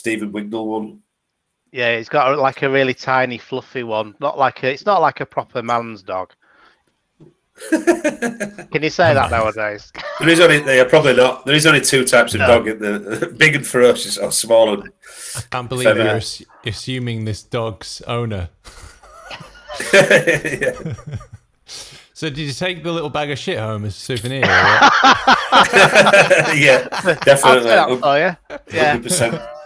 Stephen 0.00 0.32
Wignall 0.32 0.64
one. 0.66 1.02
Yeah, 1.72 1.98
he's 1.98 2.08
got 2.08 2.32
a, 2.32 2.40
like 2.40 2.62
a 2.62 2.70
really 2.70 2.94
tiny, 2.94 3.36
fluffy 3.36 3.82
one. 3.82 4.14
Not 4.18 4.38
like 4.38 4.62
a, 4.64 4.72
it's 4.72 4.86
not 4.86 5.02
like 5.02 5.20
a 5.20 5.26
proper 5.26 5.62
man's 5.62 6.02
dog. 6.02 6.32
Can 7.70 8.82
you 8.82 8.88
say 8.88 9.12
that 9.12 9.30
nowadays? 9.30 9.92
There 10.18 10.30
is 10.30 10.40
only, 10.40 10.64
yeah, 10.64 10.84
probably 10.84 11.14
not. 11.14 11.44
There 11.44 11.54
is 11.54 11.66
only 11.66 11.82
two 11.82 12.06
types 12.06 12.32
of 12.32 12.40
No. 12.40 12.46
dog: 12.46 12.64
the, 12.78 13.34
big 13.38 13.54
and 13.56 13.66
ferocious, 13.66 14.16
or 14.16 14.32
small 14.32 14.72
and. 14.72 14.90
I 15.36 15.40
can't 15.50 15.68
believe 15.68 15.84
Feather. 15.88 16.00
you're 16.04 16.16
ass- 16.16 16.42
assuming 16.64 17.26
this 17.26 17.42
dog's 17.42 18.00
owner. 18.06 18.48
yeah. 19.92 20.94
So 22.14 22.28
did 22.30 22.38
you 22.38 22.52
take 22.54 22.82
the 22.82 22.90
little 22.92 23.10
bag 23.10 23.30
of 23.30 23.38
shit 23.38 23.58
home 23.58 23.84
as 23.84 23.94
a 23.96 24.00
souvenir? 24.00 24.44
or 24.44 24.48
what? 24.48 24.92
yeah, 26.56 26.88
I'll 26.90 27.02
say 27.02 27.14
definitely. 27.22 27.68
that 27.68 28.00
for 28.00 28.18
you. 28.18 28.74
Yeah, 28.74 28.96
100%. 28.96 29.59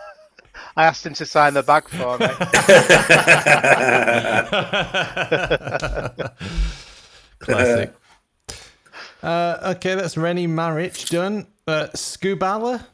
I 0.77 0.85
asked 0.85 1.07
him 1.07 1.15
to 1.15 1.27
sign 1.27 1.55
the 1.55 1.63
bag 1.63 1.89
for 1.89 2.19
me. 2.19 2.27
Classic. 7.39 7.95
Uh, 9.23 9.73
okay, 9.75 9.95
that's 9.95 10.19
Rennie 10.19 10.47
Maric 10.47 11.09
done. 11.09 11.47
Uh, 11.67 11.87
Skubala, 11.95 12.85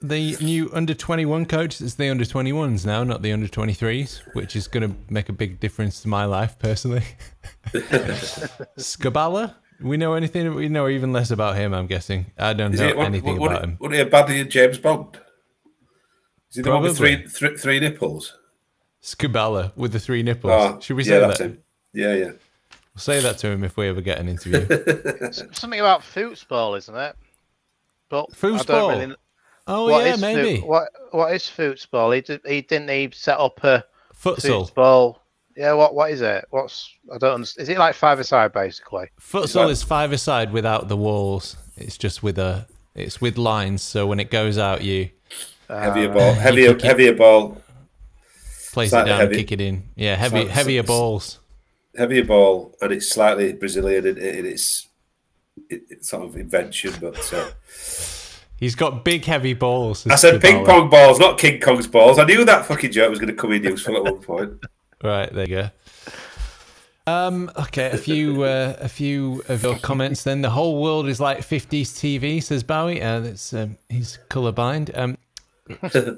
the 0.00 0.36
new 0.40 0.70
under 0.72 0.94
21 0.94 1.46
coach. 1.46 1.80
It's 1.80 1.94
the 1.94 2.08
under 2.10 2.24
21s 2.24 2.86
now, 2.86 3.02
not 3.02 3.22
the 3.22 3.32
under 3.32 3.48
23s, 3.48 4.20
which 4.34 4.54
is 4.54 4.68
going 4.68 4.88
to 4.88 4.94
make 5.12 5.28
a 5.28 5.32
big 5.32 5.58
difference 5.58 6.00
to 6.02 6.08
my 6.08 6.26
life 6.26 6.56
personally. 6.60 7.02
Skubala, 8.78 9.56
we 9.80 9.96
know 9.96 10.14
anything? 10.14 10.54
We 10.54 10.68
know 10.68 10.86
even 10.86 11.12
less 11.12 11.32
about 11.32 11.56
him, 11.56 11.74
I'm 11.74 11.88
guessing. 11.88 12.26
I 12.38 12.52
don't 12.52 12.74
Is 12.74 12.80
know 12.80 12.88
it, 12.90 12.96
what, 12.96 13.06
anything 13.06 13.40
what, 13.40 13.50
about 13.50 13.64
him. 13.64 13.74
What 13.78 13.92
are 13.92 13.96
you 13.96 14.04
badly 14.04 14.38
in 14.38 14.50
James 14.50 14.78
Bond? 14.78 15.18
Is 16.54 16.58
he 16.58 16.62
the 16.62 16.70
one 16.70 16.82
with 16.82 16.96
Probably. 16.96 17.16
three, 17.16 17.28
three, 17.28 17.56
three 17.56 17.80
nipples? 17.80 18.36
Skubala 19.02 19.72
with 19.76 19.92
the 19.92 19.98
three 20.00 20.22
nipples. 20.22 20.52
Oh, 20.54 20.78
Should 20.80 20.96
we 20.96 21.02
yeah, 21.04 21.08
say 21.08 21.18
that's 21.20 21.38
that? 21.38 21.44
him. 21.44 21.58
Yeah, 21.92 22.14
yeah. 22.14 22.24
We'll 22.24 22.98
say 23.00 23.20
that 23.20 23.38
to 23.38 23.48
him 23.48 23.64
if 23.64 23.76
we 23.76 23.88
ever 23.88 24.00
get 24.00 24.18
an 24.18 24.28
interview. 24.28 24.64
Something 25.52 25.80
about 25.80 26.04
football, 26.04 26.76
isn't 26.76 26.94
it? 26.94 27.16
But 28.08 28.26
I 28.42 28.62
don't 28.62 28.88
really. 28.90 29.06
kn- 29.06 29.16
Oh, 29.66 29.90
what 29.90 30.04
yeah, 30.04 30.16
maybe. 30.16 30.60
Foot, 30.60 30.68
what 30.68 30.88
what 31.10 31.34
is 31.34 31.48
football? 31.48 32.10
He 32.12 32.20
did, 32.20 32.40
he 32.46 32.60
didn't 32.60 32.88
he 32.90 33.10
set 33.14 33.38
up 33.38 33.64
a 33.64 33.82
Futsal. 34.14 34.66
football. 34.66 35.22
Yeah, 35.56 35.72
what 35.72 35.94
what 35.94 36.10
is 36.10 36.20
it? 36.20 36.44
What's 36.50 36.90
I 37.12 37.16
don't 37.18 37.34
understand. 37.34 37.62
Is 37.64 37.68
it 37.70 37.78
like 37.78 37.94
five 37.94 38.18
aside 38.20 38.52
basically? 38.52 39.06
Futsal 39.20 39.64
that- 39.66 39.70
is 39.70 39.82
five 39.82 40.12
aside 40.12 40.52
without 40.52 40.88
the 40.88 40.96
walls. 40.96 41.56
It's 41.76 41.96
just 41.98 42.22
with 42.22 42.38
a. 42.38 42.66
It's 42.94 43.20
with 43.20 43.36
lines, 43.38 43.82
so 43.82 44.06
when 44.06 44.20
it 44.20 44.30
goes 44.30 44.56
out, 44.56 44.82
you 44.84 45.10
Heavier 45.68 46.10
Uh, 46.10 46.14
ball, 46.14 46.32
heavier, 46.34 46.74
kick 46.74 46.82
heavier 46.82 47.14
ball, 47.14 47.62
place 48.72 48.92
it 48.92 48.96
down, 49.06 49.20
heavy. 49.20 49.36
kick 49.36 49.52
it 49.52 49.60
in. 49.60 49.84
Yeah, 49.96 50.14
heavy, 50.16 50.30
Slightly- 50.36 50.50
heavier 50.52 50.82
balls. 50.82 51.38
heavier 51.96 52.24
ball, 52.24 52.74
and 52.82 52.92
it's 52.92 53.08
slightly 53.08 53.52
Brazilian 53.52 54.06
in, 54.06 54.18
in 54.18 54.46
its, 54.46 54.88
it, 55.70 55.82
it's 55.90 56.08
sort 56.10 56.24
of 56.24 56.36
invention, 56.36 56.92
but 57.00 57.32
uh, 57.32 57.48
He's 58.60 58.74
got 58.76 59.04
big, 59.04 59.24
heavy 59.24 59.52
balls. 59.54 60.06
I 60.06 60.14
said 60.14 60.40
ping 60.40 60.64
pong 60.64 60.88
balls, 60.88 61.18
not 61.18 61.38
King 61.38 61.60
Kong's 61.60 61.86
balls. 61.88 62.18
I 62.18 62.24
knew 62.24 62.44
that 62.44 62.64
fucking 62.66 62.92
joke 62.92 63.10
was 63.10 63.18
going 63.18 63.28
to 63.28 63.34
come 63.34 63.52
in 63.52 63.62
useful 63.64 63.96
at 63.96 64.04
one 64.04 64.20
point. 64.20 64.52
Right 65.02 65.30
there 65.32 65.46
you 65.48 65.56
go. 65.56 65.70
Um, 67.06 67.50
okay, 67.58 67.90
a 67.90 67.98
few 67.98 68.44
uh, 68.44 68.76
a 68.78 68.88
few 68.88 69.42
of 69.48 69.62
your 69.62 69.76
comments. 69.78 70.22
Then 70.22 70.40
the 70.40 70.48
whole 70.50 70.80
world 70.80 71.08
is 71.08 71.20
like 71.20 71.40
50s 71.40 71.82
TV, 71.82 72.42
says 72.42 72.62
Bowie. 72.62 73.02
Uh, 73.02 73.20
that's 73.20 73.52
um, 73.52 73.76
he's 73.90 74.18
colorblind. 74.30 74.96
Um, 74.96 75.18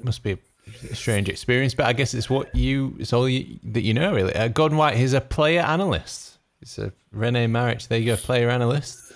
must 0.03 0.23
be 0.23 0.37
a 0.91 0.95
strange 0.95 1.29
experience, 1.29 1.73
but 1.73 1.85
I 1.85 1.93
guess 1.93 2.13
it's 2.13 2.29
what 2.29 2.53
you 2.53 2.95
it's 2.99 3.13
all 3.13 3.27
you, 3.29 3.59
that 3.63 3.81
you 3.81 3.93
know 3.93 4.13
really. 4.13 4.35
Uh, 4.35 4.47
Gordon 4.49 4.77
White, 4.77 4.97
he's 4.97 5.13
a 5.13 5.21
player 5.21 5.61
analyst. 5.61 6.37
It's 6.61 6.77
a 6.77 6.91
Rene 7.11 7.47
Maric. 7.47 7.87
There 7.87 7.99
you 7.99 8.07
go, 8.07 8.17
player 8.17 8.49
analyst. 8.49 9.13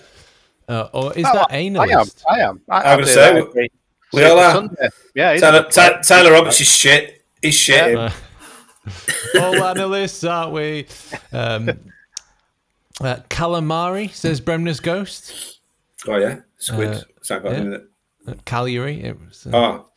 Uh, 0.69 0.87
or 0.93 1.11
is 1.17 1.25
Oh, 1.27 1.33
that 1.33 1.47
I 1.51 1.57
am. 1.57 1.75
analyst? 1.75 2.23
I 2.29 2.39
am. 2.39 2.61
I, 2.69 2.77
I'm 2.77 2.85
I 2.85 2.95
gonna 2.95 3.07
say, 3.07 3.15
that 3.33 3.35
every 3.47 3.71
we 4.13 4.23
all 4.23 4.39
are. 4.39 4.53
Sunday. 4.53 4.89
Yeah, 5.15 5.31
he's 5.33 5.41
Tyler, 5.41 5.63
Ty- 5.69 6.01
Tyler 6.01 6.31
Roberts 6.31 6.61
is 6.61 6.67
shit. 6.67 7.25
He's 7.41 7.55
shit. 7.55 7.95
Uh, 7.97 8.09
all 9.41 9.63
analysts, 9.63 10.23
aren't 10.23 10.53
we? 10.53 10.87
Um, 11.33 11.69
uh, 13.01 13.17
calamari 13.29 14.11
says 14.13 14.39
Bremner's 14.39 14.79
ghost. 14.79 15.59
oh 16.07 16.17
yeah, 16.17 16.39
squid. 16.57 16.89
uh, 16.89 17.01
What's 17.15 17.29
that 17.29 17.43
got 17.43 17.49
to 17.49 17.61
do 17.63 17.69
yeah. 17.71 17.75
it? 17.75 17.81
Uh, 18.27 18.33
Cagliari. 18.45 19.03
It 19.03 19.19
was, 19.19 19.47
uh, 19.47 19.57
Oh, 19.57 19.87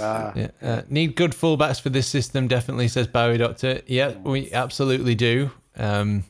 Ah. 0.00 0.32
Yeah, 0.34 0.50
uh, 0.62 0.82
need 0.88 1.16
good 1.16 1.32
fullbacks 1.32 1.80
for 1.80 1.90
this 1.90 2.06
system, 2.06 2.48
definitely, 2.48 2.88
says 2.88 3.06
Bowie 3.06 3.38
Doctor. 3.38 3.80
Yeah, 3.86 4.12
we 4.22 4.52
absolutely 4.52 5.14
do. 5.14 5.50
Um, 5.76 6.24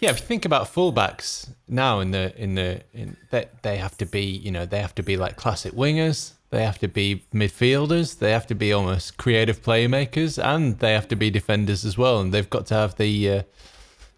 yeah, 0.00 0.10
if 0.10 0.20
you 0.20 0.26
think 0.26 0.44
about 0.44 0.72
fullbacks 0.72 1.50
now 1.66 2.00
in 2.00 2.12
the 2.12 2.32
in 2.40 2.54
the 2.54 2.82
in 2.92 3.16
that 3.30 3.62
they 3.62 3.78
have 3.78 3.96
to 3.98 4.06
be, 4.06 4.22
you 4.22 4.50
know, 4.50 4.64
they 4.64 4.80
have 4.80 4.94
to 4.96 5.02
be 5.02 5.16
like 5.16 5.36
classic 5.36 5.72
wingers, 5.72 6.32
they 6.50 6.64
have 6.64 6.78
to 6.78 6.88
be 6.88 7.24
midfielders, 7.34 8.18
they 8.18 8.30
have 8.30 8.46
to 8.46 8.54
be 8.54 8.72
almost 8.72 9.16
creative 9.16 9.62
playmakers, 9.62 10.42
and 10.42 10.78
they 10.78 10.92
have 10.92 11.08
to 11.08 11.16
be 11.16 11.30
defenders 11.30 11.84
as 11.84 11.98
well. 11.98 12.20
And 12.20 12.32
they've 12.32 12.48
got 12.48 12.66
to 12.66 12.74
have 12.74 12.96
the, 12.96 13.30
uh, 13.30 13.42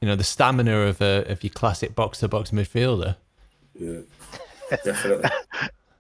you 0.01 0.09
know, 0.09 0.17
the 0.17 0.25
stamina 0.25 0.81
of 0.81 1.01
a 1.01 1.25
of 1.31 1.43
your 1.43 1.51
classic 1.51 1.95
box 1.95 2.21
to 2.21 2.29
box 2.29 2.51
midfielder. 2.51 3.17
yeah, 3.79 4.01
definitely. 4.85 5.31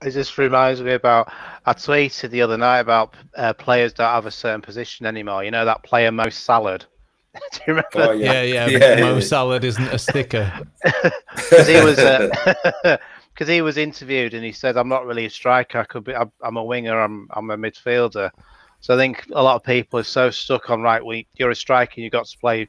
It 0.02 0.12
just 0.12 0.38
reminds 0.38 0.80
me 0.80 0.92
about 0.92 1.32
I 1.66 1.74
tweeted 1.74 2.30
the 2.30 2.42
other 2.42 2.56
night 2.56 2.78
about 2.78 3.14
uh, 3.36 3.52
players 3.52 3.92
don't 3.92 4.06
have 4.06 4.26
a 4.26 4.30
certain 4.30 4.62
position 4.62 5.06
anymore. 5.06 5.44
You 5.44 5.50
know 5.50 5.64
that 5.64 5.82
player 5.82 6.10
Mo 6.10 6.30
Salad. 6.30 6.86
Do 7.34 7.58
you 7.66 7.74
remember? 7.74 7.88
Oh 7.96 8.10
Yeah, 8.12 8.42
yeah, 8.42 8.66
yeah. 8.66 9.00
Mo 9.00 9.14
yeah. 9.14 9.20
Salad 9.20 9.64
isn't 9.64 9.88
a 9.88 9.98
sticker. 9.98 10.52
Because 11.34 11.68
he 11.68 11.80
was 11.80 12.98
because 13.34 13.48
he 13.48 13.62
was 13.62 13.76
interviewed 13.76 14.34
and 14.34 14.44
he 14.44 14.52
said, 14.52 14.76
"I'm 14.76 14.88
not 14.88 15.06
really 15.06 15.24
a 15.24 15.30
striker. 15.30 15.78
I 15.78 15.84
could 15.84 16.04
be. 16.04 16.14
I'm, 16.14 16.30
I'm 16.42 16.56
a 16.56 16.64
winger. 16.64 16.98
I'm 16.98 17.28
I'm 17.30 17.50
a 17.50 17.56
midfielder." 17.56 18.30
So 18.80 18.94
I 18.94 18.96
think 18.96 19.26
a 19.32 19.42
lot 19.42 19.56
of 19.56 19.62
people 19.62 19.98
are 19.98 20.04
so 20.04 20.30
stuck 20.30 20.70
on 20.70 20.82
right. 20.82 21.04
We 21.04 21.26
you're 21.36 21.50
a 21.50 21.56
striker. 21.56 22.00
You 22.00 22.04
have 22.04 22.12
got 22.12 22.26
to 22.26 22.38
play 22.38 22.68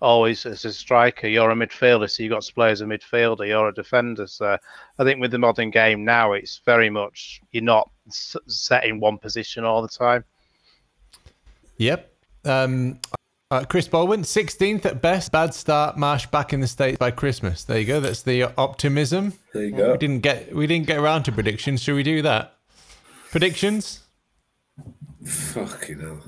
always 0.00 0.44
as 0.46 0.64
a 0.64 0.72
striker. 0.72 1.26
You're 1.28 1.50
a 1.50 1.54
midfielder, 1.54 2.10
so 2.10 2.22
you've 2.22 2.30
got 2.30 2.42
to 2.42 2.54
play 2.54 2.70
as 2.70 2.80
a 2.80 2.84
midfielder. 2.84 3.46
You're 3.46 3.68
a 3.68 3.74
defender. 3.74 4.26
So 4.26 4.56
I 4.98 5.04
think 5.04 5.20
with 5.20 5.30
the 5.30 5.38
modern 5.38 5.70
game 5.70 6.04
now, 6.04 6.32
it's 6.32 6.60
very 6.64 6.90
much 6.90 7.40
you're 7.52 7.62
not 7.64 7.90
set 8.08 8.84
in 8.84 9.00
one 9.00 9.18
position 9.18 9.64
all 9.64 9.82
the 9.82 9.88
time. 9.88 10.24
Yep. 11.78 12.10
Um, 12.44 13.00
uh, 13.50 13.64
Chris 13.64 13.86
Baldwin, 13.86 14.22
16th 14.22 14.84
at 14.86 15.00
best. 15.00 15.30
Bad 15.32 15.54
start. 15.54 15.96
Marsh 15.96 16.26
back 16.26 16.52
in 16.52 16.60
the 16.60 16.66
States 16.66 16.98
by 16.98 17.10
Christmas. 17.10 17.64
There 17.64 17.78
you 17.78 17.84
go. 17.86 18.00
That's 18.00 18.22
the 18.22 18.44
optimism. 18.58 19.34
There 19.52 19.64
you 19.64 19.72
go. 19.76 19.92
We 19.92 19.98
didn't 19.98 20.20
get 20.20 20.54
we 20.54 20.66
didn't 20.66 20.86
get 20.86 20.98
around 20.98 21.24
to 21.24 21.32
predictions. 21.32 21.82
Should 21.82 21.94
we 21.94 22.02
do 22.02 22.22
that? 22.22 22.54
Predictions? 23.30 24.00
Fucking 25.24 26.00
hell. 26.00 26.20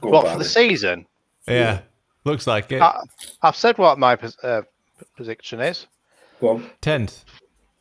Go 0.00 0.10
What 0.10 0.26
on, 0.26 0.32
for 0.32 0.44
the 0.44 0.44
Barney. 0.44 0.44
season? 0.44 1.06
Yeah. 1.48 1.80
Looks 2.24 2.46
like 2.46 2.72
it. 2.72 2.80
I, 2.80 3.00
I've 3.42 3.56
said 3.56 3.76
what 3.78 3.98
my 3.98 4.16
pos- 4.16 4.38
uh, 4.42 4.62
prediction 5.16 5.60
is. 5.60 5.86
Go 6.40 6.48
on. 6.50 6.70
10th. 6.82 7.24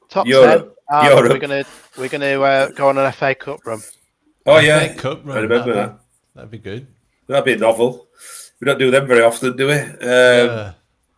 Top 0.09 0.27
Europe. 0.27 0.77
ten. 0.91 0.99
and 0.99 1.07
Europe. 1.07 1.31
We're 1.31 1.39
gonna 1.39 1.63
we're 1.97 2.09
gonna 2.09 2.39
uh, 2.41 2.69
go 2.69 2.89
on 2.89 2.97
an 2.97 3.11
FA 3.13 3.33
Cup 3.33 3.65
run. 3.65 3.79
Oh 4.45 4.59
yeah, 4.59 4.87
FA 4.89 4.93
Cup 4.95 5.25
run, 5.25 5.37
I 5.37 5.41
remember 5.41 5.73
that'd 5.73 5.91
that. 5.93 5.99
That'd 6.35 6.51
be 6.51 6.57
good. 6.59 6.85
That'd 7.27 7.45
be 7.45 7.55
novel. 7.55 8.05
We 8.59 8.65
don't 8.65 8.77
do 8.77 8.91
them 8.91 9.07
very 9.07 9.21
often, 9.23 9.55
do 9.57 9.67
we? 9.67 9.73
Um, 9.73 9.97
Uh, 10.49 10.71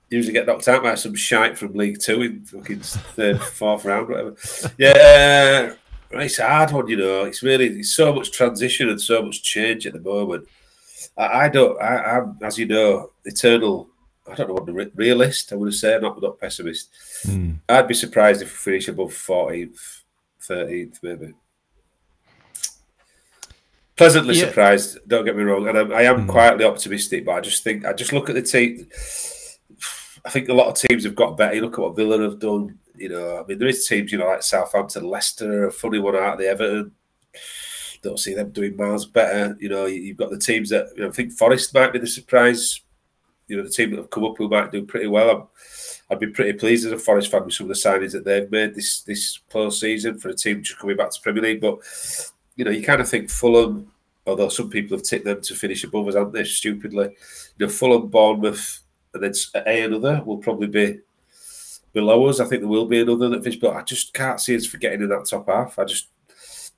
usually 0.09 0.31
get 0.33 0.45
knocked 0.45 0.67
out 0.69 0.81
by 0.83 0.95
some 0.95 1.13
shite 1.15 1.57
from 1.57 1.73
League 1.73 1.99
Two 1.99 2.21
in 2.21 2.45
fucking 2.45 2.79
third, 2.79 3.41
fourth 3.59 3.83
round, 3.83 4.07
whatever. 4.07 4.35
Yeah, 4.77 5.73
uh, 6.13 6.19
it's 6.19 6.39
a 6.39 6.47
hard 6.47 6.71
one, 6.71 6.87
you 6.87 6.95
know. 6.95 7.25
It's 7.25 7.43
really 7.43 7.67
it's 7.79 7.93
so 7.95 8.13
much 8.13 8.31
transition 8.31 8.87
and 8.89 9.01
so 9.01 9.21
much 9.23 9.43
change 9.43 9.85
at 9.85 9.93
the 9.93 9.99
moment. 9.99 10.47
I, 11.17 11.45
I 11.45 11.49
don't. 11.49 11.81
I, 11.81 12.17
I'm, 12.17 12.37
as 12.41 12.57
you 12.57 12.65
know, 12.65 13.11
eternal. 13.25 13.87
I 14.29 14.33
don't 14.35 14.47
know 14.47 14.55
what 14.55 14.65
the 14.65 14.91
realist. 14.95 15.53
I 15.53 15.55
would 15.55 15.73
say, 15.73 15.97
not 16.01 16.21
not 16.21 16.39
pessimist. 16.39 16.89
hmm. 17.23 17.53
I'd 17.69 17.87
be 17.87 17.93
surprised 17.93 18.41
if 18.41 18.51
we 18.51 18.71
finish 18.71 18.87
above 18.87 19.13
fourteenth, 19.13 20.01
thirteenth, 20.41 20.99
maybe. 21.03 21.33
Pleasantly 23.95 24.35
Yeah. 24.35 24.47
surprised. 24.47 24.97
Don't 25.07 25.23
get 25.25 25.37
me 25.37 25.43
wrong, 25.43 25.67
and 25.69 25.77
I'm, 25.77 25.93
I 25.93 26.01
am 26.01 26.25
Mm. 26.25 26.29
quietly 26.29 26.65
optimistic. 26.65 27.23
But 27.25 27.35
I 27.35 27.41
just 27.41 27.63
think 27.63 27.85
I 27.85 27.93
just 27.93 28.11
look 28.13 28.29
at 28.29 28.35
the 28.35 28.41
team. 28.41 28.87
I 30.25 30.29
think 30.31 30.49
a 30.49 30.53
lot 30.53 30.67
of 30.67 30.75
teams 30.75 31.03
have 31.05 31.15
got 31.15 31.37
better. 31.37 31.55
You 31.55 31.61
look 31.61 31.73
at 31.75 31.79
what 31.79 31.95
Villa 31.95 32.21
have 32.21 32.39
done. 32.39 32.77
You 32.97 33.09
know, 33.09 33.41
I 33.43 33.47
mean, 33.47 33.59
there 33.59 33.67
is 33.67 33.85
teams, 33.87 34.11
you 34.11 34.17
know, 34.17 34.27
like 34.27 34.41
Southampton, 34.43 35.03
Leicester, 35.03 35.67
a 35.67 35.71
funny 35.71 35.99
one 35.99 36.15
out 36.15 36.33
of 36.33 36.39
the 36.39 36.47
Everton. 36.47 36.91
Don't 38.05 38.19
see 38.19 38.33
them 38.35 38.51
doing 38.51 38.77
miles 38.77 39.05
better. 39.05 39.57
You 39.59 39.69
know, 39.69 39.85
you- 39.87 40.01
you've 40.01 40.17
got 40.17 40.29
the 40.29 40.37
teams 40.37 40.69
that 40.69 40.89
you 40.95 41.01
know. 41.03 41.09
I 41.09 41.11
think 41.11 41.33
Forest 41.33 41.73
might 41.73 41.91
be 41.91 41.99
the 41.99 42.07
surprise. 42.07 42.81
You 43.47 43.57
know, 43.57 43.63
the 43.63 43.69
team 43.69 43.89
that 43.91 43.97
have 43.97 44.09
come 44.09 44.23
up 44.23 44.37
who 44.37 44.47
might 44.47 44.71
do 44.71 44.85
pretty 44.85 45.07
well. 45.07 45.29
I'm, 45.29 45.43
I'd 46.09 46.19
be 46.19 46.27
pretty 46.27 46.53
pleased 46.57 46.85
as 46.85 46.91
a 46.91 46.99
Forest 46.99 47.31
fan 47.31 47.45
with 47.45 47.53
some 47.55 47.69
of 47.69 47.75
the 47.75 47.81
signings 47.89 48.11
that 48.11 48.23
they've 48.25 48.49
made 48.51 48.75
this 48.75 49.01
this 49.01 49.39
season 49.71 50.19
for 50.19 50.29
a 50.29 50.35
team 50.35 50.61
just 50.61 50.79
coming 50.79 50.97
back 50.97 51.11
to 51.11 51.21
Premier 51.21 51.41
League. 51.41 51.61
But 51.61 51.79
you 52.55 52.63
know, 52.63 52.71
you 52.71 52.83
kind 52.83 53.01
of 53.01 53.09
think 53.09 53.29
Fulham, 53.29 53.91
although 54.27 54.49
some 54.49 54.69
people 54.69 54.95
have 54.97 55.03
tipped 55.03 55.25
them 55.25 55.41
to 55.41 55.55
finish 55.55 55.83
above 55.83 56.07
us, 56.07 56.15
haven't 56.15 56.33
they? 56.33 56.43
Stupidly, 56.43 57.15
you 57.57 57.65
know, 57.65 57.71
Fulham, 57.71 58.07
Bournemouth, 58.07 58.81
and 59.15 59.23
then 59.23 59.33
a 59.55 59.83
another 59.83 60.21
will 60.25 60.37
probably 60.37 60.67
be 60.67 60.99
below 61.93 62.27
us. 62.27 62.39
I 62.39 62.45
think 62.45 62.61
there 62.61 62.69
will 62.69 62.85
be 62.85 63.01
another 63.01 63.29
that 63.29 63.43
finishes, 63.43 63.61
but 63.61 63.75
I 63.75 63.81
just 63.81 64.13
can't 64.13 64.39
see 64.39 64.55
us 64.55 64.65
for 64.67 64.77
getting 64.77 65.01
in 65.01 65.09
that 65.09 65.25
top 65.27 65.47
half. 65.47 65.79
I 65.79 65.85
just, 65.85 66.07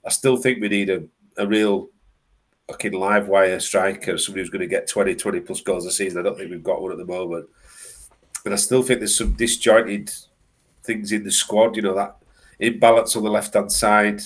I 0.05 0.09
still 0.09 0.37
think 0.37 0.61
we 0.61 0.69
need 0.69 0.89
a, 0.89 1.03
a 1.38 1.47
real 1.47 1.89
fucking 2.67 2.93
live 2.93 3.28
wire 3.28 3.60
striker, 3.60 4.17
somebody 4.17 4.41
who's 4.41 4.50
going 4.50 4.62
to 4.62 4.67
get 4.67 4.88
20, 4.88 5.15
20 5.15 5.39
plus 5.41 5.62
goals 5.62 5.86
a 5.86 5.91
season. 5.91 6.19
I 6.19 6.23
don't 6.23 6.38
think 6.38 6.52
we've 6.52 6.63
got 6.63 6.82
one 6.82 6.91
at 6.91 6.97
the 6.97 7.06
moment. 7.06 7.47
And 8.45 8.54
I 8.54 8.58
still 8.58 8.84
think 8.84 9.00
there's 9.00 9.17
some 9.17 9.34
disjointed 9.34 10.12
things 10.84 11.12
in 11.12 11.23
the 11.23 11.32
squad, 11.32 11.76
you 11.76 11.82
know, 11.82 11.95
that 11.95 12.17
imbalance 12.60 13.15
on 13.15 13.23
the 13.23 13.30
left 13.30 13.54
hand 13.54 13.71
side, 13.71 14.21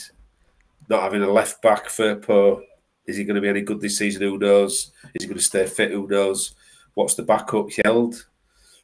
not 0.90 1.04
having 1.04 1.22
a 1.22 1.32
left 1.32 1.62
back 1.62 1.88
Firpo. 1.88 2.62
Is 3.06 3.18
he 3.18 3.24
going 3.24 3.36
to 3.36 3.42
be 3.42 3.50
any 3.50 3.62
good 3.62 3.82
this 3.82 3.98
season? 3.98 4.22
Who 4.22 4.38
knows? 4.38 4.92
Is 5.16 5.24
he 5.24 5.28
going 5.28 5.38
to 5.38 5.44
stay 5.44 5.66
fit? 5.66 5.92
Who 5.92 6.08
knows? 6.08 6.56
What's 6.94 7.16
the 7.16 7.24
backup? 7.24 7.68
Held 7.84 8.26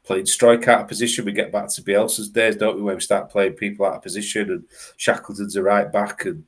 playing 0.03 0.25
strike 0.25 0.67
out 0.67 0.81
of 0.81 0.87
position. 0.87 1.25
We 1.25 1.33
get 1.33 1.51
back 1.51 1.69
to 1.69 1.81
Bielsa's 1.81 2.29
days, 2.29 2.55
don't 2.55 2.77
we? 2.77 2.81
Where 2.81 2.95
we 2.95 3.01
start 3.01 3.29
playing 3.29 3.53
people 3.53 3.85
out 3.85 3.95
of 3.95 4.01
position 4.01 4.49
and 4.49 4.63
Shackleton's 4.95 5.55
a 5.55 5.61
right 5.61 5.91
back 5.91 6.25
and 6.25 6.43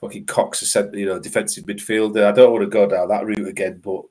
fucking 0.00 0.26
Cox 0.26 0.62
a 0.62 0.66
centre, 0.66 0.98
you 0.98 1.06
know, 1.06 1.18
defensive 1.18 1.64
midfielder. 1.64 2.24
I 2.26 2.32
don't 2.32 2.52
want 2.52 2.62
to 2.64 2.70
go 2.70 2.88
down 2.88 3.08
that 3.08 3.26
route 3.26 3.46
again, 3.46 3.80
but 3.84 4.02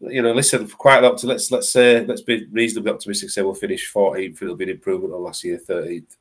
you 0.00 0.20
know, 0.20 0.32
listen, 0.32 0.68
quite 0.68 1.04
up 1.04 1.16
to 1.18 1.26
let's 1.26 1.50
let's 1.52 1.68
say 1.68 2.04
let's 2.04 2.22
be 2.22 2.46
reasonably 2.50 2.90
optimistic. 2.90 3.30
Say 3.30 3.42
we'll 3.42 3.54
finish 3.54 3.92
14th. 3.92 4.42
It'll 4.42 4.56
be 4.56 4.64
an 4.64 4.70
improvement 4.70 5.14
on 5.14 5.22
last 5.22 5.44
year, 5.44 5.58
13th. 5.58 6.16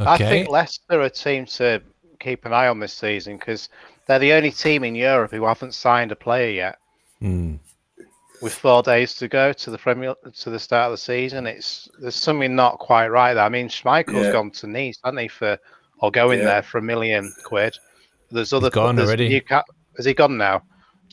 I 0.00 0.16
think 0.16 0.48
Leicester 0.48 1.00
are 1.00 1.02
a 1.02 1.10
team 1.10 1.44
to 1.46 1.82
keep 2.20 2.44
an 2.44 2.52
eye 2.52 2.68
on 2.68 2.78
this 2.78 2.92
season 2.92 3.36
because 3.36 3.68
they're 4.06 4.18
the 4.18 4.32
only 4.32 4.52
team 4.52 4.84
in 4.84 4.94
Europe 4.94 5.32
who 5.32 5.44
haven't 5.44 5.74
signed 5.74 6.12
a 6.12 6.16
player 6.16 6.50
yet. 6.50 6.78
Hmm. 7.20 7.56
With 8.40 8.52
four 8.54 8.84
days 8.84 9.16
to 9.16 9.26
go 9.26 9.52
to 9.52 9.70
the 9.70 9.78
Premier 9.78 10.14
to 10.36 10.50
the 10.50 10.60
start 10.60 10.86
of 10.86 10.92
the 10.92 10.98
season, 10.98 11.48
it's 11.48 11.88
there's 12.00 12.14
something 12.14 12.54
not 12.54 12.78
quite 12.78 13.08
right 13.08 13.34
there. 13.34 13.42
I 13.42 13.48
mean, 13.48 13.68
Schmeichel's 13.68 14.26
Yeah. 14.26 14.32
gone 14.32 14.52
to 14.52 14.68
Nice, 14.68 14.98
hasn't 15.02 15.20
he, 15.20 15.26
for 15.28 15.58
or 16.00 16.10
going 16.10 16.38
Yeah. 16.40 16.44
there 16.46 16.62
for 16.62 16.78
a 16.78 16.82
million 16.82 17.32
quid. 17.44 17.76
There's 18.30 18.52
other 18.52 18.70
gone 18.70 18.96
there's 18.96 19.08
already. 19.08 19.28
Newca- 19.40 19.64
has 19.96 20.04
he 20.06 20.14
gone 20.14 20.36
now? 20.36 20.62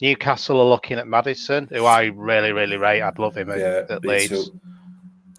Newcastle 0.02 0.60
are 0.60 0.66
looking 0.70 0.98
at 1.00 1.08
Maddison, 1.08 1.68
who 1.72 1.86
I 1.86 2.06
really, 2.16 2.52
really 2.52 2.76
rate. 2.78 3.02
I'd 3.02 3.18
love 3.18 3.36
him 3.38 3.50
at, 3.50 3.60
Yeah, 3.60 3.84
at 3.90 4.04
Leeds. 4.04 4.30
too. 4.50 4.60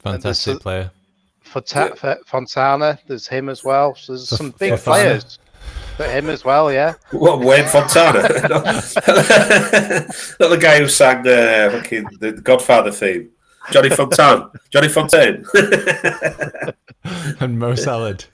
Fantastic 0.03 0.62
There's- 0.62 0.62
player. 0.62 0.90
Fonta- 1.53 1.92
F- 2.05 2.18
Fontana, 2.26 2.99
there's 3.07 3.28
him 3.28 3.49
as 3.49 3.62
well. 3.62 3.94
So 3.94 4.12
there's 4.14 4.32
F- 4.32 4.36
some 4.38 4.51
big 4.59 4.72
Fofana. 4.74 4.82
players. 4.84 5.38
But 5.99 6.11
him 6.11 6.28
as 6.28 6.44
well, 6.44 6.70
yeah. 6.72 6.94
What 7.12 7.40
Wayne 7.40 7.66
Fontana? 7.66 8.22
not, 8.22 8.64
not 10.40 10.49
the 10.51 10.59
guy 10.61 10.78
who 10.78 10.88
sang 10.88 11.22
fucking 11.24 12.07
the 12.20 12.32
Godfather 12.32 12.90
theme. 12.90 13.30
Johnny 13.73 13.91
Fontaine, 13.91 14.45
Johnny 14.71 14.89
Fontaine, 14.89 15.45
and 17.41 17.59
Mo 17.59 17.75
Salad. 17.75 18.25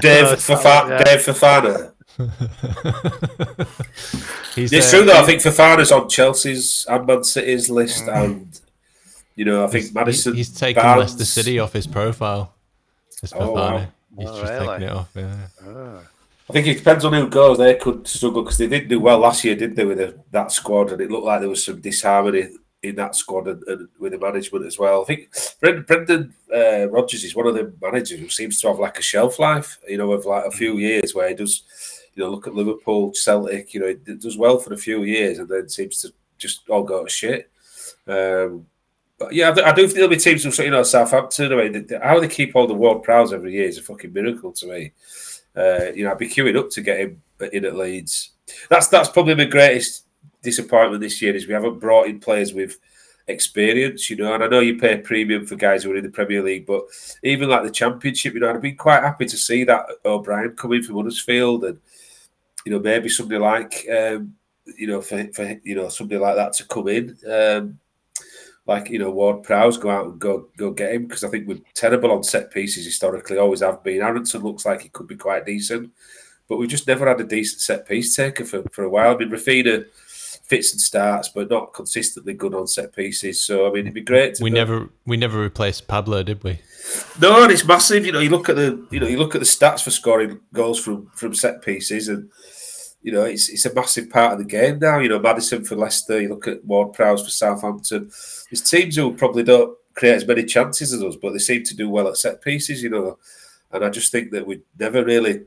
Dave 0.00 0.24
Mo 0.24 0.36
Fafa- 0.36 0.62
Salad, 0.62 0.90
yeah. 0.90 1.04
Dave 1.04 1.20
Fafana. 1.20 1.92
He's, 4.54 4.72
It's 4.72 4.92
uh, 4.92 4.96
true 4.98 5.06
though. 5.06 5.20
I 5.20 5.24
think 5.24 5.40
Fafana's 5.40 5.92
on 5.92 6.08
Chelsea's 6.08 6.86
and 6.88 7.06
Man 7.06 7.24
City's 7.24 7.70
list, 7.70 8.06
and 8.08 8.60
you 9.34 9.44
know, 9.44 9.64
I 9.64 9.68
think 9.68 9.84
he's- 9.84 9.94
Maddison. 9.94 10.34
He's 10.34 10.50
taken 10.54 10.82
Barnes- 10.82 11.12
Leicester 11.12 11.24
City 11.24 11.58
off 11.58 11.72
his 11.72 11.86
profile. 11.86 12.52
This 13.20 13.32
Oh, 13.34 13.52
wow. 13.52 13.86
He's 14.18 14.28
Oh, 14.28 14.40
just 14.40 14.52
really? 14.52 14.66
taking 14.66 14.88
it 14.88 14.92
off. 14.92 15.08
Yeah. 15.14 15.98
I 16.50 16.52
think 16.52 16.66
it 16.66 16.74
depends 16.78 17.04
on 17.06 17.12
who 17.14 17.28
goes. 17.28 17.56
They 17.56 17.76
could 17.76 18.06
struggle 18.06 18.42
because 18.42 18.58
they 18.58 18.66
didn't 18.66 18.88
do 18.88 19.00
well 19.00 19.18
last 19.20 19.42
year, 19.44 19.54
didn't 19.54 19.76
they, 19.76 19.86
with 19.86 19.98
the, 19.98 20.18
that 20.32 20.52
squad? 20.52 20.92
And 20.92 21.00
it 21.00 21.10
looked 21.10 21.24
like 21.24 21.40
there 21.40 21.48
was 21.48 21.64
some 21.64 21.80
disharmony 21.80 22.48
in 22.82 22.96
that 22.96 23.14
squad 23.14 23.46
and, 23.46 23.62
and 23.64 23.88
with 23.98 24.12
the 24.12 24.18
management 24.18 24.66
as 24.66 24.78
well. 24.78 25.02
I 25.02 25.04
think 25.04 25.28
Brendan, 25.60 25.84
Brendan 25.84 26.34
uh, 26.52 26.88
Rodgers 26.90 27.24
is 27.24 27.36
one 27.36 27.46
of 27.46 27.54
the 27.54 27.72
managers 27.80 28.18
who 28.18 28.28
seems 28.28 28.60
to 28.60 28.68
have 28.68 28.78
like 28.78 28.98
a 28.98 29.02
shelf 29.02 29.38
life, 29.38 29.78
you 29.88 29.98
know, 29.98 30.12
of 30.12 30.26
like 30.26 30.46
a 30.46 30.50
few 30.50 30.78
years 30.78 31.14
where 31.14 31.28
he 31.28 31.34
does, 31.34 31.62
you 32.14 32.22
know, 32.22 32.30
look 32.30 32.46
at 32.46 32.54
Liverpool, 32.54 33.14
Celtic, 33.14 33.72
you 33.72 33.80
know, 33.80 33.94
he 34.06 34.14
does 34.14 34.36
well 34.36 34.58
for 34.58 34.74
a 34.74 34.78
few 34.78 35.04
years 35.04 35.38
and 35.38 35.48
then 35.48 35.68
seems 35.68 36.00
to 36.02 36.12
just 36.38 36.68
all 36.68 36.82
go 36.82 37.04
to 37.04 37.10
shit. 37.10 37.50
Um, 38.06 38.66
but 39.18 39.32
yeah, 39.32 39.50
I 39.50 39.52
do, 39.52 39.62
I 39.62 39.72
do 39.72 39.82
think 39.82 39.94
there'll 39.94 40.10
be 40.10 40.16
teams 40.16 40.42
who, 40.42 40.64
you 40.64 40.70
know, 40.70 40.82
Southampton. 40.82 41.52
I 41.52 41.68
mean, 41.68 41.88
how 42.02 42.18
they 42.18 42.26
keep 42.26 42.56
all 42.56 42.66
the 42.66 42.74
world 42.74 43.04
crowds 43.04 43.32
every 43.32 43.52
year 43.52 43.68
is 43.68 43.78
a 43.78 43.82
fucking 43.82 44.12
miracle 44.12 44.50
to 44.52 44.66
me. 44.66 44.92
Uh, 45.54 45.92
you 45.94 46.04
know, 46.04 46.10
I'd 46.10 46.18
be 46.18 46.28
queuing 46.28 46.58
up 46.58 46.70
to 46.70 46.80
get 46.80 46.98
him 46.98 47.22
in 47.52 47.64
at 47.64 47.76
Leeds. 47.76 48.32
That's 48.68 48.88
that's 48.88 49.08
probably 49.08 49.34
the 49.34 49.46
greatest 49.46 50.06
disappointment 50.42 51.00
this 51.02 51.22
year 51.22 51.34
is 51.34 51.46
we 51.46 51.54
haven't 51.54 51.78
brought 51.78 52.08
in 52.08 52.20
players 52.20 52.52
with 52.52 52.78
experience. 53.28 54.10
You 54.10 54.16
know, 54.16 54.34
and 54.34 54.44
I 54.44 54.48
know 54.48 54.60
you 54.60 54.78
pay 54.78 54.94
a 54.94 55.02
premium 55.02 55.46
for 55.46 55.56
guys 55.56 55.84
who 55.84 55.92
are 55.92 55.96
in 55.96 56.04
the 56.04 56.10
Premier 56.10 56.42
League, 56.42 56.66
but 56.66 56.84
even 57.22 57.48
like 57.48 57.64
the 57.64 57.70
Championship, 57.70 58.34
you 58.34 58.40
know, 58.40 58.50
I'd 58.50 58.62
be 58.62 58.72
quite 58.72 59.02
happy 59.02 59.26
to 59.26 59.36
see 59.36 59.64
that 59.64 59.86
O'Brien 60.04 60.56
come 60.56 60.72
in 60.72 60.82
from 60.82 60.96
Huddersfield 60.96 61.64
and 61.64 61.80
you 62.64 62.72
know 62.72 62.78
maybe 62.78 63.08
somebody 63.08 63.40
like 63.40 63.86
um, 63.90 64.34
you 64.78 64.86
know 64.86 65.00
for, 65.00 65.24
for 65.32 65.60
you 65.64 65.74
know 65.74 65.88
somebody 65.88 66.20
like 66.20 66.36
that 66.36 66.52
to 66.54 66.66
come 66.66 66.88
in. 66.88 67.16
Um, 67.30 67.78
like 68.66 68.90
you 68.90 68.98
know 68.98 69.10
Ward 69.10 69.42
Prowse 69.42 69.76
go 69.76 69.90
out 69.90 70.06
and 70.06 70.20
go 70.20 70.46
go 70.56 70.70
get 70.70 70.92
him 70.92 71.06
because 71.06 71.24
I 71.24 71.28
think 71.28 71.48
we're 71.48 71.58
terrible 71.74 72.12
on 72.12 72.22
set 72.22 72.52
pieces 72.52 72.84
historically, 72.84 73.38
always 73.38 73.60
have 73.60 73.82
been. 73.82 74.02
Aaronson 74.02 74.42
looks 74.42 74.64
like 74.64 74.82
he 74.82 74.88
could 74.88 75.08
be 75.08 75.16
quite 75.16 75.46
decent, 75.46 75.90
but 76.48 76.58
we've 76.58 76.68
just 76.68 76.86
never 76.86 77.08
had 77.08 77.20
a 77.20 77.24
decent 77.24 77.60
set 77.60 77.88
piece 77.88 78.14
taker 78.14 78.44
for, 78.44 78.62
for 78.70 78.84
a 78.84 78.90
while. 78.90 79.14
I 79.14 79.18
mean, 79.18 79.30
Raphinha 79.30 79.86
fits 80.52 80.72
and 80.72 80.80
starts, 80.80 81.30
but 81.30 81.48
not 81.48 81.72
consistently 81.72 82.34
good 82.34 82.54
on 82.54 82.66
set 82.66 82.94
pieces. 82.94 83.42
So 83.42 83.66
I 83.66 83.70
mean, 83.70 83.84
it'd 83.84 83.94
be 83.94 84.02
great. 84.02 84.34
To 84.34 84.44
We 84.44 84.50
never 84.50 84.90
we 85.06 85.16
never 85.16 85.40
replaced 85.40 85.88
Pablo, 85.88 86.22
did 86.22 86.44
we? 86.44 86.60
no, 87.20 87.42
and 87.42 87.50
it's 87.50 87.64
massive. 87.64 88.04
You 88.04 88.12
know, 88.12 88.20
you 88.20 88.28
look 88.28 88.50
at 88.50 88.56
the 88.56 88.86
you 88.90 89.00
know 89.00 89.06
you 89.06 89.16
look 89.16 89.34
at 89.34 89.40
the 89.40 89.46
stats 89.46 89.82
for 89.82 89.90
scoring 89.90 90.40
goals 90.52 90.78
from 90.78 91.06
from 91.14 91.34
set 91.34 91.62
pieces, 91.62 92.08
and 92.08 92.30
you 93.00 93.12
know 93.12 93.24
it's 93.24 93.48
it's 93.48 93.64
a 93.64 93.72
massive 93.72 94.10
part 94.10 94.34
of 94.34 94.38
the 94.40 94.44
game 94.44 94.78
now. 94.78 94.98
You 94.98 95.08
know, 95.08 95.18
Maddison 95.18 95.64
for 95.64 95.74
Leicester. 95.76 96.20
You 96.20 96.28
look 96.28 96.46
at 96.46 96.62
Ward 96.66 96.92
Prowse 96.92 97.24
for 97.24 97.30
Southampton. 97.30 98.10
There's 98.50 98.68
teams 98.68 98.96
who 98.96 99.14
probably 99.14 99.44
don't 99.44 99.74
create 99.94 100.16
as 100.16 100.26
many 100.26 100.44
chances 100.44 100.92
as 100.92 101.02
us, 101.02 101.16
but 101.16 101.32
they 101.32 101.38
seem 101.38 101.64
to 101.64 101.76
do 101.76 101.88
well 101.88 102.08
at 102.08 102.18
set 102.18 102.42
pieces. 102.42 102.82
You 102.82 102.90
know, 102.90 103.18
and 103.70 103.82
I 103.82 103.88
just 103.88 104.12
think 104.12 104.32
that 104.32 104.46
we 104.46 104.60
never 104.78 105.02
really. 105.02 105.46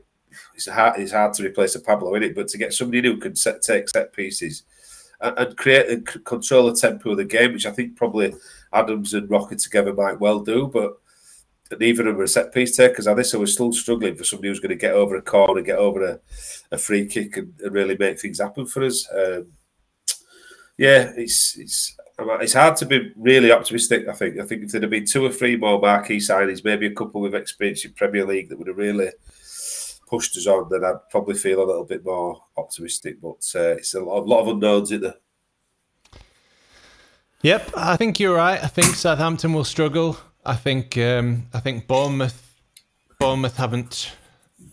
It's 0.56 0.68
hard. 0.68 0.98
It's 0.98 1.12
hard 1.12 1.32
to 1.34 1.44
replace 1.44 1.76
a 1.76 1.80
Pablo 1.80 2.12
in 2.16 2.24
it, 2.24 2.34
but 2.34 2.48
to 2.48 2.58
get 2.58 2.72
somebody 2.72 3.08
who 3.08 3.18
can 3.18 3.36
set, 3.36 3.62
take 3.62 3.88
set 3.88 4.12
pieces 4.12 4.64
and, 5.20 5.56
create 5.56 5.88
and 5.88 6.24
control 6.24 6.70
the 6.70 6.76
tempo 6.76 7.10
of 7.10 7.16
the 7.16 7.24
game, 7.24 7.52
which 7.52 7.66
I 7.66 7.70
think 7.70 7.96
probably 7.96 8.34
Adams 8.72 9.14
and 9.14 9.30
Roca 9.30 9.56
together 9.56 9.94
might 9.94 10.20
well 10.20 10.40
do, 10.40 10.68
but 10.72 10.98
neither 11.78 12.06
of 12.06 12.14
them 12.14 12.22
are 12.22 12.26
set 12.26 12.52
piece 12.52 12.76
takers. 12.76 13.06
Are 13.06 13.14
they? 13.14 13.22
So 13.22 13.38
we're 13.38 13.46
still 13.46 13.72
struggling 13.72 14.16
for 14.16 14.24
somebody 14.24 14.48
who's 14.48 14.60
going 14.60 14.70
to 14.70 14.76
get 14.76 14.94
over 14.94 15.16
a 15.16 15.22
corner, 15.22 15.62
get 15.62 15.78
over 15.78 16.04
a, 16.04 16.20
a 16.72 16.78
free 16.78 17.06
kick, 17.06 17.36
and, 17.36 17.52
and 17.60 17.74
really 17.74 17.96
make 17.98 18.20
things 18.20 18.40
happen 18.40 18.66
for 18.66 18.84
us. 18.84 19.08
Um, 19.12 19.46
yeah, 20.78 21.12
it's 21.16 21.56
it's 21.56 21.96
it's 22.18 22.52
hard 22.52 22.76
to 22.76 22.86
be 22.86 23.12
really 23.16 23.50
optimistic. 23.50 24.08
I 24.08 24.12
think. 24.12 24.38
I 24.38 24.44
think 24.44 24.64
if 24.64 24.72
there'd 24.72 24.82
have 24.82 24.90
been 24.90 25.06
two 25.06 25.24
or 25.24 25.32
three 25.32 25.56
more 25.56 25.80
marquee 25.80 26.18
signings, 26.18 26.64
maybe 26.64 26.86
a 26.86 26.94
couple 26.94 27.20
with 27.20 27.34
experience 27.34 27.84
in 27.84 27.92
Premier 27.92 28.26
League 28.26 28.48
that 28.50 28.58
would 28.58 28.68
have 28.68 28.76
really 28.76 29.10
pushed 30.06 30.36
us 30.36 30.46
on, 30.46 30.68
then 30.70 30.84
I'd 30.84 31.08
probably 31.10 31.34
feel 31.34 31.62
a 31.62 31.66
little 31.66 31.84
bit 31.84 32.04
more 32.04 32.42
optimistic. 32.56 33.20
But 33.20 33.50
uh, 33.54 33.76
it's 33.76 33.94
a 33.94 34.00
lot, 34.00 34.20
a 34.20 34.22
lot 34.22 34.40
of 34.40 34.48
unknowns 34.48 34.92
in 34.92 35.02
there. 35.02 35.14
Yep, 37.42 37.70
I 37.76 37.96
think 37.96 38.18
you're 38.18 38.36
right. 38.36 38.62
I 38.62 38.66
think 38.66 38.94
Southampton 38.94 39.52
will 39.52 39.64
struggle. 39.64 40.18
I 40.44 40.56
think 40.56 40.96
um, 40.96 41.46
I 41.52 41.60
think 41.60 41.86
Bournemouth 41.86 42.42
Bournemouth 43.18 43.56
haven't 43.56 44.12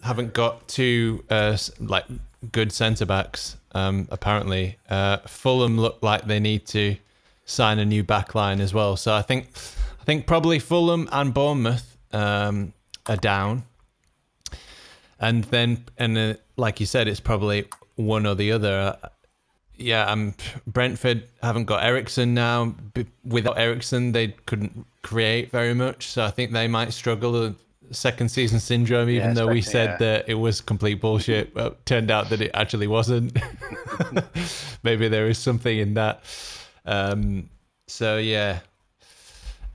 haven't 0.04 0.34
got 0.34 0.68
two 0.68 1.24
uh, 1.30 1.58
like 1.80 2.06
good 2.52 2.72
centre 2.72 3.06
backs. 3.06 3.58
Um, 3.74 4.08
apparently, 4.12 4.78
uh, 4.90 5.18
Fulham 5.26 5.78
look 5.80 5.98
like 6.02 6.26
they 6.26 6.40
need 6.40 6.66
to 6.68 6.98
sign 7.46 7.80
a 7.80 7.86
new 7.86 8.04
back 8.04 8.36
line 8.36 8.62
as 8.62 8.74
well. 8.74 8.96
So 8.96 9.14
I 9.14 9.22
think 9.22 9.50
I 10.00 10.04
think 10.04 10.28
probably 10.28 10.60
Fulham 10.60 11.10
and 11.12 11.34
Bournemouth 11.34 11.98
um, 12.12 12.74
are 13.08 13.18
down, 13.18 13.64
and 15.24 15.44
then 15.46 15.86
and 15.98 16.18
uh, 16.18 16.34
like 16.58 16.80
you 16.80 16.86
said, 16.86 17.08
it's 17.08 17.20
probably 17.20 17.66
one 17.96 18.26
or 18.26 18.36
the 18.36 18.52
other. 18.52 18.98
Uh, 19.04 19.10
yeah, 19.76 20.06
um, 20.06 20.36
Brentford 20.68 21.24
haven't 21.42 21.66
got 21.66 21.84
Eriksen 21.84 22.34
now. 22.34 22.76
B- 22.94 23.08
Without 23.26 23.58
Eriksen, 23.58 24.12
they 24.12 24.28
couldn't 24.46 24.86
create 25.02 25.50
very 25.52 25.74
much. 25.74 26.08
So 26.08 26.24
I 26.24 26.30
think 26.32 26.52
they 26.52 26.68
might 26.68 26.94
struggle. 26.94 27.56
Second 27.92 28.30
season 28.30 28.60
syndrome, 28.60 29.10
even 29.10 29.30
Yeah, 29.30 29.34
though 29.34 29.48
we 29.48 29.62
said 29.62 29.90
yeah. 29.92 29.98
that 29.98 30.30
it 30.30 30.36
was 30.36 30.62
complete 30.62 31.02
bullshit, 31.02 31.54
but 31.54 31.86
turned 31.86 32.10
out 32.12 32.30
that 32.30 32.40
it 32.42 32.52
actually 32.54 32.88
wasn't. 32.88 33.38
Maybe 34.84 35.08
there 35.10 35.28
is 35.28 35.38
something 35.38 35.78
in 35.78 35.94
that. 35.96 36.24
Um, 36.86 37.50
so 37.88 38.18
yeah, 38.18 38.60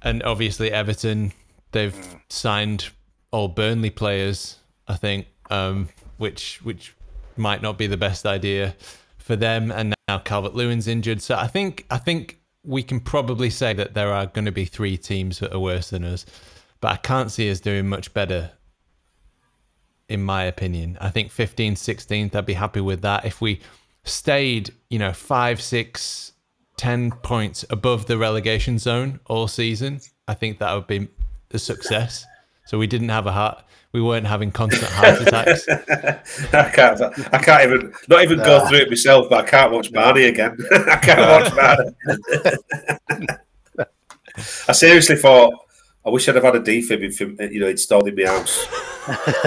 and 0.03 0.23
obviously 0.23 0.71
Everton, 0.71 1.33
they've 1.73 1.95
signed 2.29 2.89
all 3.31 3.49
Burnley 3.49 3.91
players, 3.91 4.57
I 4.89 4.97
think, 4.97 5.27
um, 5.51 5.89
which 6.17 6.61
which 6.63 6.95
might 7.37 7.63
not 7.63 7.79
be 7.79 7.87
the 7.87 7.97
best 7.97 8.27
idea 8.27 8.75
for 9.19 9.37
them. 9.37 9.71
And 9.71 9.95
now 10.09 10.19
Calvert 10.19 10.55
Lewin's 10.55 10.89
injured, 10.89 11.23
so 11.23 11.37
I 11.37 11.47
think 11.47 11.87
I 11.91 11.99
think 11.99 12.39
we 12.65 12.83
can 12.83 13.01
probably 13.01 13.51
say 13.51 13.73
that 13.73 13.95
there 13.95 14.13
are 14.13 14.27
going 14.27 14.45
to 14.45 14.53
be 14.53 14.65
three 14.65 14.97
teams 14.97 15.39
that 15.39 15.53
are 15.53 15.61
worse 15.61 15.91
than 15.91 16.05
us, 16.05 16.27
but 16.81 16.93
I 16.93 16.97
can't 16.97 17.31
see 17.31 17.51
us 17.51 17.61
doing 17.61 17.89
much 17.89 18.13
better. 18.13 18.53
In 20.09 20.23
my 20.23 20.45
opinion, 20.45 20.97
I 21.03 21.11
think 21.11 21.31
15th, 21.31 21.75
16th, 21.75 22.35
I'd 22.35 22.47
be 22.47 22.55
happy 22.55 22.81
with 22.81 23.03
that. 23.03 23.27
If 23.27 23.43
we 23.43 23.61
stayed, 24.05 24.73
you 24.89 24.99
know, 24.99 25.13
five, 25.13 25.61
six, 25.61 26.33
10 26.79 27.11
points 27.11 27.65
above 27.69 28.07
the 28.07 28.17
relegation 28.17 28.79
zone 28.79 29.21
all 29.27 29.49
season, 29.49 30.01
I 30.27 30.35
think 30.35 30.59
that 30.59 30.73
would 30.75 30.87
be 30.87 31.09
a 31.51 31.59
success. 31.59 32.25
So 32.67 32.79
we 32.79 32.87
didn't 32.87 33.11
have 33.11 33.27
a 33.27 33.33
heart, 33.33 33.63
we 33.93 34.03
weren't 34.03 34.27
having 34.27 34.51
constant 34.51 34.91
heart 34.93 35.21
attacks. 35.27 35.67
I 36.53 36.71
can't. 36.71 37.01
I 37.33 37.39
can't 37.39 37.63
even. 37.65 37.95
Not 38.09 38.23
even 38.23 38.39
go 38.39 38.67
through 38.67 38.79
it 38.79 38.91
myself. 38.91 39.29
But 39.31 39.47
I 39.47 39.49
can't 39.49 39.73
watch 39.73 39.93
Barney 39.93 40.25
again. 40.25 40.57
I 40.73 40.97
can't 40.97 41.21
watch 41.21 41.55
Barney. 41.57 43.27
I 44.69 44.73
seriously 44.73 45.17
thought. 45.17 45.55
I 46.07 46.11
wish 46.11 46.29
I'd 46.29 46.37
have 46.37 46.45
had 46.45 46.57
a 46.57 46.61
defib, 46.61 47.03
in, 47.21 47.53
you 47.53 47.61
know, 47.61 47.67
installed 47.67 48.09
in 48.09 48.15
my 48.15 48.25
house. 48.25 48.65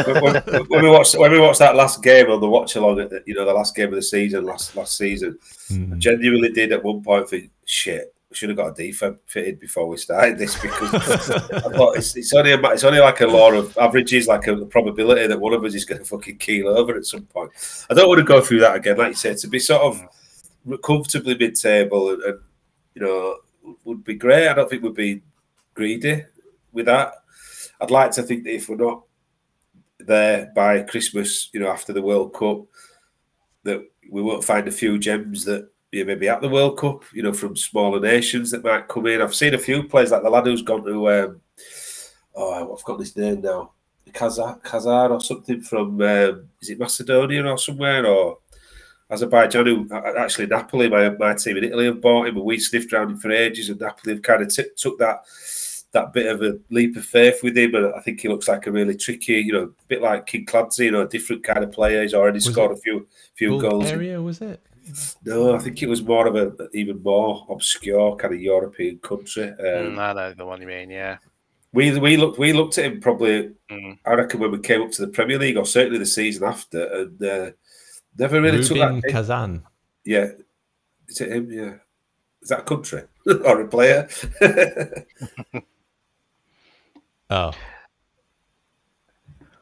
when, 0.06 0.22
when- 0.22 0.66
when 0.68 0.84
we 0.84 0.90
watched 0.90 1.18
when 1.18 1.32
we 1.32 1.40
watched 1.40 1.60
that 1.60 1.76
last 1.76 2.04
game 2.04 2.30
on 2.30 2.42
the 2.42 2.48
watch 2.48 2.76
along, 2.76 2.98
the, 2.98 3.24
you 3.26 3.34
know, 3.34 3.46
the 3.46 3.54
last 3.54 3.76
game 3.76 3.88
of 3.88 3.96
the 3.96 4.02
season, 4.02 4.46
last 4.46 4.76
last 4.76 4.98
season, 4.98 5.38
I 5.70 5.74
hmm. 5.74 6.00
genuinely 6.00 6.50
did 6.50 6.72
at 6.72 6.84
one 6.84 7.04
point 7.04 7.30
think, 7.30 7.52
shit, 7.66 8.14
should 8.34 8.50
have 8.50 8.58
got 8.58 8.68
a 8.68 8.74
defib 8.74 9.18
fitted 9.26 9.60
before 9.60 9.88
we 9.88 9.98
started 9.98 10.38
this 10.38 10.60
because 10.60 10.90
it's, 11.96 12.16
it's 12.16 12.34
only 12.34 12.52
it's 12.52 12.84
only 12.84 13.00
like 13.00 13.22
a 13.22 13.28
law 13.28 13.52
of 13.52 13.78
averages, 13.78 14.28
like 14.28 14.48
a 14.48 14.66
probability 14.66 15.28
that 15.28 15.40
one 15.40 15.54
of 15.54 15.64
us 15.64 15.74
is 15.74 15.86
going 15.86 16.00
to 16.00 16.06
fucking 16.06 16.38
keel 16.38 16.70
over 16.70 16.96
at 16.96 17.06
some 17.06 17.24
point. 17.24 17.52
I 17.90 17.94
don't 17.94 18.08
want 18.08 18.20
to 18.20 18.26
go 18.26 18.42
through 18.42 18.62
that 18.62 18.76
again, 18.76 18.98
like 18.98 19.10
you 19.10 19.16
said, 19.16 19.38
to 19.40 19.48
be 19.48 19.60
sort 19.60 19.82
of 19.82 20.82
comfortably 20.84 21.36
mid-table 21.38 22.12
and, 22.12 22.24
and 22.24 22.40
you 22.96 23.02
know 23.02 23.38
would 23.84 24.04
be 24.04 24.16
great. 24.16 24.48
I 24.48 24.54
don't 24.54 24.70
think 24.70 24.84
we'd 24.84 24.94
be 24.94 25.22
greedy 25.74 26.24
with 26.72 26.86
that. 26.86 27.14
I'd 27.80 27.92
like 27.92 28.12
to 28.12 28.24
think 28.24 28.44
that 28.44 28.56
if 28.56 28.70
we're 28.70 28.76
not 28.76 29.04
there 30.00 30.52
by 30.56 30.84
Christmas, 30.84 31.50
you 31.54 31.60
know, 31.60 31.70
after 31.70 31.94
the 31.94 32.02
World 32.02 32.34
Cup, 32.34 32.64
that 33.64 33.84
we 34.10 34.22
won't 34.22 34.44
find 34.44 34.68
a 34.68 34.72
few 34.72 34.98
gems 34.98 35.46
that 35.46 35.70
know, 36.00 36.06
maybe 36.06 36.30
at 36.30 36.42
the 36.42 36.50
World 36.50 36.78
Cup, 36.78 37.04
you 37.14 37.22
know, 37.22 37.34
from 37.34 37.56
smaller 37.56 38.00
nations 38.00 38.52
that 38.52 38.64
might 38.64 38.88
come 38.88 39.08
in. 39.08 39.22
I've 39.22 39.36
seen 39.36 39.54
a 39.54 39.58
few 39.60 39.84
players 39.84 40.12
like 40.12 40.24
the 40.24 40.30
lad 40.30 40.46
who's 40.46 40.62
gone 40.62 40.86
to, 40.86 41.12
um, 41.12 41.42
oh, 42.36 42.76
I've 42.76 42.86
got 42.86 43.00
his 43.00 43.16
name 43.16 43.42
now, 43.42 43.72
Kazar, 44.12 44.62
Kazar 44.64 45.12
or 45.12 45.22
something 45.22 45.62
from, 45.62 46.02
um, 46.02 46.50
is 46.62 46.70
it 46.70 46.80
Macedonia 46.80 47.46
or 47.46 47.58
somewhere? 47.58 48.06
Or 48.06 48.38
Azerbaijan, 49.12 49.66
who 49.66 49.88
actually 50.18 50.48
Napoli, 50.48 50.90
my 50.90 51.10
my 51.10 51.34
team 51.34 51.58
in 51.58 51.66
Italy, 51.66 51.86
have 51.86 52.00
bought 52.00 52.28
him, 52.28 52.38
and 52.38 52.46
we 52.46 52.58
sniffed 52.58 52.94
around 52.94 53.12
him 53.12 53.18
for 53.18 53.30
ages, 53.30 53.70
and 53.70 53.80
Napoli 53.80 54.16
have 54.16 54.24
kind 54.24 54.42
of 54.42 54.56
t- 54.56 54.64
took 54.78 54.98
that 55.00 55.26
that 55.92 56.14
bit 56.14 56.28
of 56.28 56.42
a 56.42 56.58
leap 56.70 56.96
of 56.96 57.04
faith 57.04 57.44
with 57.44 57.58
him, 57.58 57.76
and 57.76 57.94
I 57.94 58.00
think 58.00 58.22
he 58.22 58.30
looks 58.30 58.48
like 58.48 58.68
a 58.68 58.72
really 58.72 58.96
tricky, 58.96 59.34
you 59.34 59.52
know, 59.52 59.64
a 59.64 59.88
bit 59.90 60.02
like 60.02 60.28
Kinkladze, 60.28 60.80
you 60.80 60.92
know, 60.92 61.02
a 61.02 61.08
different 61.08 61.44
kind 61.44 61.62
of 61.62 61.74
player. 61.74 62.02
He's 62.02 62.14
already 62.14 62.38
Was 62.38 62.46
scored 62.46 62.72
a 62.72 62.78
few 62.78 63.06
few 63.36 63.60
goals. 63.60 63.84
Bulgaria 63.84 64.22
was 64.22 64.40
it? 64.40 64.62
No, 65.26 65.56
I 65.56 65.60
think 65.60 65.82
it 65.82 65.88
was 65.90 66.02
more 66.02 66.28
of 66.28 66.36
a 66.36 66.68
even 66.74 67.02
more 67.04 67.46
obscure 67.50 68.16
kind 68.16 68.34
of 68.34 68.42
European 68.42 68.98
country. 69.00 69.50
Um, 69.50 69.56
Mm, 69.96 70.00
I 70.00 70.14
know 70.14 70.34
the 70.34 70.46
one 70.46 70.62
you 70.62 70.68
mean. 70.68 70.90
Yeah. 70.90 71.18
We 71.74 71.98
we 72.00 72.18
looked 72.18 72.38
we 72.40 72.52
looked 72.54 72.78
at 72.78 72.86
him 72.86 73.00
probably. 73.00 73.52
Mm. 73.70 73.98
I 74.06 74.14
reckon 74.14 74.40
when 74.40 74.52
we 74.52 74.60
came 74.60 74.82
up 74.82 74.92
to 74.92 75.06
the 75.06 75.12
Premier 75.12 75.40
League, 75.40 75.58
or 75.58 75.66
certainly 75.66 76.00
the 76.00 76.06
season 76.06 76.44
after, 76.44 76.84
and 76.84 77.24
uh, 77.24 77.52
never 78.18 78.42
really 78.42 78.64
took 78.64 78.78
Rubin 78.78 79.02
that. 79.02 79.12
Kazan. 79.12 79.64
Yeah, 80.04 80.32
is 81.08 81.22
it 81.22 81.32
him? 81.32 81.52
Yeah, 81.52 81.74
is 82.42 82.50
that 82.50 82.60
a 82.60 82.64
country 82.64 83.04
or 83.46 83.62
a 83.62 83.68
player? 83.68 84.10
Oh. 87.30 87.54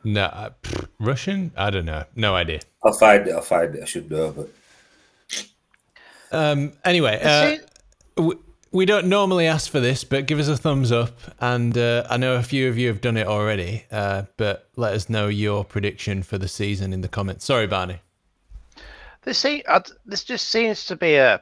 No, 0.04 0.24
uh, 0.24 0.50
pff, 0.64 0.88
Russian? 1.00 1.52
I 1.56 1.70
don't 1.70 1.86
know. 1.86 2.04
No 2.16 2.34
idea. 2.34 2.62
I'll 2.84 2.94
find 2.94 3.28
it. 3.28 3.32
I'll 3.36 3.42
find 3.42 3.76
it. 3.76 3.84
I 3.84 3.86
should 3.86 4.10
know, 4.10 4.32
but 4.32 4.50
Um, 6.32 6.74
anyway, 6.86 7.20
uh, 7.24 8.22
we, 8.22 8.36
we 8.72 8.86
don't 8.86 9.08
normally 9.08 9.48
ask 9.48 9.72
for 9.72 9.80
this, 9.80 10.04
but 10.04 10.28
give 10.28 10.40
us 10.40 10.48
a 10.48 10.58
thumbs 10.58 10.92
up. 10.92 11.20
And 11.40 11.78
uh, 11.78 12.06
I 12.10 12.18
know 12.18 12.36
a 12.36 12.44
few 12.44 12.70
of 12.70 12.78
you 12.78 12.88
have 12.88 13.02
done 13.02 13.18
it 13.18 13.28
already, 13.28 13.86
uh, 13.92 14.24
but 14.38 14.68
let 14.76 14.94
us 14.94 15.10
know 15.10 15.28
your 15.28 15.66
prediction 15.66 16.24
for 16.24 16.38
the 16.38 16.48
season 16.48 16.94
in 16.94 17.02
the 17.02 17.08
comments. 17.08 17.46
Sorry, 17.46 17.68
Barney. 17.68 18.00
This 19.24 19.40
see, 19.40 19.64
I, 19.68 19.82
this 20.06 20.24
just 20.24 20.50
seems 20.50 20.86
to 20.86 20.96
be 20.96 21.16
a 21.16 21.42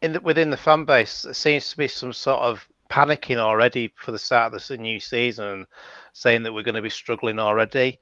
in 0.00 0.12
the, 0.12 0.20
within 0.20 0.50
the 0.50 0.56
fan 0.56 0.84
base. 0.84 1.22
There 1.22 1.34
seems 1.34 1.70
to 1.70 1.76
be 1.76 1.88
some 1.88 2.12
sort 2.12 2.40
of 2.40 2.66
panicking 2.90 3.36
already 3.36 3.92
for 3.96 4.12
the 4.12 4.18
start 4.18 4.54
of 4.54 4.66
the 4.66 4.76
new 4.76 5.00
season, 5.00 5.66
saying 6.12 6.44
that 6.44 6.52
we're 6.52 6.62
going 6.62 6.74
to 6.74 6.82
be 6.82 6.90
struggling 6.90 7.38
already. 7.38 7.98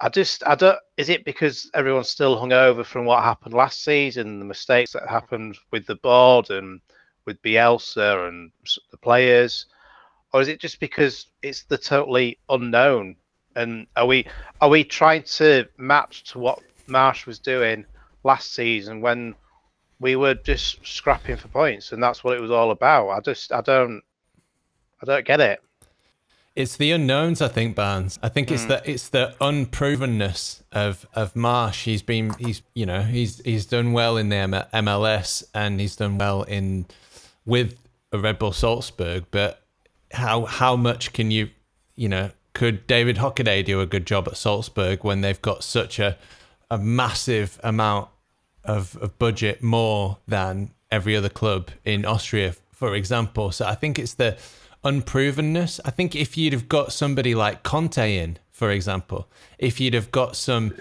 I 0.00 0.08
just, 0.08 0.44
I 0.46 0.54
don't. 0.54 0.78
Is 0.96 1.08
it 1.08 1.24
because 1.24 1.70
everyone's 1.74 2.08
still 2.08 2.36
hungover 2.36 2.84
from 2.84 3.04
what 3.04 3.22
happened 3.22 3.54
last 3.54 3.84
season, 3.84 4.40
the 4.40 4.44
mistakes 4.44 4.92
that 4.92 5.08
happened 5.08 5.56
with 5.70 5.86
the 5.86 5.94
board 5.96 6.50
and 6.50 6.80
with 7.24 7.40
Bielsa 7.42 8.28
and 8.28 8.50
the 8.90 8.96
players, 8.96 9.66
or 10.32 10.40
is 10.40 10.48
it 10.48 10.60
just 10.60 10.80
because 10.80 11.26
it's 11.42 11.62
the 11.64 11.78
totally 11.78 12.38
unknown? 12.48 13.16
And 13.54 13.86
are 13.96 14.06
we, 14.06 14.26
are 14.60 14.68
we 14.68 14.82
trying 14.82 15.22
to 15.24 15.68
match 15.76 16.24
to 16.32 16.38
what 16.38 16.58
Marsh 16.86 17.26
was 17.26 17.38
doing 17.38 17.84
last 18.24 18.54
season 18.54 19.02
when 19.02 19.34
we 20.00 20.16
were 20.16 20.34
just 20.34 20.84
scrapping 20.84 21.36
for 21.36 21.48
points, 21.48 21.92
and 21.92 22.02
that's 22.02 22.24
what 22.24 22.36
it 22.36 22.40
was 22.40 22.50
all 22.50 22.72
about. 22.72 23.10
I 23.10 23.20
just, 23.20 23.52
I 23.52 23.60
don't, 23.60 24.02
I 25.00 25.06
don't 25.06 25.24
get 25.24 25.40
it. 25.40 25.62
It's 26.54 26.76
the 26.76 26.90
unknowns, 26.92 27.40
I 27.40 27.48
think, 27.48 27.74
Barnes. 27.74 28.18
I 28.22 28.28
think 28.28 28.50
it's 28.50 28.64
mm. 28.64 28.68
the 28.68 28.90
it's 28.90 29.08
the 29.08 29.34
unprovenness 29.40 30.62
of 30.70 31.06
of 31.14 31.34
Marsh. 31.34 31.84
He's 31.84 32.02
been 32.02 32.34
he's 32.38 32.62
you 32.74 32.84
know 32.84 33.02
he's 33.02 33.40
he's 33.40 33.64
done 33.64 33.92
well 33.92 34.18
in 34.18 34.28
the 34.28 34.36
M- 34.36 34.52
MLS 34.52 35.44
and 35.54 35.80
he's 35.80 35.96
done 35.96 36.18
well 36.18 36.42
in 36.42 36.86
with 37.46 37.78
a 38.12 38.18
Red 38.18 38.38
Bull 38.38 38.52
Salzburg, 38.52 39.24
but 39.30 39.62
how 40.12 40.44
how 40.44 40.76
much 40.76 41.14
can 41.14 41.30
you 41.30 41.48
you 41.96 42.08
know 42.08 42.30
could 42.52 42.86
David 42.86 43.16
Hockaday 43.16 43.64
do 43.64 43.80
a 43.80 43.86
good 43.86 44.06
job 44.06 44.28
at 44.28 44.36
Salzburg 44.36 45.04
when 45.04 45.22
they've 45.22 45.40
got 45.40 45.64
such 45.64 45.98
a 45.98 46.18
a 46.70 46.78
massive 46.78 47.58
amount 47.62 48.08
of, 48.64 48.96
of 48.96 49.18
budget 49.18 49.62
more 49.62 50.18
than 50.28 50.70
every 50.90 51.16
other 51.16 51.28
club 51.28 51.70
in 51.84 52.04
Austria, 52.04 52.54
for 52.72 52.94
example. 52.94 53.50
So 53.52 53.66
I 53.66 53.74
think 53.74 53.98
it's 53.98 54.14
the 54.14 54.36
unprovenness. 54.84 55.80
I 55.84 55.90
think 55.90 56.16
if 56.16 56.36
you'd 56.36 56.52
have 56.52 56.68
got 56.68 56.92
somebody 56.92 57.34
like 57.34 57.62
Conte 57.62 58.16
in, 58.16 58.38
for 58.50 58.70
example, 58.70 59.28
if 59.58 59.80
you'd 59.80 59.94
have 59.94 60.10
got 60.10 60.36
some 60.36 60.74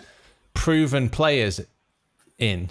proven 0.53 1.09
players 1.09 1.61
in 2.37 2.69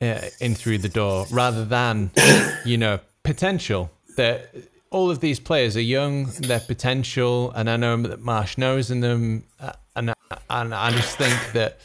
uh, 0.00 0.20
in 0.40 0.54
through 0.54 0.78
the 0.78 0.88
door 0.88 1.26
rather 1.30 1.64
than 1.64 2.10
you 2.64 2.76
know 2.76 2.98
potential 3.22 3.90
that 4.16 4.54
all 4.90 5.10
of 5.10 5.20
these 5.20 5.40
players 5.40 5.76
are 5.76 5.80
young 5.82 6.26
they're 6.40 6.60
potential 6.60 7.50
and 7.52 7.70
i 7.70 7.76
know 7.76 7.96
that 7.96 8.20
marsh 8.20 8.58
knows 8.58 8.90
in 8.90 9.00
them 9.00 9.44
uh, 9.60 9.72
and, 9.96 10.12
and 10.50 10.74
i 10.74 10.90
just 10.90 11.16
think 11.16 11.52
that 11.52 11.78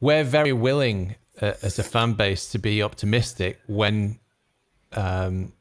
we're 0.00 0.24
very 0.24 0.52
willing 0.52 1.14
uh, 1.42 1.52
as 1.62 1.78
a 1.78 1.82
fan 1.82 2.14
base 2.14 2.50
to 2.50 2.58
be 2.58 2.82
optimistic 2.82 3.60
when 3.66 4.18
um 4.92 5.52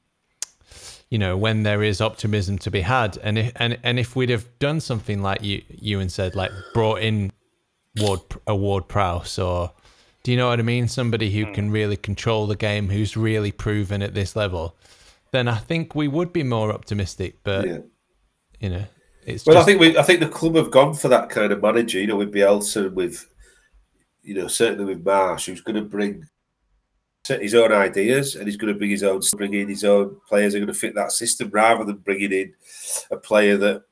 you 1.10 1.18
know 1.18 1.36
when 1.36 1.64
there 1.64 1.84
is 1.84 2.02
optimism 2.02 2.58
to 2.58 2.72
be 2.72 2.82
had 2.82 3.18
and 3.24 3.38
if 3.38 3.52
and, 3.56 3.78
and 3.84 4.00
if 4.00 4.16
we'd 4.16 4.30
have 4.30 4.48
done 4.60 4.80
something 4.80 5.22
like 5.22 5.42
you 5.44 5.62
you 5.70 6.00
and 6.00 6.12
said 6.12 6.36
like 6.36 6.52
brought 6.74 7.02
in 7.02 7.32
ward 7.98 8.22
a 8.48 8.56
ward 8.56 8.88
prowse 8.88 9.40
or 9.40 9.72
do 10.24 10.32
you 10.32 10.38
know 10.38 10.50
what 10.50 10.60
i 10.60 10.64
mean 10.64 10.88
somebody 10.88 11.32
who 11.32 11.46
hmm. 11.46 11.54
can 11.54 11.72
really 11.72 11.98
control 11.98 12.48
the 12.48 12.56
game 12.56 12.90
who's 12.90 13.18
really 13.18 13.52
proven 13.52 14.02
at 14.02 14.14
this 14.14 14.36
level 14.36 14.76
then 15.32 15.48
i 15.48 15.58
think 15.58 15.96
we 15.96 16.08
would 16.08 16.32
be 16.32 16.44
more 16.44 16.72
optimistic 16.72 17.38
but 17.44 17.68
yeah. 17.68 17.80
you 18.60 18.70
know 18.70 18.86
it's 19.30 19.46
Well, 19.46 19.56
just, 19.56 19.64
I 19.64 19.66
think 19.66 19.80
we, 19.80 19.98
I 19.98 20.04
think 20.04 20.20
the 20.20 20.30
club 20.30 20.56
have 20.56 20.72
gone 20.72 20.94
for 20.94 21.08
that 21.10 21.30
kind 21.30 21.52
of 21.52 21.62
manager. 21.62 22.00
You 22.00 22.08
know, 22.08 22.18
with 22.18 22.34
Bielsa, 22.34 22.92
with 22.92 23.28
you 24.24 24.34
know, 24.34 24.48
certainly 24.48 24.86
with 24.86 25.06
Marsh, 25.06 25.46
who's 25.46 25.62
going 25.62 25.76
to 25.76 25.88
bring 25.88 26.28
his 27.28 27.56
own 27.56 27.72
ideas 27.72 28.36
and 28.36 28.48
he's 28.48 28.58
going 28.58 28.74
to 28.74 28.78
bring 28.78 28.90
his 28.90 29.04
own, 29.04 29.22
bring 29.36 29.54
in 29.54 29.70
his 29.70 29.84
own 29.84 30.20
players 30.28 30.56
are 30.56 30.60
going 30.60 30.68
to 30.68 30.74
fit 30.74 30.96
that 30.96 31.12
system, 31.12 31.50
rather 31.52 31.84
than 31.84 31.98
bringing 31.98 32.32
in 32.32 32.54
a 33.12 33.18
player 33.18 33.58
that 33.58 33.84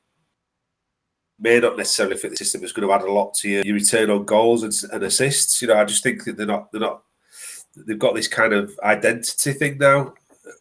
may 1.40 1.60
not 1.60 1.78
necessarily 1.78 2.18
fit 2.18 2.32
the 2.32 2.38
system. 2.38 2.64
Is 2.64 2.74
going 2.74 2.88
to 2.88 2.94
add 2.94 3.04
a 3.04 3.12
lot 3.12 3.34
to 3.36 3.50
your, 3.50 3.64
your 3.64 3.76
return 3.76 4.10
on 4.10 4.26
goals 4.26 4.64
and, 4.64 4.74
and 4.92 5.04
assists. 5.04 5.62
You 5.62 5.68
know, 5.68 5.78
I 5.78 5.86
just 5.86 6.04
think 6.04 6.24
that 6.24 6.38
they're 6.38 6.46
not, 6.46 6.72
they're 6.72 6.82
not, 6.82 7.04
they've 7.76 8.00
got 8.00 8.16
this 8.16 8.28
kind 8.28 8.54
of 8.54 8.78
identity 8.84 9.54
thing 9.54 9.78
now 9.78 10.14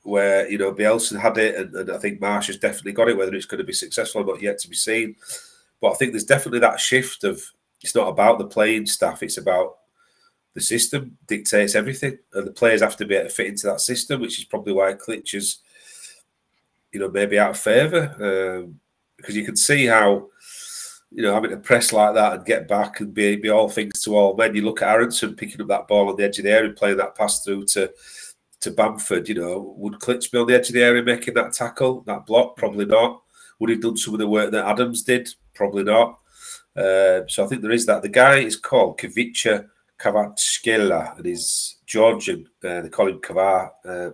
where 0.02 0.48
you 0.48 0.58
know 0.58 0.72
Bielsa 0.72 1.18
had 1.18 1.38
it, 1.38 1.56
and, 1.56 1.74
and 1.74 1.90
I 1.90 1.98
think 1.98 2.20
Marsh 2.20 2.48
has 2.48 2.58
definitely 2.58 2.92
got 2.92 3.08
it. 3.08 3.16
Whether 3.16 3.34
it's 3.34 3.46
going 3.46 3.58
to 3.58 3.64
be 3.64 3.72
successful 3.72 4.22
or 4.22 4.26
not, 4.26 4.42
yet 4.42 4.58
to 4.60 4.68
be 4.68 4.76
seen. 4.76 5.16
But 5.80 5.92
I 5.92 5.94
think 5.94 6.12
there's 6.12 6.24
definitely 6.24 6.60
that 6.60 6.80
shift 6.80 7.24
of 7.24 7.42
it's 7.82 7.94
not 7.94 8.08
about 8.08 8.38
the 8.38 8.46
playing 8.46 8.86
staff; 8.86 9.22
it's 9.22 9.38
about 9.38 9.76
the 10.56 10.62
system 10.62 11.16
dictates 11.26 11.74
everything, 11.74 12.18
and 12.32 12.46
the 12.46 12.50
players 12.50 12.80
have 12.80 12.96
to 12.96 13.04
be 13.04 13.14
able 13.14 13.28
to 13.28 13.34
fit 13.34 13.48
into 13.48 13.66
that 13.66 13.82
system, 13.82 14.22
which 14.22 14.38
is 14.38 14.44
probably 14.44 14.72
why 14.72 14.94
Klich 14.94 15.34
is, 15.34 15.58
you 16.92 16.98
know, 16.98 17.10
maybe 17.10 17.38
out 17.38 17.50
of 17.50 17.58
favour 17.58 18.16
um, 18.18 18.80
because 19.16 19.36
you 19.36 19.44
can 19.44 19.56
see 19.56 19.86
how. 19.86 20.28
You 21.12 21.22
know, 21.22 21.32
having 21.32 21.50
to 21.50 21.56
press 21.56 21.92
like 21.92 22.14
that 22.14 22.32
and 22.34 22.44
get 22.44 22.66
back 22.68 22.98
and 23.00 23.14
be, 23.14 23.36
be 23.36 23.48
all 23.48 23.70
things 23.70 24.02
to 24.02 24.16
all 24.16 24.36
men. 24.36 24.54
You 24.54 24.62
look 24.62 24.82
at 24.82 24.88
Aaronson 24.88 25.36
picking 25.36 25.62
up 25.62 25.68
that 25.68 25.86
ball 25.86 26.10
on 26.10 26.16
the 26.16 26.24
edge 26.24 26.38
of 26.38 26.44
the 26.44 26.50
area 26.50 26.72
playing 26.72 26.96
that 26.96 27.14
pass 27.14 27.42
through 27.42 27.66
to 27.66 27.90
to 28.60 28.70
Bamford, 28.72 29.28
you 29.28 29.36
know, 29.36 29.74
would 29.78 29.94
Klich 29.94 30.30
be 30.30 30.38
on 30.38 30.46
the 30.46 30.54
edge 30.54 30.68
of 30.68 30.74
the 30.74 30.82
area 30.82 31.02
making 31.02 31.34
that 31.34 31.52
tackle, 31.52 32.00
that 32.02 32.26
block? 32.26 32.56
Probably 32.56 32.84
not. 32.84 33.22
Would 33.58 33.70
he 33.70 33.76
have 33.76 33.82
done 33.82 33.96
some 33.96 34.14
of 34.14 34.20
the 34.20 34.28
work 34.28 34.50
that 34.50 34.66
Adams 34.66 35.02
did? 35.02 35.28
Probably 35.54 35.84
not. 35.84 36.18
Uh, 36.76 37.22
so 37.28 37.44
I 37.44 37.46
think 37.46 37.62
there 37.62 37.70
is 37.70 37.86
that. 37.86 38.02
The 38.02 38.08
guy 38.08 38.38
is 38.38 38.56
called 38.56 38.98
Khvicha 38.98 39.68
Kvaratskhelia 39.98 41.16
and 41.16 41.26
he's 41.26 41.76
Georgian. 41.86 42.48
Uh, 42.62 42.82
they 42.82 42.88
call 42.88 43.08
him 43.08 43.20
Kavar, 43.20 43.70
uh, 43.84 44.10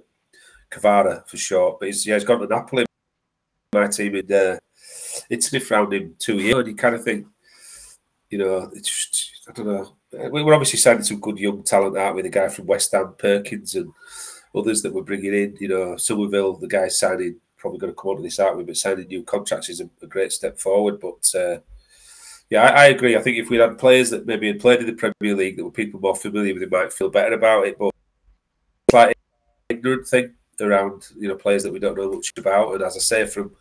Kavara 0.71 1.29
for 1.29 1.37
short. 1.37 1.81
But 1.81 1.87
he's, 1.87 2.07
yeah, 2.07 2.15
he's 2.15 2.25
gone 2.25 2.41
to 2.41 2.47
Napoli. 2.47 2.85
My 3.73 3.87
team 3.89 4.17
in 4.17 4.33
uh, 4.33 4.59
Italy 5.31 5.61
found 5.61 5.93
him 5.93 6.15
two 6.19 6.37
years, 6.37 6.59
and 6.59 6.69
you 6.69 6.75
kind 6.75 6.95
of 6.95 7.03
think, 7.03 7.27
you 8.31 8.39
know, 8.39 8.71
it's 8.75 8.89
just, 8.89 9.49
I 9.49 9.53
don't 9.53 9.67
know. 9.67 9.95
We 10.31 10.43
were 10.43 10.55
obviously 10.55 10.79
signing 10.79 11.03
some 11.03 11.21
good 11.21 11.39
young 11.39 11.63
talent 11.63 11.97
out 11.97 12.15
with 12.15 12.25
the 12.25 12.31
guy 12.31 12.49
from 12.49 12.67
West 12.67 12.93
Ham, 12.93 13.15
Perkins, 13.19 13.75
and 13.75 13.93
others 14.55 14.83
that 14.83 14.93
we're 14.93 15.03
bringing 15.03 15.35
in. 15.35 15.57
You 15.59 15.69
know, 15.69 15.97
Summerville, 15.97 16.57
the 16.57 16.69
guy 16.69 16.89
signing, 16.89 17.41
probably 17.57 17.79
going 17.79 17.93
to 17.93 17.99
come 17.99 18.11
on 18.11 18.17
to 18.17 18.23
this 18.23 18.39
out 18.41 18.57
with, 18.57 18.67
but 18.67 18.77
signing 18.77 19.07
new 19.07 19.23
contracts 19.23 19.71
is 19.71 19.81
a, 19.81 19.89
a 20.03 20.07
great 20.07 20.33
step 20.33 20.59
forward. 20.59 21.01
But 21.01 21.35
uh, 21.35 21.59
yeah, 22.53 22.65
I, 22.65 22.83
I, 22.83 22.85
agree. 22.89 23.17
I 23.17 23.23
think 23.23 23.39
if 23.39 23.49
we 23.49 23.57
had 23.57 23.79
players 23.79 24.11
that 24.11 24.27
maybe 24.27 24.47
had 24.47 24.61
played 24.61 24.81
in 24.81 24.87
the 24.87 24.93
Premier 24.93 25.35
League 25.35 25.57
that 25.57 25.65
were 25.65 25.71
people 25.71 26.01
more 26.01 26.15
familiar 26.15 26.53
with, 26.53 26.63
it 26.63 26.71
might 26.71 26.93
feel 26.93 27.09
better 27.09 27.33
about 27.35 27.67
it. 27.67 27.79
But 27.79 27.95
it's 28.87 28.95
like 28.95 29.17
an 29.71 29.77
ignorant 29.79 30.07
thing 30.07 30.35
around 30.61 31.09
you 31.17 31.29
know 31.29 31.35
players 31.35 31.63
that 31.63 31.73
we 31.73 31.79
don't 31.79 31.97
know 31.97 32.13
much 32.13 32.31
about. 32.37 32.75
And 32.75 32.83
as 32.83 32.95
I 32.95 33.01
say, 33.01 33.27
from 33.27 33.57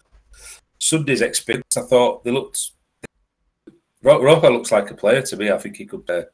Sunday's 0.77 1.21
experience, 1.21 1.77
I 1.77 1.83
thought 1.83 2.25
they 2.25 2.31
looked. 2.31 2.71
Roca 4.03 4.49
looks 4.49 4.73
like 4.73 4.91
a 4.91 4.93
player 4.93 5.21
to 5.21 5.37
me. 5.37 5.51
I 5.51 5.57
think 5.57 5.77
he 5.77 5.85
could 5.85 6.05
play 6.05 6.25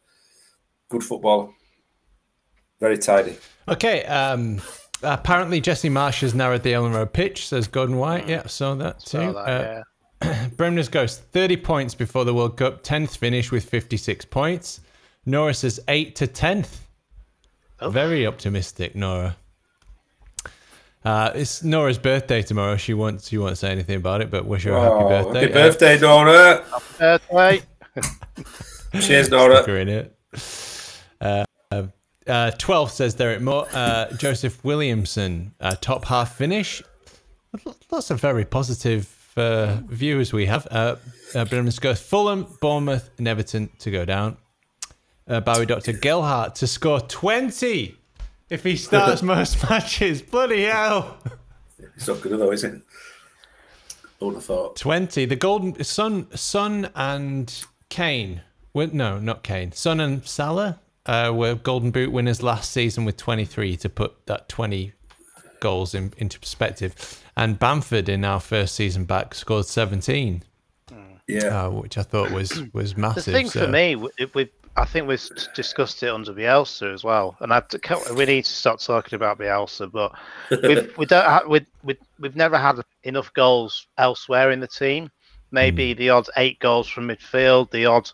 good 0.90 1.04
football. 1.04 1.54
Very 2.80 2.98
tidy. 2.98 3.38
Okay. 3.68 4.04
Um, 4.06 4.62
apparently, 5.04 5.62
Jesse 5.62 5.90
Marsh 5.90 6.22
has 6.22 6.34
narrowed 6.34 6.64
the 6.64 6.72
Elland 6.72 6.96
Road 6.96 7.14
pitch, 7.14 7.48
says 7.48 7.68
Gordon 7.68 7.98
White. 7.98 8.28
Yeah, 8.28 8.48
saw 8.48 8.74
that 8.74 9.02
too. 9.02 9.20
Saw 9.20 9.32
that, 9.34 9.48
Uh, 9.48 9.62
yeah. 9.62 9.84
Bremner's 10.56 10.90
Ghost, 10.90 11.22
30 11.32 11.58
points 11.58 11.94
before 11.96 12.26
the 12.26 12.34
World 12.34 12.58
Cup, 12.58 12.84
10th 12.84 13.18
finish 13.18 13.52
with 13.52 13.68
56 13.70 14.26
points. 14.26 14.80
Norris 15.26 15.64
is 15.64 15.80
8 15.88 16.16
to 16.16 16.28
10th 16.28 16.78
Oh. 17.80 17.92
Very 17.92 18.26
optimistic, 18.26 18.96
Nora. 18.96 19.36
Uh, 21.06 21.32
it's 21.36 21.62
Nora's 21.64 22.00
birthday 22.00 22.42
tomorrow. 22.42 22.76
She 22.76 22.96
won't. 22.96 23.22
She 23.22 23.38
won't 23.38 23.56
say 23.60 23.70
anything 23.70 23.98
about 23.98 24.22
it, 24.22 24.32
but 24.32 24.46
wish 24.46 24.64
her 24.64 24.72
a 24.74 24.82
happy 24.82 24.96
Oh, 24.96 25.08
birthday. 25.08 25.42
Happy 25.42 25.54
birthday, 25.54 26.00
Nora. 26.00 26.64
Happy 26.64 26.84
Birthday. 26.98 27.62
Cheers, 29.00 29.32
Uh, 29.32 29.38
Nora. 29.38 29.72
in 29.80 29.90
it. 29.90 30.18
Uh, 31.22 31.46
uh, 32.26 32.52
12 32.58 32.92
says 32.92 33.14
Derek 33.14 33.42
Moore. 33.42 33.68
Uh, 33.72 34.12
Joseph 34.14 34.64
Williamson, 34.66 35.54
uh, 35.62 35.76
top 35.80 36.06
half 36.06 36.36
finish. 36.36 36.82
Lots 37.92 38.10
of 38.10 38.20
very 38.20 38.44
positive 38.44 39.06
uh, 39.38 39.78
viewers 39.86 40.34
we 40.34 40.46
have. 40.46 40.68
Uh, 40.70 40.96
uh, 41.36 41.44
goes 41.46 42.02
Fulham, 42.02 42.48
Bournemouth, 42.62 43.10
and 43.18 43.28
Everton 43.28 43.70
to 43.80 43.92
go 43.92 44.06
down. 44.06 44.38
Uh, 45.28 45.42
Bowie 45.42 45.66
Dr. 45.66 45.94
Gelhardt 45.94 46.56
to 46.56 46.68
score 46.68 47.02
20 47.02 47.96
if 48.50 48.64
he 48.64 48.76
starts 48.76 49.22
most 49.24 49.70
matches. 49.70 50.22
Bloody 50.22 50.64
hell. 50.64 51.18
It's 51.96 52.08
not 52.08 52.22
good 52.22 52.40
though, 52.40 52.52
is 52.52 52.64
it? 52.64 52.82
I 54.22 54.26
would 54.26 54.36
have 54.36 54.46
thought. 54.46 54.76
20. 54.78 55.26
The 55.26 55.36
Golden 55.36 55.84
Sun, 55.84 56.36
Son 56.36 56.90
and 56.96 57.66
Kane. 57.90 58.42
Well, 58.74 58.90
no, 58.92 59.20
not 59.20 59.44
Kane. 59.44 59.72
Son 59.74 60.00
and 60.00 60.26
Salah 60.26 60.80
uh, 61.06 61.32
were 61.34 61.56
Golden 61.56 61.92
Boot 61.92 62.12
winners 62.12 62.42
last 62.42 62.72
season 62.72 63.06
with 63.06 63.18
23 63.18 63.78
to 63.78 63.90
put 63.90 64.26
that 64.26 64.50
20 64.50 64.94
goals 65.60 65.94
in, 65.94 66.14
into 66.18 66.40
perspective. 66.40 67.24
And 67.38 67.60
Bamford 67.60 68.10
in 68.10 68.26
our 68.26 68.40
first 68.40 68.74
season 68.76 69.06
back 69.06 69.36
scored 69.36 69.68
17, 69.68 70.44
Yeah. 71.28 71.66
uh, 71.66 71.70
which 71.70 71.98
I 71.98 72.02
thought 72.02 72.32
was 72.32 72.52
was 72.74 72.98
massive. 72.98 73.26
The 73.26 73.32
massive. 73.32 73.34
thing 73.34 73.50
so- 73.50 73.66
for 73.66 73.72
me, 73.72 73.96
we, 73.96 74.10
we 74.34 74.50
I 74.76 74.86
think 74.86 75.08
we've 75.08 75.28
discussed 75.56 76.04
it 76.04 76.10
under 76.10 76.34
Bielsa 76.34 76.94
as 76.94 77.04
well, 77.04 77.36
and 77.40 77.54
I 77.54 77.62
we 78.16 78.26
need 78.26 78.46
to 78.46 78.52
stop 78.52 78.80
talking 78.80 79.16
about 79.16 79.38
Bielsa, 79.40 79.92
but 79.92 80.12
we've 80.64 80.96
we 80.98 81.06
don't 81.06 81.26
ha- 81.26 81.44
we, 81.48 81.66
we 81.84 81.96
we've 82.20 82.36
never 82.36 82.58
had 82.58 82.82
enough 83.04 83.32
goals 83.34 83.88
elsewhere 83.98 84.52
in 84.52 84.60
the 84.60 84.68
team. 84.68 85.10
Maybe 85.52 85.94
the 85.94 86.10
odd 86.10 86.28
eight 86.38 86.60
goals 86.60 86.88
from 86.90 87.08
midfield, 87.08 87.72
the 87.72 87.86
odd 87.86 88.10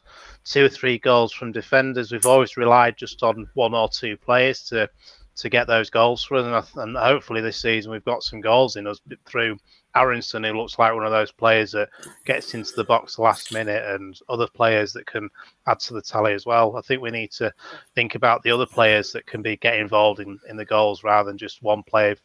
two 0.46 0.66
or 0.66 0.70
three 0.70 1.00
goals 1.00 1.32
from 1.34 1.52
defenders. 1.52 2.12
We've 2.12 2.26
always 2.26 2.58
relied 2.58 2.96
just 2.98 3.24
on 3.24 3.50
one 3.56 3.74
or 3.74 3.90
two 3.90 4.18
players 4.18 4.64
to 4.66 4.90
to 5.36 5.50
get 5.50 5.68
those 5.68 5.90
goals 5.90 6.24
for 6.24 6.38
us, 6.38 6.76
and, 6.76 6.96
hopefully 6.96 7.42
this 7.42 7.58
season 7.58 7.92
we've 7.92 8.06
got 8.06 8.24
some 8.24 8.42
goals 8.42 8.76
in 8.76 8.88
us 8.88 9.02
through 9.26 9.58
Aaronson, 9.96 10.44
who 10.44 10.54
looks 10.54 10.80
like 10.80 10.94
one 10.94 11.06
of 11.06 11.12
those 11.12 11.32
players 11.32 11.72
that 11.72 11.90
gets 12.26 12.54
into 12.54 12.74
the 12.76 12.84
box 12.84 13.20
last 13.20 13.52
minute, 13.52 13.84
and 13.84 14.20
other 14.30 14.48
players 14.48 14.94
that 14.94 15.06
can 15.06 15.30
add 15.68 15.80
to 15.82 15.94
the 15.94 16.02
tally 16.02 16.34
as 16.34 16.46
well. 16.46 16.78
I 16.78 16.82
think 16.82 17.02
we 17.02 17.12
need 17.12 17.32
to 17.34 17.54
think 17.96 18.16
about 18.16 18.44
the 18.44 18.52
other 18.52 18.66
players 18.66 19.12
that 19.14 19.26
can 19.26 19.42
be 19.42 19.58
get 19.58 19.80
involved 19.80 20.20
in, 20.20 20.40
in 20.50 20.58
the 20.58 20.66
goals 20.66 21.04
rather 21.04 21.30
than 21.30 21.38
just 21.38 21.62
one 21.64 21.84
player 21.84 22.16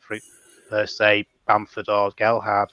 per 0.70 0.86
se, 0.86 1.26
Bamford 1.46 1.88
or 1.88 2.11
Gelhardt. 2.12 2.72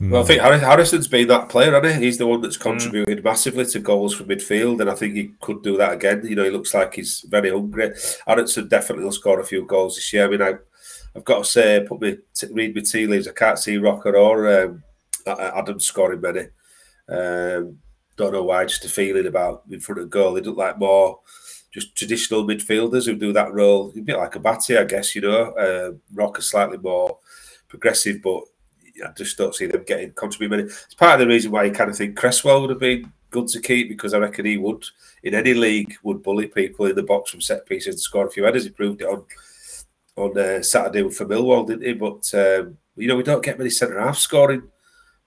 Well, 0.00 0.22
I 0.22 0.26
think 0.26 0.40
Harrison's 0.40 1.08
been 1.08 1.26
that 1.26 1.48
player, 1.48 1.72
hasn't 1.72 2.00
he? 2.00 2.06
He's 2.06 2.18
the 2.18 2.26
one 2.26 2.40
that's 2.40 2.56
contributed 2.56 3.24
massively 3.24 3.66
to 3.66 3.80
goals 3.80 4.14
from 4.14 4.28
midfield, 4.28 4.80
and 4.80 4.88
I 4.88 4.94
think 4.94 5.14
he 5.14 5.32
could 5.40 5.64
do 5.64 5.76
that 5.76 5.94
again. 5.94 6.24
You 6.24 6.36
know, 6.36 6.44
he 6.44 6.50
looks 6.50 6.72
like 6.72 6.94
he's 6.94 7.24
very 7.28 7.50
hungry. 7.50 7.92
Harrison 8.24 8.68
definitely 8.68 9.04
will 9.04 9.12
score 9.12 9.40
a 9.40 9.44
few 9.44 9.64
goals 9.66 9.96
this 9.96 10.12
year. 10.12 10.26
I 10.26 10.28
mean, 10.28 10.42
I, 10.42 10.54
I've 11.16 11.24
got 11.24 11.38
to 11.38 11.44
say, 11.44 11.84
put 11.88 12.00
me 12.00 12.18
t- 12.32 12.46
read 12.52 12.76
my 12.76 12.82
tea 12.82 13.08
leaves. 13.08 13.26
I 13.26 13.32
can't 13.32 13.58
see 13.58 13.76
Roca 13.76 14.10
or 14.10 14.62
um, 14.62 14.84
A- 15.26 15.58
Adams 15.58 15.86
scoring 15.86 16.20
many. 16.20 16.46
Um, 17.08 17.80
don't 18.16 18.32
know 18.32 18.44
why. 18.44 18.66
Just 18.66 18.84
a 18.84 18.88
feeling 18.88 19.26
about 19.26 19.64
in 19.68 19.80
front 19.80 20.00
of 20.00 20.10
goal. 20.10 20.34
They 20.34 20.42
look 20.42 20.56
like 20.56 20.78
more 20.78 21.18
just 21.72 21.96
traditional 21.96 22.46
midfielders 22.46 23.06
who 23.06 23.16
do 23.16 23.32
that 23.32 23.52
role. 23.52 23.92
A 23.96 24.00
bit 24.00 24.16
like 24.16 24.36
a 24.36 24.40
Batty, 24.40 24.78
I 24.78 24.84
guess. 24.84 25.16
You 25.16 25.22
know, 25.22 25.42
uh, 25.54 25.92
Roca 26.14 26.40
slightly 26.40 26.78
more 26.78 27.18
progressive, 27.68 28.22
but 28.22 28.44
I 29.04 29.12
just 29.16 29.36
don't 29.36 29.54
see 29.54 29.66
them 29.66 29.84
getting 29.86 30.12
contribute 30.12 30.50
many. 30.50 30.62
It's 30.64 30.94
part 30.94 31.14
of 31.14 31.20
the 31.20 31.32
reason 31.32 31.50
why 31.50 31.64
you 31.64 31.72
kind 31.72 31.90
of 31.90 31.96
think 31.96 32.16
Cresswell 32.16 32.60
would 32.60 32.70
have 32.70 32.78
been 32.78 33.12
good 33.30 33.48
to 33.48 33.60
keep 33.60 33.88
because 33.88 34.14
I 34.14 34.18
reckon 34.18 34.46
he 34.46 34.56
would 34.56 34.84
in 35.22 35.34
any 35.34 35.54
league 35.54 35.94
would 36.02 36.22
bully 36.22 36.46
people 36.46 36.86
in 36.86 36.96
the 36.96 37.02
box 37.02 37.30
from 37.30 37.40
set 37.40 37.66
pieces 37.66 37.94
and 37.94 38.00
score 38.00 38.26
a 38.26 38.30
few 38.30 38.44
headers. 38.44 38.64
He 38.64 38.70
proved 38.70 39.02
it 39.02 39.08
on 39.08 39.24
on 40.16 40.36
uh, 40.36 40.62
Saturday 40.62 41.08
for 41.10 41.26
Millwall, 41.26 41.66
didn't 41.66 41.86
he? 41.86 41.92
But 41.92 42.32
um, 42.34 42.78
you 42.96 43.08
know 43.08 43.16
we 43.16 43.22
don't 43.22 43.44
get 43.44 43.58
many 43.58 43.70
centre 43.70 44.00
halves 44.00 44.20
scoring 44.20 44.62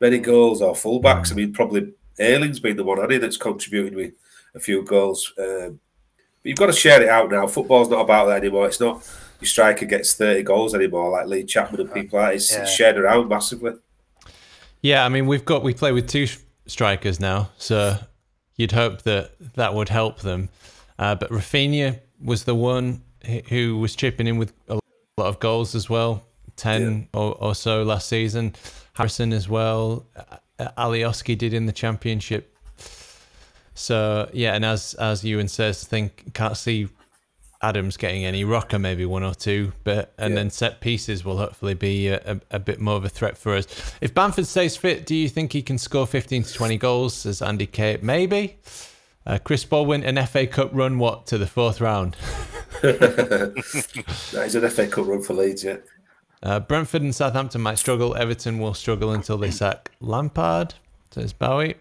many 0.01 0.17
goals 0.17 0.61
or 0.61 0.74
fullbacks. 0.74 1.32
I 1.32 1.36
mean, 1.36 1.53
probably 1.53 1.93
Ayling's 2.19 2.59
been 2.59 2.76
the 2.76 2.84
one, 2.84 3.09
he, 3.09 3.17
that's 3.17 3.38
contributed 3.38 3.95
with 3.95 4.13
a 4.55 4.59
few 4.59 4.84
goals. 4.84 5.32
Um, 5.38 5.80
but 6.41 6.49
you've 6.49 6.57
got 6.57 6.65
to 6.65 6.74
share 6.74 7.01
it 7.01 7.07
out 7.07 7.32
now. 7.32 7.47
Football's 7.47 7.89
not 7.89 8.01
about 8.01 8.26
that 8.26 8.38
anymore. 8.38 8.67
It's 8.67 8.80
not 8.80 9.07
your 9.41 9.47
striker 9.47 9.85
gets 9.85 10.13
30 10.13 10.43
goals 10.43 10.73
anymore, 10.75 11.09
like 11.09 11.27
Lee 11.27 11.43
Chapman 11.43 11.81
and 11.81 11.93
people 11.93 12.19
like 12.19 12.29
that. 12.29 12.35
It's, 12.35 12.51
Yeah. 12.51 12.61
it's 12.61 12.71
shared 12.73 12.97
around 12.97 13.27
massively. 13.27 13.73
Yeah, 14.81 15.05
I 15.05 15.09
mean, 15.09 15.27
we've 15.27 15.45
got 15.45 15.63
we 15.63 15.73
play 15.73 15.91
with 15.91 16.07
two 16.07 16.27
strikers 16.67 17.19
now, 17.19 17.49
so 17.57 17.97
you'd 18.55 18.71
hope 18.71 19.01
that 19.03 19.31
that 19.55 19.73
would 19.73 19.89
help 19.89 20.19
them. 20.21 20.49
Uh, 20.97 21.15
but 21.15 21.29
Raphinha 21.31 21.99
was 22.23 22.43
the 22.45 22.55
one 22.55 23.01
who- 23.25 23.41
who 23.49 23.77
was 23.77 23.95
chipping 23.95 24.27
in 24.27 24.37
with 24.37 24.53
a 24.69 24.75
lot 25.17 25.27
of 25.27 25.39
goals 25.39 25.75
as 25.75 25.89
well, 25.89 26.23
ten 26.55 27.07
or, 27.13 27.35
or 27.39 27.55
so 27.55 27.83
last 27.83 28.07
season. 28.07 28.55
Harrison 28.93 29.33
as 29.33 29.47
well. 29.49 30.05
Alioski 30.77 31.35
did 31.37 31.53
in 31.53 31.65
the 31.65 31.71
championship. 31.71 32.55
So 33.73 34.29
yeah, 34.33 34.53
and 34.53 34.65
as 34.65 34.93
as 34.95 35.23
Ewan 35.23 35.47
says, 35.47 35.83
think 35.83 36.33
can't 36.33 36.57
see 36.57 36.87
Adams 37.64 37.95
getting 37.97 38.26
any 38.26 38.43
Roca, 38.43 38.80
maybe 38.80 39.05
one 39.05 39.24
or 39.24 39.34
two, 39.36 39.72
but 39.84 40.14
and 40.18 40.32
Yeah. 40.34 40.36
then 40.41 40.49
set 40.49 40.82
pieces 40.82 41.24
will 41.24 41.38
hopefully 41.38 41.74
be 41.76 42.07
a, 42.07 42.20
a, 42.26 42.39
a 42.51 42.59
bit 42.59 42.80
more 42.80 42.95
of 42.95 43.05
a 43.05 43.09
threat 43.09 43.38
for 43.38 43.53
us. 43.55 43.68
If 44.01 44.14
Bamford 44.14 44.47
stays 44.47 44.76
fit, 44.76 45.05
do 45.05 45.16
you 45.16 45.30
think 45.30 45.53
he 45.53 45.62
can 45.62 45.78
score 45.78 46.07
15 46.07 46.43
to 46.43 46.53
20 46.53 46.78
goals? 46.78 47.26
As 47.26 47.41
Andy 47.41 47.68
Kay, 47.68 47.99
maybe. 48.01 48.57
Uh, 49.26 49.38
Chris 49.43 49.64
Baldwin, 49.66 50.03
an 50.03 50.26
FA 50.26 50.47
Cup 50.47 50.72
run, 50.74 50.97
what 50.97 51.28
to 51.28 51.38
the 51.38 51.45
fourth 51.47 51.80
round? 51.82 52.16
That 52.82 54.43
is 54.47 54.55
an 54.55 54.68
FA 54.70 54.88
Cup 54.88 55.05
run 55.07 55.22
for 55.22 55.34
Leeds, 55.34 55.64
yeah. 55.64 55.78
Uh, 56.43 56.59
Brentford 56.59 57.03
and 57.03 57.14
Southampton 57.14 57.62
might 57.62 57.78
struggle. 57.78 58.16
Everton 58.16 58.57
will 58.59 58.74
struggle 58.74 59.12
until 59.12 59.38
they 59.38 59.51
sack 59.51 59.91
Lampard, 59.99 60.74
says 61.12 61.34
Bowie. 61.34 61.76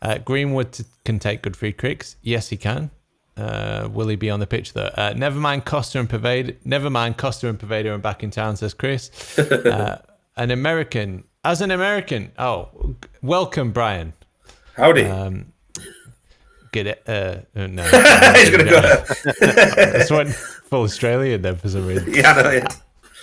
Uh, 0.00 0.18
Greenwood 0.18 0.72
t- 0.72 0.84
can 1.04 1.18
take 1.18 1.42
good 1.42 1.56
free 1.56 1.72
kicks. 1.72 2.14
Yes, 2.22 2.50
he 2.50 2.56
can. 2.56 2.90
Uh, 3.36 3.88
will 3.92 4.08
he 4.08 4.16
be 4.16 4.30
on 4.30 4.40
the 4.40 4.46
pitch 4.46 4.72
though? 4.74 4.90
Uh, 4.96 5.12
never 5.16 5.38
mind 5.38 5.64
Costa 5.64 5.98
and 5.98 6.08
Poveda. 6.08 6.56
Never 6.64 6.88
mind 6.88 7.16
Costa 7.16 7.48
and 7.48 7.58
Poveda 7.58 7.86
are 7.86 7.98
back 7.98 8.22
in 8.22 8.30
town, 8.30 8.56
says 8.56 8.74
Chris. 8.74 9.10
Uh, 9.64 9.98
an 10.36 10.50
American, 10.50 11.24
as 11.44 11.60
an 11.60 11.70
American. 11.70 12.32
Oh, 12.38 12.96
welcome, 13.22 13.70
Brian. 13.72 14.12
Howdy. 14.76 15.04
Um, 15.04 15.46
get 16.72 16.86
it? 16.88 17.02
Uh, 17.06 17.36
uh, 17.56 17.66
no, 17.68 17.82
He's 18.34 18.50
going 18.50 18.66
to 18.66 18.70
go. 18.70 19.04
this 19.92 20.10
one 20.10 20.28
full 20.28 20.82
Australian 20.82 21.42
then 21.42 21.56
for 21.56 21.68
some 21.68 21.86
reason. 21.86 22.12
yeah, 22.12 22.32
know, 22.32 22.50
yeah. 22.50 22.66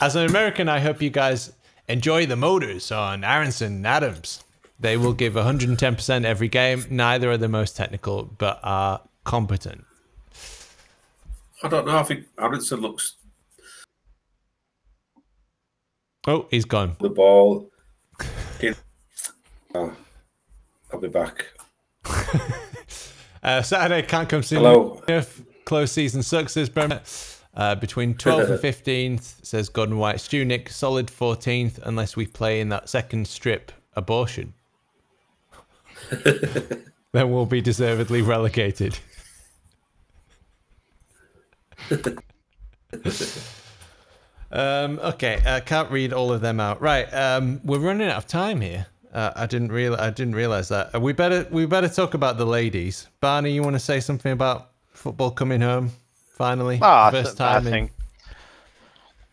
As 0.02 0.16
an 0.16 0.26
American, 0.26 0.70
I 0.70 0.80
hope 0.80 1.02
you 1.02 1.10
guys 1.10 1.52
enjoy 1.88 2.26
the 2.26 2.38
motors 2.38 2.92
on 2.92 3.24
Aaronson 3.24 3.74
and 3.74 3.88
Adams. 3.88 4.44
They 4.80 4.98
will 4.98 5.14
give 5.14 5.34
110% 5.34 6.26
every 6.26 6.48
game. 6.48 6.86
Neither 6.90 7.30
are 7.30 7.38
the 7.38 7.50
most 7.50 7.76
technical, 7.76 8.24
but 8.24 8.60
are 8.64 9.02
competent. 9.26 9.86
I 11.64 11.68
don't 11.68 11.86
know. 11.86 11.98
I 11.98 12.04
think 12.04 12.26
Aaronson 12.40 12.80
looks 12.82 13.16
Oh, 16.28 16.48
he's 16.52 16.66
gone. 16.66 16.96
the 17.00 17.10
ball. 17.10 17.70
Oh, 19.74 19.94
I'll 20.92 21.00
be 21.00 21.08
back. 21.08 21.48
Uh, 23.44 23.60
Saturday 23.60 24.04
can't 24.08 24.30
come 24.30 24.44
soon. 24.44 24.60
Hello. 24.60 25.02
enough. 25.08 25.42
Close 25.66 25.92
season 25.92 26.22
sucks, 26.22 26.54
says 26.54 26.70
Bremer. 26.70 27.02
Uh, 27.56 27.74
between 27.74 28.14
12th 28.14 28.52
and 28.52 28.60
15th, 29.20 29.44
says 29.44 29.68
Gordon 29.68 29.98
White. 29.98 30.20
Stu 30.22 30.46
Nick, 30.46 30.70
solid 30.70 31.08
14th, 31.08 31.80
unless 31.82 32.16
we 32.16 32.28
play 32.28 32.62
in 32.62 32.70
that 32.70 32.88
second 32.88 33.28
strip 33.28 33.72
abortion. 33.96 34.54
then 36.12 37.32
we'll 37.32 37.48
be 37.48 37.62
deservedly 37.62 38.22
relegated. 38.22 39.00
Um, 44.52 45.00
okay, 45.00 45.42
I 45.46 45.60
can't 45.62 45.90
read 45.92 46.14
all 46.14 46.32
of 46.32 46.42
them 46.42 46.60
out. 46.60 46.82
Right, 46.82 47.12
um, 47.14 47.62
we're 47.64 47.80
running 47.80 48.10
out 48.10 48.18
of 48.18 48.28
time 48.28 48.62
here. 48.62 48.88
Uh, 49.14 49.32
I 49.36 49.46
didn't 49.46 49.72
real 49.72 49.96
I 49.96 50.10
didn't 50.10 50.36
realize 50.36 50.70
that. 50.70 50.96
Uh, 50.96 51.00
we 51.00 51.14
better 51.14 51.48
we 51.52 51.66
better 51.66 51.90
talk 51.90 52.14
about 52.14 52.38
the 52.38 52.46
ladies. 52.46 53.08
Barney, 53.20 53.52
you 53.52 53.62
want 53.62 53.76
to 53.76 53.80
say 53.80 54.00
something 54.00 54.32
about 54.32 54.70
football 54.94 55.32
coming 55.32 55.62
home 55.62 55.92
finally? 56.38 56.80
Oh, 56.82 57.12
First 57.12 57.38
th- 57.38 57.42
I 57.42 57.54
time 57.54 57.68
in- 57.68 57.72
think 57.74 57.92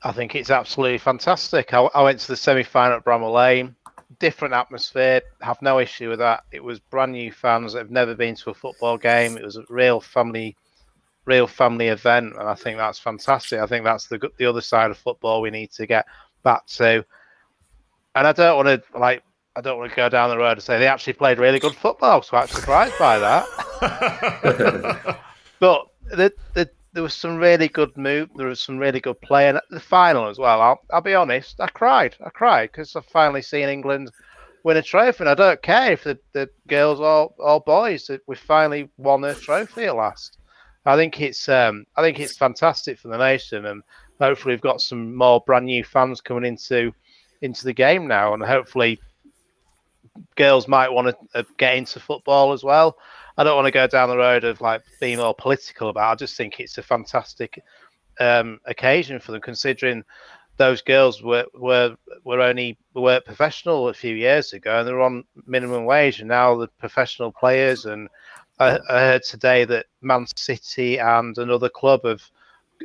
I 0.02 0.12
think 0.12 0.34
it's 0.34 0.50
absolutely 0.50 0.98
fantastic. 0.98 1.74
I, 1.74 1.80
I 1.94 2.02
went 2.02 2.20
to 2.20 2.28
the 2.28 2.36
semi-final 2.36 2.98
at 2.98 3.04
Bramall 3.04 3.32
Lane. 3.34 3.74
Different 4.20 4.54
atmosphere. 4.54 5.20
Have 5.42 5.60
no 5.60 5.78
issue 5.80 6.08
with 6.08 6.20
that. 6.20 6.44
It 6.50 6.62
was 6.64 6.78
brand 6.78 7.12
new 7.12 7.30
fans 7.30 7.72
that 7.72 7.80
have 7.80 7.90
never 7.90 8.14
been 8.14 8.34
to 8.36 8.50
a 8.50 8.54
football 8.54 8.96
game. 8.96 9.36
It 9.36 9.44
was 9.44 9.56
a 9.56 9.64
real 9.68 10.00
family 10.00 10.56
real 11.28 11.46
family 11.46 11.88
event, 11.88 12.34
and 12.38 12.48
I 12.48 12.54
think 12.54 12.78
that's 12.78 12.98
fantastic. 12.98 13.60
I 13.60 13.66
think 13.66 13.84
that's 13.84 14.08
the 14.08 14.18
the 14.38 14.46
other 14.46 14.62
side 14.62 14.90
of 14.90 14.98
football 14.98 15.42
we 15.42 15.50
need 15.50 15.70
to 15.72 15.86
get 15.86 16.06
back 16.42 16.66
to. 16.78 17.04
And 18.14 18.26
I 18.26 18.32
don't 18.32 18.56
want 18.56 18.68
to 18.68 18.98
like 18.98 19.22
I 19.54 19.60
don't 19.60 19.78
want 19.78 19.90
to 19.90 19.96
go 19.96 20.08
down 20.08 20.30
the 20.30 20.38
road 20.38 20.52
and 20.52 20.62
say 20.62 20.78
they 20.78 20.86
actually 20.86 21.12
played 21.12 21.38
really 21.38 21.58
good 21.58 21.74
football. 21.74 22.22
So 22.22 22.36
I'm 22.36 22.48
surprised 22.48 22.98
by 22.98 23.18
that. 23.18 23.44
but 25.60 25.86
the, 26.10 26.32
the, 26.54 26.70
there 26.92 27.02
was 27.02 27.14
some 27.14 27.36
really 27.36 27.68
good 27.68 27.96
move. 27.96 28.30
There 28.36 28.46
was 28.46 28.60
some 28.60 28.78
really 28.78 29.00
good 29.00 29.20
play, 29.20 29.48
and 29.48 29.60
the 29.70 29.80
final 29.80 30.28
as 30.28 30.38
well. 30.38 30.60
I'll, 30.60 30.80
I'll 30.90 31.00
be 31.00 31.14
honest. 31.14 31.60
I 31.60 31.66
cried. 31.66 32.16
I 32.24 32.30
cried 32.30 32.70
because 32.72 32.96
I've 32.96 33.04
finally 33.06 33.42
seen 33.42 33.68
England 33.68 34.10
win 34.64 34.76
a 34.76 34.82
trophy, 34.82 35.24
and 35.24 35.28
I 35.28 35.34
don't 35.34 35.62
care 35.62 35.92
if 35.92 36.04
the, 36.04 36.18
the 36.32 36.48
girls 36.68 37.00
or, 37.00 37.34
or 37.38 37.60
boys. 37.60 38.10
We 38.26 38.36
finally 38.36 38.88
won 38.96 39.24
a 39.24 39.34
trophy 39.34 39.84
at 39.84 39.96
last. 39.96 40.38
I 40.86 40.96
think 40.96 41.20
it's 41.20 41.48
um, 41.48 41.84
I 41.96 42.02
think 42.02 42.18
it's 42.20 42.36
fantastic 42.36 42.98
for 42.98 43.08
the 43.08 43.18
nation, 43.18 43.66
and 43.66 43.82
hopefully 44.20 44.54
we've 44.54 44.60
got 44.60 44.80
some 44.80 45.14
more 45.14 45.40
brand 45.40 45.66
new 45.66 45.84
fans 45.84 46.20
coming 46.20 46.44
into 46.44 46.92
into 47.42 47.64
the 47.64 47.72
game 47.72 48.06
now, 48.06 48.34
and 48.34 48.42
hopefully 48.42 49.00
girls 50.36 50.66
might 50.66 50.92
want 50.92 51.08
to 51.08 51.38
uh, 51.38 51.42
get 51.58 51.76
into 51.76 52.00
football 52.00 52.52
as 52.52 52.64
well. 52.64 52.96
I 53.36 53.44
don't 53.44 53.56
want 53.56 53.66
to 53.66 53.72
go 53.72 53.86
down 53.86 54.08
the 54.08 54.16
road 54.16 54.44
of 54.44 54.60
like 54.60 54.82
being 55.00 55.20
all 55.20 55.34
political 55.34 55.90
about. 55.90 56.10
It. 56.10 56.12
I 56.12 56.14
just 56.16 56.36
think 56.36 56.58
it's 56.58 56.78
a 56.78 56.82
fantastic 56.82 57.62
um, 58.18 58.58
occasion 58.64 59.20
for 59.20 59.32
them, 59.32 59.40
considering 59.40 60.04
those 60.56 60.82
girls 60.82 61.22
were 61.22 61.46
were 61.54 61.96
were 62.24 62.40
only 62.40 62.76
were 62.94 63.20
professional 63.20 63.88
a 63.88 63.94
few 63.94 64.14
years 64.14 64.52
ago, 64.52 64.78
and 64.78 64.88
they're 64.88 65.00
on 65.00 65.24
minimum 65.46 65.84
wage, 65.84 66.20
and 66.20 66.28
now 66.28 66.56
the 66.56 66.68
professional 66.78 67.32
players. 67.32 67.84
And 67.86 68.08
I, 68.60 68.78
I 68.88 69.00
heard 69.00 69.22
today 69.22 69.64
that 69.66 69.86
Man 70.00 70.26
City 70.36 70.98
and 70.98 71.36
another 71.38 71.68
club 71.68 72.04
have 72.04 72.22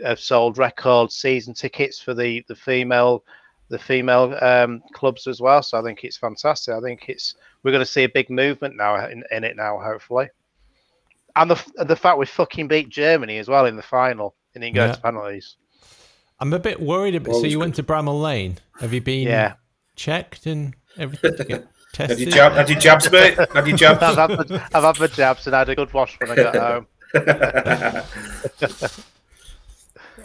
have 0.03 0.19
sold 0.19 0.57
record 0.57 1.11
season 1.11 1.53
tickets 1.53 1.99
for 1.99 2.13
the 2.13 2.43
the 2.47 2.55
female 2.55 3.23
the 3.69 3.79
female 3.79 4.37
um, 4.41 4.83
clubs 4.93 5.25
as 5.27 5.41
well. 5.41 5.63
So 5.63 5.79
I 5.79 5.83
think 5.83 6.03
it's 6.03 6.17
fantastic. 6.17 6.73
I 6.73 6.81
think 6.81 7.09
it's 7.09 7.35
we're 7.63 7.71
going 7.71 7.85
to 7.85 7.91
see 7.91 8.03
a 8.03 8.09
big 8.09 8.29
movement 8.29 8.75
now 8.75 9.07
in, 9.07 9.23
in 9.31 9.43
it 9.43 9.55
now, 9.55 9.79
hopefully 9.79 10.29
and 11.35 11.51
the 11.51 11.83
the 11.85 11.95
fact 11.95 12.17
we 12.17 12.25
fucking 12.25 12.67
beat 12.67 12.89
Germany 12.89 13.37
as 13.37 13.47
well 13.47 13.65
in 13.65 13.75
the 13.75 13.81
final 13.81 14.35
and 14.53 14.63
then 14.63 14.73
go 14.73 14.85
yeah. 14.85 14.93
to 14.93 15.01
penalties. 15.01 15.55
I'm 16.39 16.53
a 16.53 16.59
bit 16.59 16.81
worried. 16.81 17.15
About, 17.15 17.35
so 17.35 17.45
you 17.45 17.59
went 17.59 17.75
to 17.75 17.83
Bramall 17.83 18.21
Lane. 18.21 18.57
Have 18.79 18.93
you 18.93 19.01
been 19.01 19.27
yeah. 19.27 19.53
checked 19.95 20.45
and 20.45 20.75
everything 20.97 21.37
to 21.37 21.43
get 21.43 21.67
tested? 21.93 22.17
Have 22.17 22.19
you, 22.19 22.31
jab- 22.31 22.51
had 22.53 22.69
you 22.69 22.75
jabs, 22.79 23.11
mate? 23.11 23.37
Have 23.53 23.67
you 23.67 23.75
jabs? 23.75 24.03
I've, 24.03 24.17
had 24.17 24.49
my, 24.49 24.67
I've 24.73 24.83
had 24.83 24.99
my 24.99 25.07
jabs 25.07 25.47
and 25.47 25.55
I 25.55 25.59
had 25.59 25.69
a 25.69 25.75
good 25.75 25.93
wash 25.93 26.19
when 26.19 26.31
I 26.31 26.35
got 26.35 26.55
home. 26.55 26.87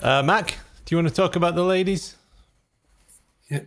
uh, 0.03 0.23
Mac, 0.23 0.59
do 0.85 0.95
you 0.95 0.97
want 0.97 1.09
to 1.09 1.15
talk 1.15 1.37
about 1.37 1.55
the 1.55 1.63
ladies? 1.63 2.17
Yeah, 3.51 3.61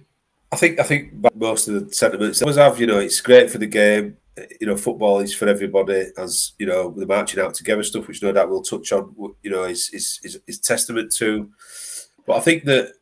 I 0.51 0.57
think 0.57 0.79
I 0.79 0.83
think 0.83 1.13
most 1.35 1.67
of 1.67 1.73
the 1.87 1.93
sentiments 1.93 2.41
I 2.41 2.45
always 2.45 2.57
have. 2.57 2.79
You 2.79 2.87
know, 2.87 2.99
it's 2.99 3.21
great 3.21 3.49
for 3.49 3.59
the 3.59 3.67
game 3.67 4.17
you 4.59 4.67
know, 4.67 4.77
football 4.77 5.19
is 5.19 5.33
for 5.33 5.47
everybody, 5.47 6.07
as 6.17 6.53
you 6.57 6.65
know, 6.65 6.91
the 6.91 7.05
marching 7.05 7.41
out 7.41 7.53
together 7.53 7.83
stuff, 7.83 8.07
which 8.07 8.23
no 8.23 8.31
doubt 8.31 8.49
we'll 8.49 8.61
touch 8.61 8.91
on. 8.91 9.13
You 9.43 9.51
know, 9.51 9.63
is 9.63 9.89
is 9.93 10.19
is, 10.23 10.39
is 10.47 10.59
testament 10.59 11.13
to. 11.15 11.49
But 12.25 12.37
I 12.37 12.39
think 12.39 12.63
that 12.65 12.93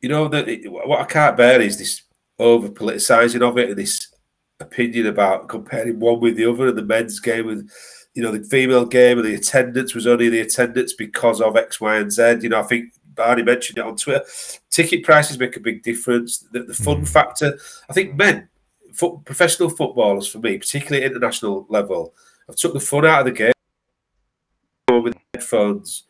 you 0.00 0.08
know 0.08 0.28
that 0.28 0.48
what 0.66 1.00
I 1.00 1.04
can't 1.04 1.36
bear 1.36 1.60
is 1.60 1.78
this 1.78 2.02
over 2.38 2.68
politicizing 2.68 3.42
of 3.42 3.56
it 3.58 3.76
this 3.76 4.12
opinion 4.60 5.06
about 5.06 5.48
comparing 5.48 6.00
one 6.00 6.20
with 6.20 6.36
the 6.36 6.46
other 6.46 6.68
and 6.68 6.78
the 6.78 6.82
men's 6.82 7.20
game 7.20 7.46
with 7.46 7.70
you 8.14 8.22
know 8.22 8.32
the 8.32 8.42
female 8.44 8.86
game 8.86 9.18
and 9.18 9.26
the 9.26 9.34
attendance 9.34 9.94
was 9.94 10.06
only 10.06 10.28
the 10.28 10.40
attendance 10.40 10.94
because 10.94 11.40
of 11.40 11.56
X, 11.56 11.80
Y, 11.80 11.96
and 11.96 12.10
Z. 12.10 12.38
You 12.40 12.48
know, 12.48 12.60
I 12.60 12.64
think 12.64 12.92
Barney 13.14 13.42
mentioned 13.42 13.78
it 13.78 13.84
on 13.84 13.96
Twitter. 13.96 14.24
Ticket 14.70 15.04
prices 15.04 15.38
make 15.38 15.56
a 15.56 15.60
big 15.60 15.82
difference. 15.82 16.38
The, 16.52 16.62
the 16.62 16.74
fun 16.74 17.02
mm. 17.02 17.08
factor. 17.08 17.58
I 17.90 17.92
think 17.92 18.16
men 18.16 18.48
foot, 18.94 19.24
professional 19.24 19.68
footballers 19.68 20.26
for 20.26 20.38
me, 20.38 20.58
particularly 20.58 21.04
international 21.04 21.66
level, 21.68 22.14
have 22.46 22.56
took 22.56 22.72
the 22.72 22.80
fun 22.80 23.04
out 23.04 23.20
of 23.20 23.26
the 23.26 23.32
game 23.32 25.02
with 25.02 25.14
headphones, 25.34 26.04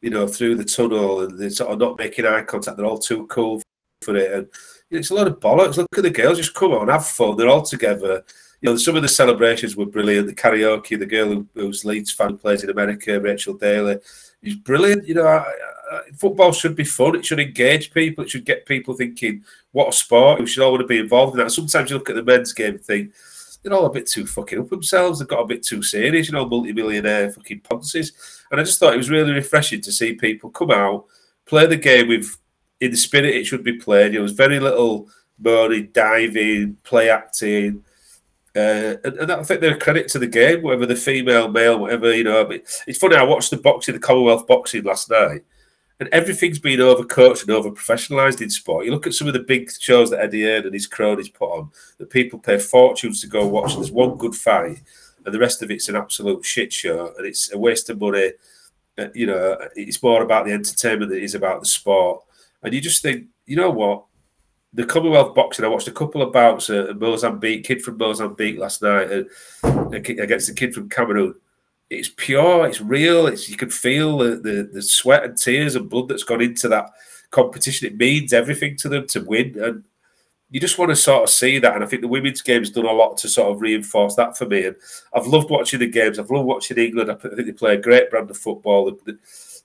you 0.00 0.10
know, 0.10 0.26
through 0.26 0.56
the 0.56 0.64
tunnel 0.64 1.20
and 1.20 1.38
they're 1.38 1.50
sort 1.50 1.70
of 1.70 1.78
not 1.78 1.98
making 1.98 2.26
eye 2.26 2.42
contact. 2.42 2.76
They're 2.76 2.86
all 2.86 2.98
too 2.98 3.26
cool 3.28 3.62
for 4.06 4.16
it. 4.16 4.32
And 4.32 4.48
it's 4.90 5.10
a 5.10 5.14
lot 5.14 5.26
of 5.26 5.40
bollocks. 5.40 5.76
Look 5.76 5.88
at 5.96 6.02
the 6.02 6.10
girls, 6.10 6.38
just 6.38 6.54
come 6.54 6.72
on, 6.72 6.88
have 6.88 7.06
fun. 7.06 7.36
They're 7.36 7.48
all 7.48 7.62
together. 7.62 8.24
You 8.62 8.70
know, 8.70 8.76
some 8.76 8.96
of 8.96 9.02
the 9.02 9.08
celebrations 9.08 9.76
were 9.76 9.84
brilliant. 9.84 10.28
The 10.28 10.34
karaoke, 10.34 10.98
the 10.98 11.04
girl 11.04 11.28
who, 11.28 11.46
who's 11.54 11.84
Leeds 11.84 12.12
fan 12.12 12.38
plays 12.38 12.64
in 12.64 12.70
America, 12.70 13.20
Rachel 13.20 13.54
Daly, 13.54 13.98
is 14.42 14.54
brilliant. 14.54 15.06
You 15.06 15.14
know, 15.16 15.26
I, 15.26 15.44
I, 15.92 16.00
football 16.16 16.52
should 16.52 16.74
be 16.74 16.84
fun. 16.84 17.16
It 17.16 17.26
should 17.26 17.40
engage 17.40 17.92
people. 17.92 18.24
It 18.24 18.30
should 18.30 18.46
get 18.46 18.64
people 18.64 18.94
thinking, 18.94 19.44
what 19.72 19.88
a 19.88 19.92
sport. 19.92 20.40
We 20.40 20.46
should 20.46 20.62
all 20.62 20.72
want 20.72 20.80
to 20.82 20.86
be 20.86 20.98
involved 20.98 21.34
in 21.34 21.38
that. 21.40 21.50
Sometimes 21.50 21.90
you 21.90 21.98
look 21.98 22.08
at 22.08 22.16
the 22.16 22.24
men's 22.24 22.54
game 22.54 22.74
and 22.74 22.84
think, 22.84 23.12
they're 23.62 23.74
all 23.74 23.86
a 23.86 23.90
bit 23.90 24.06
too 24.06 24.26
fucking 24.26 24.60
up 24.60 24.70
themselves. 24.70 25.18
They've 25.18 25.28
got 25.28 25.42
a 25.42 25.46
bit 25.46 25.64
too 25.64 25.82
serious, 25.82 26.28
you 26.28 26.34
know, 26.34 26.46
multi-millionaire 26.46 27.32
fucking 27.32 27.60
ponces. 27.60 28.12
And 28.50 28.60
I 28.60 28.64
just 28.64 28.78
thought 28.78 28.94
it 28.94 28.98
was 28.98 29.10
really 29.10 29.32
refreshing 29.32 29.80
to 29.80 29.92
see 29.92 30.14
people 30.14 30.50
come 30.50 30.70
out, 30.70 31.06
play 31.46 31.66
the 31.66 31.76
game 31.76 32.08
with 32.08 32.38
in 32.80 32.90
the 32.90 32.96
spirit 32.96 33.34
it 33.34 33.46
should 33.46 33.64
be 33.64 33.78
played. 33.78 34.14
There 34.14 34.22
was 34.22 34.32
very 34.32 34.60
little 34.60 35.08
moaning, 35.38 35.90
diving, 35.92 36.76
play 36.82 37.10
acting. 37.10 37.82
Uh, 38.54 38.96
and, 39.04 39.18
and 39.18 39.32
I 39.32 39.42
think 39.42 39.60
they're 39.60 39.76
a 39.76 39.78
credit 39.78 40.08
to 40.08 40.18
the 40.18 40.26
game, 40.26 40.62
whether 40.62 40.86
the 40.86 40.96
female, 40.96 41.48
male, 41.48 41.78
whatever, 41.78 42.14
you 42.14 42.24
know. 42.24 42.48
It's 42.86 42.98
funny, 42.98 43.16
I 43.16 43.22
watched 43.22 43.50
the 43.50 43.58
boxing, 43.58 43.94
the 43.94 44.00
Commonwealth 44.00 44.46
boxing 44.46 44.82
last 44.82 45.10
night, 45.10 45.42
and 46.00 46.08
everything's 46.10 46.58
been 46.58 46.80
overcoached 46.80 47.42
and 47.42 47.50
over 47.50 47.70
professionalized 47.70 48.40
in 48.40 48.48
sport. 48.48 48.86
You 48.86 48.92
look 48.92 49.06
at 49.06 49.12
some 49.12 49.28
of 49.28 49.34
the 49.34 49.40
big 49.40 49.70
shows 49.70 50.10
that 50.10 50.20
Eddie 50.20 50.44
Hearn 50.44 50.64
and 50.64 50.72
his 50.72 50.86
cronies 50.86 51.28
put 51.28 51.50
on 51.50 51.70
that 51.98 52.08
people 52.08 52.38
pay 52.38 52.58
fortunes 52.58 53.20
to 53.20 53.26
go 53.26 53.46
watch. 53.46 53.74
There's 53.74 53.92
one 53.92 54.16
good 54.16 54.34
fight, 54.34 54.80
and 55.26 55.34
the 55.34 55.38
rest 55.38 55.62
of 55.62 55.70
it's 55.70 55.90
an 55.90 55.96
absolute 55.96 56.42
shit 56.42 56.72
show, 56.72 57.12
and 57.18 57.26
it's 57.26 57.52
a 57.52 57.58
waste 57.58 57.90
of 57.90 58.00
money. 58.00 58.32
Uh, 58.96 59.08
you 59.14 59.26
know, 59.26 59.58
it's 59.74 60.02
more 60.02 60.22
about 60.22 60.46
the 60.46 60.52
entertainment 60.52 61.10
than 61.10 61.18
it 61.18 61.24
is 61.24 61.34
about 61.34 61.60
the 61.60 61.66
sport. 61.66 62.22
And 62.62 62.74
you 62.74 62.80
just 62.80 63.02
think, 63.02 63.26
you 63.46 63.56
know 63.56 63.70
what? 63.70 64.04
The 64.72 64.84
Commonwealth 64.84 65.34
boxing, 65.34 65.64
I 65.64 65.68
watched 65.68 65.88
a 65.88 65.92
couple 65.92 66.20
of 66.20 66.32
bouts 66.32 66.68
at 66.68 66.98
Mozambique, 66.98 67.64
kid 67.64 67.82
from 67.82 67.96
Mozambique 67.96 68.58
last 68.58 68.82
night, 68.82 69.10
uh, 69.10 69.24
and 69.62 69.94
against 69.94 70.48
the 70.48 70.54
kid 70.54 70.74
from 70.74 70.88
Cameroon 70.88 71.34
it's 71.90 72.10
pure, 72.16 72.66
it's 72.66 72.80
real. 72.80 73.26
It's 73.26 73.48
you 73.48 73.56
can 73.56 73.70
feel 73.70 74.18
the, 74.18 74.36
the, 74.36 74.70
the 74.72 74.82
sweat 74.82 75.24
and 75.24 75.36
tears 75.36 75.76
and 75.76 75.88
blood 75.88 76.08
that's 76.08 76.24
gone 76.24 76.42
into 76.42 76.68
that 76.68 76.90
competition. 77.30 77.86
It 77.86 77.96
means 77.96 78.32
everything 78.32 78.76
to 78.78 78.88
them 78.88 79.06
to 79.08 79.20
win, 79.20 79.56
and 79.62 79.84
you 80.50 80.60
just 80.60 80.78
want 80.78 80.90
to 80.90 80.96
sort 80.96 81.24
of 81.24 81.30
see 81.30 81.58
that. 81.58 81.74
And 81.74 81.84
I 81.84 81.86
think 81.86 82.02
the 82.02 82.08
women's 82.08 82.42
game's 82.42 82.70
done 82.70 82.86
a 82.86 82.92
lot 82.92 83.16
to 83.18 83.28
sort 83.28 83.52
of 83.52 83.60
reinforce 83.60 84.14
that 84.16 84.36
for 84.36 84.46
me. 84.46 84.66
And 84.66 84.76
I've 85.14 85.26
loved 85.26 85.50
watching 85.50 85.80
the 85.80 85.86
games. 85.86 86.18
I've 86.18 86.30
loved 86.30 86.46
watching 86.46 86.78
England. 86.78 87.10
I 87.10 87.14
think 87.14 87.36
they 87.36 87.52
play 87.52 87.74
a 87.74 87.80
great 87.80 88.10
brand 88.10 88.30
of 88.30 88.36
football. 88.36 88.98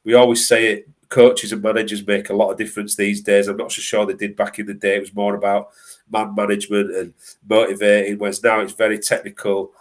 We 0.04 0.14
always 0.14 0.48
say 0.48 0.74
it. 0.74 0.89
Coaches 1.12 1.51
and 1.51 1.62
managers 1.62 2.07
make 2.07 2.32
a 2.32 2.36
lot 2.36 2.49
of 2.49 2.57
difference 2.57 2.95
these 2.95 3.22
days. 3.22 3.47
I'm 3.47 3.57
not 3.57 3.72
so 3.72 3.82
sure 3.82 4.05
they 4.05 4.14
did 4.14 4.36
back 4.36 4.57
in 4.57 4.66
the 4.66 4.74
day. 4.74 4.95
It 4.95 5.01
was 5.01 5.14
more 5.14 5.36
about 5.36 5.70
man 6.09 6.34
management 6.34 6.95
and 6.95 7.14
motivating, 7.47 8.18
whereas 8.18 8.43
now 8.43 8.62
it's 8.62 8.74
very 8.74 8.97
technical 8.97 9.72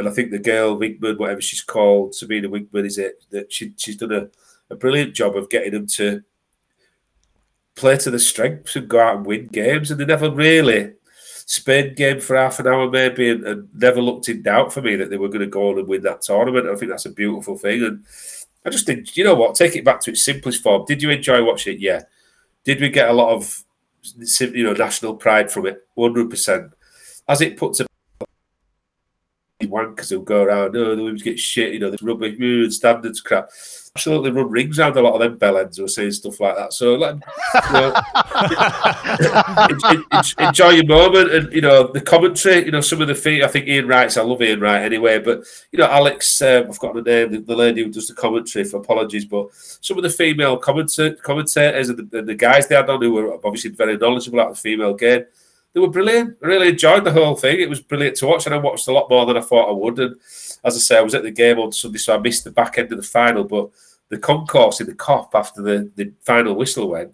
and 0.00 0.08
I 0.08 0.12
think 0.12 0.30
the 0.30 0.38
girl 0.38 0.78
Wiegman, 0.78 1.18
whatever 1.18 1.42
she's 1.42 1.60
called, 1.60 2.12
Sarina 2.12 2.46
Wiegman, 2.46 2.86
is 2.86 2.96
it 2.96 3.22
that 3.30 3.52
she 3.52 3.74
she's 3.76 3.98
done 3.98 4.12
a, 4.12 4.28
a 4.70 4.74
brilliant 4.74 5.14
job 5.14 5.36
of 5.36 5.50
getting 5.50 5.72
them 5.72 5.86
to 5.88 6.22
play 7.74 7.98
to 7.98 8.10
the 8.10 8.18
strengths 8.18 8.76
and 8.76 8.88
go 8.88 8.98
out 8.98 9.16
and 9.16 9.26
win 9.26 9.46
games, 9.48 9.90
and 9.90 10.00
they 10.00 10.06
never 10.06 10.30
really 10.30 10.94
Spain 11.44 11.94
game 11.94 12.18
for 12.18 12.34
half 12.34 12.58
an 12.60 12.66
hour 12.66 12.88
maybe, 12.88 13.28
and, 13.28 13.46
and 13.46 13.68
never 13.74 14.00
looked 14.00 14.30
in 14.30 14.40
doubt 14.40 14.72
for 14.72 14.80
me 14.80 14.96
that 14.96 15.10
they 15.10 15.18
were 15.18 15.28
going 15.28 15.40
to 15.40 15.46
go 15.46 15.70
on 15.70 15.78
and 15.78 15.86
win 15.86 16.02
that 16.02 16.22
tournament. 16.22 16.66
I 16.66 16.76
think 16.76 16.90
that's 16.90 17.06
a 17.06 17.10
beautiful 17.10 17.58
thing, 17.58 17.84
and 17.84 18.02
I 18.64 18.70
just 18.70 18.86
think 18.86 19.16
you 19.16 19.24
know 19.24 19.34
what, 19.34 19.54
take 19.54 19.76
it 19.76 19.84
back 19.84 20.00
to 20.02 20.10
its 20.10 20.24
simplest 20.24 20.62
form. 20.62 20.84
Did 20.86 21.02
you 21.02 21.10
enjoy 21.10 21.44
watching 21.44 21.74
it? 21.74 21.80
Yeah. 21.80 22.02
Did 22.64 22.80
we 22.80 22.90
get 22.90 23.08
a 23.08 23.12
lot 23.12 23.34
of 23.34 23.64
you 24.40 24.64
know 24.64 24.72
national 24.72 25.16
pride 25.16 25.50
from 25.50 25.66
it? 25.66 25.78
One 25.94 26.12
hundred 26.12 26.30
percent. 26.30 26.72
As 27.28 27.40
it 27.40 27.56
puts 27.56 27.80
a 27.80 27.86
wankers 29.68 30.10
who 30.10 30.22
go 30.22 30.42
around, 30.42 30.76
oh, 30.76 30.96
the 30.96 31.02
women's 31.02 31.22
get 31.22 31.38
shit, 31.38 31.72
you 31.72 31.78
know, 31.78 31.90
this 31.90 32.02
rubbish, 32.02 32.74
standards 32.74 33.20
crap. 33.20 33.50
Absolutely 33.96 34.30
run 34.30 34.48
rings 34.48 34.78
around 34.78 34.96
a 34.96 35.00
lot 35.00 35.14
of 35.14 35.20
them 35.20 35.36
bellends 35.36 35.76
who 35.76 35.84
are 35.84 35.88
saying 35.88 36.12
stuff 36.12 36.38
like 36.38 36.54
that. 36.56 36.72
So 36.72 36.94
let 36.94 37.16
you 37.16 37.20
know, 37.72 37.92
enjoy 40.48 40.68
your 40.70 40.86
moment 40.86 41.34
and, 41.34 41.52
you 41.52 41.60
know, 41.60 41.90
the 41.92 42.00
commentary, 42.00 42.64
you 42.64 42.70
know, 42.70 42.80
some 42.80 43.02
of 43.02 43.08
the 43.08 43.16
feet, 43.16 43.42
I 43.42 43.48
think 43.48 43.66
Ian 43.66 43.88
Wright's, 43.88 44.16
I 44.16 44.22
love 44.22 44.40
Ian 44.42 44.60
Wright 44.60 44.82
anyway, 44.82 45.18
but, 45.18 45.42
you 45.72 45.78
know, 45.80 45.86
Alex, 45.86 46.40
um, 46.40 46.66
I've 46.68 46.78
got 46.78 46.94
the 46.94 47.02
name, 47.02 47.32
the, 47.32 47.38
the, 47.40 47.56
lady 47.56 47.82
who 47.82 47.90
does 47.90 48.06
the 48.06 48.14
commentary, 48.14 48.64
for 48.64 48.76
apologies, 48.76 49.24
but 49.24 49.48
some 49.52 49.96
of 49.96 50.04
the 50.04 50.10
female 50.10 50.56
commentators 50.56 51.88
and 51.88 52.10
the, 52.10 52.18
and 52.18 52.28
the 52.28 52.34
guys 52.36 52.68
they 52.68 52.76
had 52.76 52.88
on 52.88 53.02
who 53.02 53.12
were 53.12 53.34
obviously 53.44 53.70
very 53.70 53.96
knowledgeable 53.96 54.38
about 54.38 54.54
the 54.54 54.60
female 54.60 54.94
game, 54.94 55.24
they 55.72 55.80
were 55.80 55.90
brilliant. 55.90 56.36
I 56.42 56.46
really 56.46 56.68
enjoyed 56.68 57.04
the 57.04 57.12
whole 57.12 57.36
thing. 57.36 57.60
It 57.60 57.68
was 57.68 57.80
brilliant 57.80 58.16
to 58.16 58.26
watch, 58.26 58.46
and 58.46 58.54
I 58.54 58.58
watched 58.58 58.88
a 58.88 58.92
lot 58.92 59.10
more 59.10 59.26
than 59.26 59.36
I 59.36 59.40
thought 59.40 59.68
I 59.68 59.72
would. 59.72 59.98
And 59.98 60.16
as 60.64 60.76
I 60.76 60.78
say, 60.78 60.98
I 60.98 61.02
was 61.02 61.14
at 61.14 61.22
the 61.22 61.30
game 61.30 61.58
on 61.58 61.72
Sunday, 61.72 61.98
so 61.98 62.14
I 62.14 62.18
missed 62.18 62.44
the 62.44 62.50
back 62.50 62.78
end 62.78 62.90
of 62.92 62.98
the 62.98 63.06
final. 63.06 63.44
But 63.44 63.70
the 64.08 64.18
concourse 64.18 64.80
in 64.80 64.86
the 64.86 64.94
Kop 64.94 65.30
after 65.34 65.62
the, 65.62 65.90
the 65.94 66.12
final 66.22 66.54
whistle 66.54 66.88
went, 66.88 67.12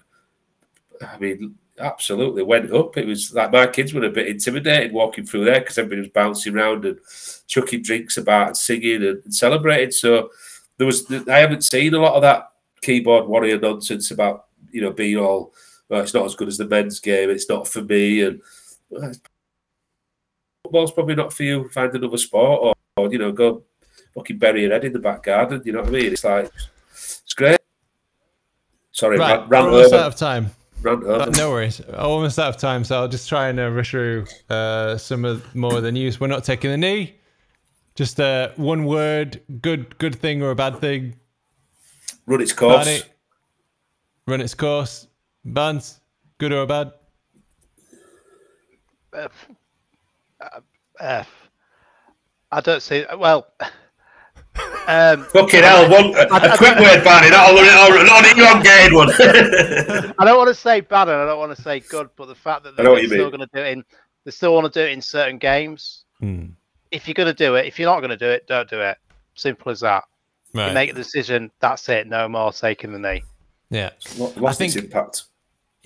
I 1.06 1.18
mean, 1.18 1.54
absolutely 1.78 2.42
went 2.42 2.72
up. 2.72 2.96
It 2.96 3.06
was 3.06 3.32
like 3.34 3.52
my 3.52 3.66
kids 3.66 3.92
were 3.92 4.04
a 4.04 4.10
bit 4.10 4.28
intimidated 4.28 4.92
walking 4.92 5.26
through 5.26 5.44
there 5.44 5.60
because 5.60 5.78
everybody 5.78 6.02
was 6.02 6.10
bouncing 6.10 6.56
around 6.56 6.84
and 6.84 6.98
chucking 7.46 7.82
drinks 7.82 8.16
about 8.16 8.48
and 8.48 8.56
singing 8.56 9.04
and, 9.04 9.22
and 9.24 9.34
celebrating. 9.34 9.90
So 9.90 10.30
there 10.78 10.86
was, 10.86 11.10
I 11.28 11.38
haven't 11.38 11.64
seen 11.64 11.94
a 11.94 12.00
lot 12.00 12.14
of 12.14 12.22
that 12.22 12.50
keyboard 12.82 13.26
warrior 13.26 13.58
nonsense 13.58 14.10
about 14.10 14.44
you 14.70 14.80
know 14.80 14.92
being 14.92 15.16
all 15.16 15.52
well, 15.88 16.00
it's 16.02 16.14
not 16.14 16.24
as 16.26 16.34
good 16.34 16.48
as 16.48 16.58
the 16.58 16.66
men's 16.66 17.00
game. 17.00 17.30
It's 17.30 17.48
not 17.48 17.68
for 17.68 17.82
me, 17.82 18.22
and 18.22 18.40
well, 18.90 19.12
football's 20.64 20.92
probably 20.92 21.14
not 21.14 21.32
for 21.32 21.42
you. 21.44 21.68
Find 21.68 21.94
another 21.94 22.16
sport, 22.16 22.60
or, 22.62 22.74
or 22.96 23.12
you 23.12 23.18
know, 23.18 23.32
go 23.32 23.62
fucking 24.14 24.38
bury 24.38 24.62
your 24.62 24.72
head 24.72 24.84
in 24.84 24.92
the 24.92 24.98
back 24.98 25.22
garden. 25.22 25.62
You 25.64 25.72
know 25.72 25.80
what 25.80 25.88
I 25.88 25.92
mean? 25.92 26.12
It's 26.12 26.24
like 26.24 26.50
it's 26.90 27.34
great. 27.34 27.60
Sorry, 28.92 29.18
Right, 29.18 29.40
ran, 29.40 29.48
ran 29.48 29.64
we're 29.64 29.70
almost 29.70 29.92
over. 29.92 30.02
out 30.02 30.12
of 30.12 30.16
time. 30.16 30.50
Uh, 30.84 31.30
no 31.36 31.50
worries. 31.50 31.80
Almost 31.80 32.38
out 32.38 32.48
of 32.54 32.56
time, 32.58 32.84
so 32.84 32.96
I'll 32.96 33.08
just 33.08 33.28
try 33.28 33.48
and 33.48 33.58
uh, 33.58 33.70
rush 33.70 33.90
through 33.90 34.24
uh, 34.48 34.96
some 34.96 35.24
of 35.24 35.54
more 35.54 35.76
of 35.76 35.82
the 35.82 35.90
news. 35.92 36.20
We're 36.20 36.28
not 36.28 36.44
taking 36.44 36.70
the 36.70 36.76
knee. 36.76 37.16
Just 37.94 38.20
uh, 38.20 38.50
one 38.56 38.84
word, 38.84 39.40
good 39.60 39.98
good 39.98 40.14
thing 40.14 40.42
or 40.42 40.50
a 40.50 40.54
bad 40.54 40.78
thing. 40.78 41.16
Run 42.26 42.40
its 42.40 42.52
course. 42.52 42.84
Barney, 42.84 43.00
run 44.26 44.40
its 44.40 44.54
course. 44.54 45.05
Bands, 45.46 46.00
good 46.38 46.52
or 46.52 46.66
bad? 46.66 46.92
Uh, 51.00 51.24
I 52.52 52.60
don't 52.60 52.82
see. 52.82 53.04
Well, 53.16 53.46
um, 54.86 55.24
Fucking 55.24 55.62
hell, 55.62 55.90
one, 55.90 56.14
a, 56.16 56.52
a 56.52 56.56
quick 56.56 56.78
word, 56.78 57.04
Barney, 57.04 57.30
not 57.30 57.50
a, 57.50 57.54
not 57.54 57.90
a, 57.90 58.04
not 58.04 58.24
an 58.26 58.38
elongated 58.38 58.92
one. 58.92 59.10
I 60.18 60.24
don't 60.24 60.38
want 60.38 60.48
to 60.48 60.54
say 60.54 60.80
bad 60.80 61.08
and 61.08 61.16
I 61.18 61.26
don't 61.26 61.38
want 61.38 61.54
to 61.56 61.62
say 61.62 61.80
good, 61.80 62.08
but 62.16 62.26
the 62.26 62.34
fact 62.34 62.64
that 62.64 62.76
they're 62.76 62.84
know 62.84 62.92
what 62.92 63.02
you 63.02 63.08
still 63.08 63.30
going 63.30 63.40
to 63.40 63.48
do 63.52 63.60
it 63.60 63.72
in, 63.72 63.84
they 64.24 64.30
still 64.30 64.54
want 64.54 64.72
to 64.72 64.80
do 64.80 64.84
it 64.84 64.92
in 64.92 65.00
certain 65.02 65.38
games. 65.38 66.04
Hmm. 66.20 66.46
If 66.90 67.06
you're 67.06 67.14
going 67.14 67.28
to 67.28 67.34
do 67.34 67.56
it, 67.56 67.66
if 67.66 67.78
you're 67.78 67.90
not 67.90 68.00
going 68.00 68.10
to 68.10 68.16
do 68.16 68.28
it, 68.28 68.46
don't 68.46 68.68
do 68.68 68.80
it. 68.80 68.96
Simple 69.34 69.70
as 69.72 69.80
that. 69.80 70.04
You 70.54 70.72
make 70.72 70.90
a 70.90 70.94
decision. 70.94 71.50
That's 71.60 71.86
it. 71.90 72.06
No 72.06 72.26
more 72.28 72.50
taking 72.52 72.90
the 72.92 72.98
knee. 72.98 73.22
yeah. 73.68 73.90
Lost 74.18 74.60
I 74.60 74.64
its 74.64 74.74
think- 74.74 74.86
impact. 74.86 75.24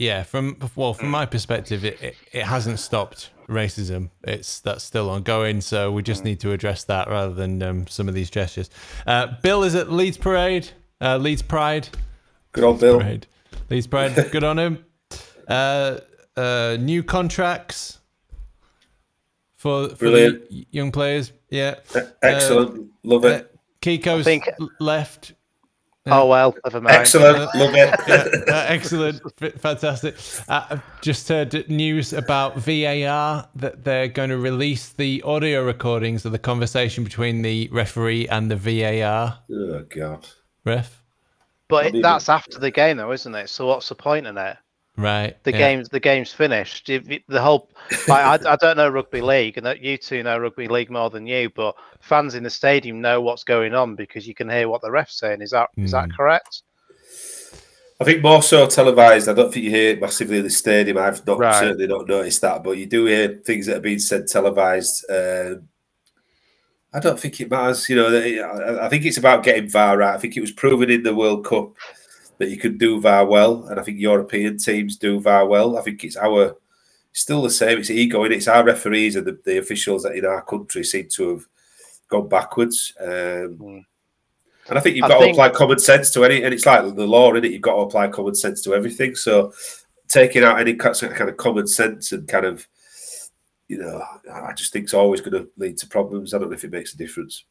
Yeah, 0.00 0.22
from 0.22 0.56
well, 0.76 0.94
from 0.94 1.10
my 1.10 1.26
perspective, 1.26 1.84
it, 1.84 2.00
it, 2.00 2.16
it 2.32 2.44
hasn't 2.44 2.78
stopped 2.78 3.28
racism. 3.50 4.08
It's 4.24 4.58
that's 4.60 4.82
still 4.82 5.10
ongoing, 5.10 5.60
so 5.60 5.92
we 5.92 6.02
just 6.02 6.24
need 6.24 6.40
to 6.40 6.52
address 6.52 6.84
that 6.84 7.06
rather 7.10 7.34
than 7.34 7.62
um, 7.62 7.86
some 7.86 8.08
of 8.08 8.14
these 8.14 8.30
gestures. 8.30 8.70
Uh, 9.06 9.26
Bill 9.42 9.62
is 9.62 9.74
at 9.74 9.92
Leeds 9.92 10.16
Parade, 10.16 10.70
uh, 11.02 11.18
Leeds 11.18 11.42
Pride, 11.42 11.86
Good 12.52 12.64
old 12.64 12.80
Bill. 12.80 12.98
Parade, 12.98 13.26
Leeds 13.68 13.86
Pride. 13.86 14.14
Good 14.32 14.42
on 14.42 14.58
him. 14.58 14.86
Uh, 15.46 15.98
uh, 16.34 16.78
new 16.80 17.02
contracts 17.02 17.98
for 19.58 19.90
for 19.90 19.96
Brilliant. 19.96 20.48
the 20.48 20.66
young 20.70 20.92
players. 20.92 21.30
Yeah, 21.50 21.74
Excellent. 22.22 22.90
Love 23.02 23.26
uh, 23.26 23.28
it. 23.28 23.54
Kiko's 23.82 24.24
think- 24.24 24.48
l- 24.58 24.70
left. 26.10 26.22
Oh 26.22 26.26
well, 26.26 26.54
never 26.64 26.80
mind. 26.80 26.96
Excellent. 26.96 27.38
Love 27.54 27.74
it. 27.74 28.48
Uh, 28.48 28.64
excellent, 28.68 29.22
fantastic. 29.60 30.16
Uh, 30.48 30.66
I've 30.70 31.00
just 31.00 31.28
heard 31.28 31.68
news 31.68 32.12
about 32.12 32.56
VAR 32.56 33.48
that 33.56 33.84
they're 33.84 34.08
going 34.08 34.30
to 34.30 34.38
release 34.38 34.90
the 34.90 35.22
audio 35.22 35.64
recordings 35.64 36.24
of 36.24 36.32
the 36.32 36.38
conversation 36.38 37.04
between 37.04 37.42
the 37.42 37.68
referee 37.72 38.28
and 38.28 38.50
the 38.50 38.56
VAR 38.56 39.38
oh, 39.50 39.84
God. 39.88 40.26
ref. 40.64 41.02
But 41.68 41.94
it, 41.94 42.02
that's 42.02 42.28
after 42.28 42.58
the 42.58 42.70
game, 42.70 42.96
though, 42.96 43.12
isn't 43.12 43.34
it? 43.34 43.48
So 43.48 43.66
what's 43.66 43.88
the 43.88 43.94
point 43.94 44.26
in 44.26 44.36
it? 44.36 44.56
Right. 45.00 45.42
The 45.44 45.52
yeah. 45.52 45.58
game's 45.58 45.88
the 45.88 46.00
game's 46.00 46.32
finished. 46.32 46.86
The 46.86 47.22
whole 47.40 47.68
I, 48.08 48.38
I 48.46 48.56
don't 48.56 48.76
know 48.76 48.88
rugby 48.88 49.20
league, 49.22 49.56
and 49.56 49.64
that 49.64 49.80
you 49.80 49.96
two 49.96 50.22
know 50.22 50.38
rugby 50.38 50.68
league 50.68 50.90
more 50.90 51.08
than 51.10 51.26
you, 51.26 51.50
but 51.50 51.74
fans 52.00 52.34
in 52.34 52.42
the 52.42 52.50
stadium 52.50 53.00
know 53.00 53.20
what's 53.20 53.42
going 53.44 53.74
on 53.74 53.96
because 53.96 54.28
you 54.28 54.34
can 54.34 54.48
hear 54.48 54.68
what 54.68 54.82
the 54.82 54.90
ref's 54.90 55.18
saying. 55.18 55.40
Is 55.40 55.52
that 55.52 55.70
is 55.76 55.90
Hmm. 55.92 55.96
that 55.96 56.12
correct? 56.14 56.62
I 58.00 58.04
think 58.04 58.22
more 58.22 58.42
so 58.42 58.66
televised. 58.66 59.28
I 59.28 59.34
don't 59.34 59.52
think 59.52 59.64
you 59.64 59.70
hear 59.70 59.90
it 59.92 60.00
massively 60.00 60.38
in 60.38 60.44
the 60.44 60.50
stadium. 60.50 60.96
I've 60.96 61.26
not 61.26 61.38
Right. 61.38 61.54
certainly 61.54 61.86
not 61.86 62.08
noticed 62.08 62.40
that, 62.40 62.62
but 62.64 62.78
you 62.78 62.86
do 62.86 63.04
hear 63.06 63.40
things 63.44 63.66
that 63.66 63.76
are 63.76 63.80
being 63.80 63.98
said 63.98 64.26
televised. 64.26 65.04
Um, 65.10 65.68
I 66.94 66.98
don't 67.00 67.20
think 67.20 67.40
it 67.40 67.50
matters. 67.50 67.88
You 67.88 67.96
know, 67.96 68.08
I 68.08 68.86
I 68.86 68.88
think 68.88 69.04
it's 69.04 69.18
about 69.18 69.44
getting 69.44 69.68
VAR 69.68 69.98
right. 69.98 70.14
I 70.14 70.18
think 70.18 70.36
it 70.36 70.40
was 70.40 70.50
proven 70.50 70.90
in 70.90 71.02
the 71.02 71.14
World 71.14 71.44
Cup 71.44 71.72
that 72.40 72.48
you 72.50 72.56
could 72.56 72.78
do 72.78 73.00
VAR 73.00 73.26
well, 73.26 73.66
and 73.68 73.78
I 73.78 73.82
think 73.82 74.00
European 74.00 74.56
teams 74.58 74.96
do 74.96 75.20
VAR 75.20 75.46
well. 75.46 75.78
I 75.78 75.82
think 75.82 76.02
it's 76.02 76.16
our 76.16 76.56
still 77.12 77.42
the 77.42 77.50
same. 77.50 77.78
It's 77.78 77.90
ego, 77.90 78.24
and 78.24 78.32
it's 78.32 78.48
our 78.48 78.64
referees 78.64 79.14
and 79.16 79.26
the, 79.26 79.38
the 79.44 79.58
officials 79.58 80.02
that 80.04 80.16
in 80.16 80.24
our 80.24 80.42
country 80.42 80.82
seem 80.82 81.06
to 81.10 81.28
have 81.34 81.46
gone 82.08 82.28
backwards. 82.28 82.92
Um, 82.98 83.58
Mm. 83.60 83.84
and 84.68 84.78
I 84.78 84.80
think 84.80 84.96
you've 84.96 85.04
I 85.04 85.08
got 85.08 85.20
think- 85.20 85.36
to 85.36 85.42
apply 85.42 85.56
common 85.58 85.78
sense 85.78 86.10
to 86.12 86.24
any, 86.24 86.42
and 86.42 86.54
it's 86.54 86.64
like 86.66 86.82
the 86.96 87.06
law 87.06 87.32
in 87.34 87.44
it. 87.44 87.52
You've 87.52 87.60
got 87.62 87.74
to 87.74 87.80
apply 87.82 88.08
common 88.08 88.34
sense 88.34 88.62
to 88.62 88.74
everything. 88.74 89.14
So 89.16 89.52
taking 90.08 90.42
out 90.42 90.58
any 90.58 90.74
kind 90.74 91.00
of 91.02 91.10
kind 91.14 91.28
of 91.30 91.36
common 91.36 91.66
sense 91.66 92.12
and 92.12 92.26
kind 92.26 92.46
of, 92.46 92.66
you 93.68 93.78
know, 93.78 94.02
I 94.32 94.52
just 94.54 94.72
think 94.72 94.84
it's 94.84 94.94
always 94.94 95.20
going 95.20 95.44
to 95.44 95.48
lead 95.58 95.76
to 95.78 95.86
problems. 95.86 96.32
I 96.32 96.38
don't 96.38 96.48
know 96.48 96.54
if 96.56 96.64
it 96.64 96.72
makes 96.72 96.94
a 96.94 96.96
difference. 96.96 97.44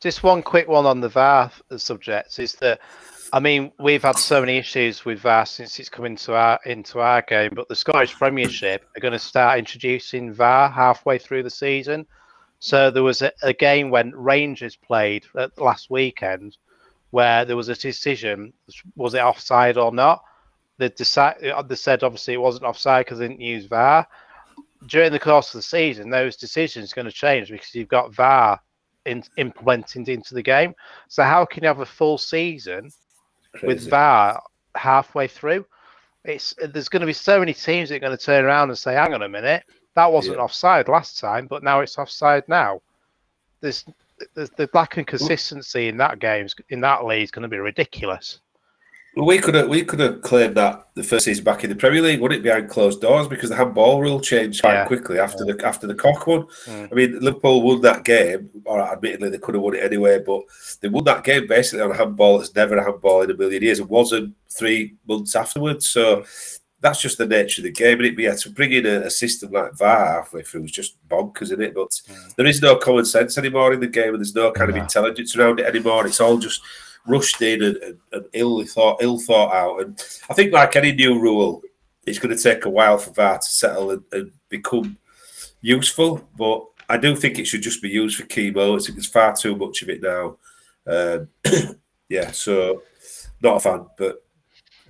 Just 0.00 0.22
one 0.22 0.42
quick 0.42 0.68
one 0.68 0.86
on 0.86 1.00
the 1.00 1.08
VAR 1.08 1.50
subject 1.76 2.38
is 2.38 2.54
that 2.56 2.78
I 3.32 3.40
mean 3.40 3.72
we've 3.78 4.02
had 4.02 4.16
so 4.16 4.40
many 4.40 4.56
issues 4.56 5.04
with 5.04 5.20
VAR 5.20 5.44
since 5.44 5.78
it's 5.78 5.90
come 5.90 6.06
into 6.06 6.34
our 6.34 6.58
into 6.64 7.00
our 7.00 7.20
game, 7.22 7.52
but 7.54 7.68
the 7.68 7.76
Scottish 7.76 8.14
Premiership 8.14 8.86
are 8.96 9.00
going 9.00 9.12
to 9.12 9.18
start 9.18 9.58
introducing 9.58 10.32
VAR 10.32 10.70
halfway 10.70 11.18
through 11.18 11.42
the 11.42 11.50
season. 11.50 12.06
So 12.60 12.90
there 12.90 13.02
was 13.02 13.20
a, 13.20 13.30
a 13.42 13.52
game 13.52 13.90
when 13.90 14.14
Rangers 14.14 14.76
played 14.76 15.26
uh, 15.34 15.48
last 15.58 15.90
weekend 15.90 16.56
where 17.10 17.44
there 17.44 17.56
was 17.56 17.68
a 17.68 17.74
decision: 17.74 18.52
was 18.96 19.12
it 19.12 19.20
offside 19.20 19.76
or 19.76 19.92
not? 19.92 20.22
They 20.78 20.88
decided. 20.88 21.54
They 21.68 21.74
said 21.74 22.02
obviously 22.02 22.34
it 22.34 22.40
wasn't 22.40 22.64
offside 22.64 23.04
because 23.04 23.18
they 23.18 23.28
didn't 23.28 23.42
use 23.42 23.66
VAR. 23.66 24.06
During 24.86 25.12
the 25.12 25.18
course 25.18 25.54
of 25.54 25.58
the 25.58 25.62
season, 25.62 26.08
those 26.08 26.36
decisions 26.36 26.92
are 26.92 26.96
going 26.96 27.06
to 27.06 27.12
change 27.12 27.50
because 27.50 27.74
you've 27.74 27.88
got 27.88 28.14
VAR 28.14 28.58
in, 29.04 29.22
implemented 29.36 30.08
into 30.08 30.34
the 30.34 30.42
game. 30.42 30.74
So 31.08 31.24
how 31.24 31.44
can 31.44 31.62
you 31.62 31.68
have 31.68 31.80
a 31.80 31.86
full 31.86 32.16
season 32.16 32.90
with 33.54 33.78
Crazy. 33.78 33.90
VAR 33.90 34.42
halfway 34.74 35.26
through? 35.28 35.66
It's 36.24 36.54
there's 36.58 36.88
going 36.88 37.00
to 37.00 37.06
be 37.06 37.12
so 37.12 37.38
many 37.38 37.54
teams 37.54 37.88
that 37.88 37.96
are 37.96 38.00
going 38.00 38.16
to 38.16 38.22
turn 38.22 38.44
around 38.44 38.68
and 38.70 38.78
say, 38.78 38.94
"Hang 38.94 39.14
on 39.14 39.22
a 39.22 39.28
minute, 39.28 39.64
that 39.94 40.12
wasn't 40.12 40.36
Yeah. 40.36 40.42
offside 40.44 40.88
last 40.88 41.18
time, 41.18 41.46
but 41.46 41.62
now 41.62 41.80
it's 41.80 41.98
offside 41.98 42.46
now." 42.48 42.80
There's, 43.60 43.84
there's 44.34 44.50
the 44.50 44.68
lack 44.74 44.96
of 44.98 45.06
consistency 45.06 45.88
in 45.88 45.96
that 45.96 46.18
game 46.18 46.46
in 46.68 46.80
that 46.82 47.04
league 47.04 47.24
is 47.24 47.30
going 47.30 47.42
to 47.42 47.48
be 47.48 47.58
ridiculous. 47.58 48.40
We 49.20 49.38
could 49.38 49.54
have 49.56 49.68
we 49.68 49.82
could 49.84 49.98
have 49.98 50.22
claimed 50.22 50.56
that 50.56 50.86
the 50.94 51.02
first 51.02 51.24
season 51.24 51.42
back 51.42 51.64
in 51.64 51.70
the 51.70 51.76
Premier 51.76 52.00
League, 52.00 52.20
wouldn't 52.20 52.38
it, 52.40 52.42
behind 52.44 52.70
closed 52.70 53.00
doors 53.00 53.26
because 53.26 53.50
the 53.50 53.56
handball 53.56 54.00
rule 54.00 54.20
changed 54.20 54.60
quite 54.62 54.74
Yeah. 54.74 54.86
quickly 54.86 55.18
after 55.18 55.44
the 55.44 55.60
after 55.66 55.88
the 55.88 55.94
cock 55.94 56.26
one. 56.28 56.42
Mm. 56.66 56.88
I 56.92 56.94
mean, 56.94 57.18
Liverpool 57.20 57.62
won 57.62 57.80
that 57.80 58.04
game, 58.04 58.48
or 58.64 58.80
admittedly 58.80 59.30
they 59.30 59.38
could 59.38 59.56
have 59.56 59.62
won 59.62 59.74
it 59.74 59.82
anyway, 59.82 60.20
but 60.24 60.42
they 60.80 60.88
won 60.88 61.02
that 61.04 61.24
game 61.24 61.48
basically 61.48 61.80
on 61.80 61.90
a 61.90 61.96
handball 61.96 62.38
that's 62.38 62.54
never 62.54 62.76
a 62.76 62.84
handball 62.84 63.22
in 63.22 63.30
a 63.32 63.34
million 63.36 63.62
years. 63.62 63.80
It 63.80 63.88
wasn't 63.88 64.36
three 64.50 64.94
months 65.08 65.34
afterwards, 65.34 65.88
so 65.88 66.24
that's 66.80 67.00
just 67.02 67.18
the 67.18 67.26
nature 67.26 67.60
of 67.60 67.64
the 67.64 67.72
game. 67.72 67.98
And 67.98 68.06
it, 68.06 68.18
yeah, 68.20 68.34
to 68.36 68.50
bring 68.50 68.70
in 68.70 68.86
a, 68.86 69.00
a 69.06 69.10
system 69.10 69.50
like 69.50 69.76
VAR 69.76 70.22
halfway 70.22 70.42
through 70.42 70.62
was 70.62 70.70
just 70.70 70.94
bonkers, 71.08 71.42
isn't 71.42 71.60
it? 71.60 71.74
But 71.74 72.00
there 72.36 72.46
is 72.46 72.62
no 72.62 72.76
common 72.76 73.04
sense 73.04 73.36
anymore 73.36 73.72
in 73.72 73.80
the 73.80 73.88
game, 73.88 74.10
and 74.10 74.18
there's 74.18 74.36
no 74.36 74.52
kind 74.52 74.70
of 74.70 74.76
intelligence 74.76 75.34
around 75.34 75.58
it 75.58 75.66
anymore. 75.66 76.06
It's 76.06 76.20
all 76.20 76.38
just 76.38 76.60
rushed 77.06 77.40
in 77.42 77.62
and, 77.62 77.76
and, 77.78 77.98
and 78.12 78.24
ill 78.32 78.64
thought, 78.64 79.02
ill 79.02 79.18
thought 79.18 79.54
out. 79.54 79.82
And 79.82 80.02
I 80.30 80.34
think, 80.34 80.52
like 80.52 80.76
any 80.76 80.92
new 80.92 81.18
rule, 81.18 81.62
it's 82.06 82.18
going 82.18 82.36
to 82.36 82.42
take 82.42 82.64
a 82.64 82.70
while 82.70 82.98
for 82.98 83.12
VAR 83.12 83.38
to 83.38 83.46
settle 83.48 83.90
and, 83.90 84.02
and 84.12 84.30
become 84.48 84.96
useful. 85.60 86.26
But 86.36 86.64
I 86.88 86.96
do 86.96 87.14
think 87.16 87.38
it 87.38 87.46
should 87.46 87.62
just 87.62 87.82
be 87.82 87.88
used 87.88 88.16
for 88.16 88.26
key 88.26 88.50
moments. 88.50 88.88
There's 88.88 89.06
far 89.06 89.34
too 89.34 89.56
much 89.56 89.82
of 89.82 89.90
it 89.90 90.02
now. 90.02 90.36
Um, 90.86 91.28
yeah, 92.08 92.30
so 92.30 92.82
not 93.42 93.56
a 93.56 93.60
fan, 93.60 93.86
but 93.98 94.22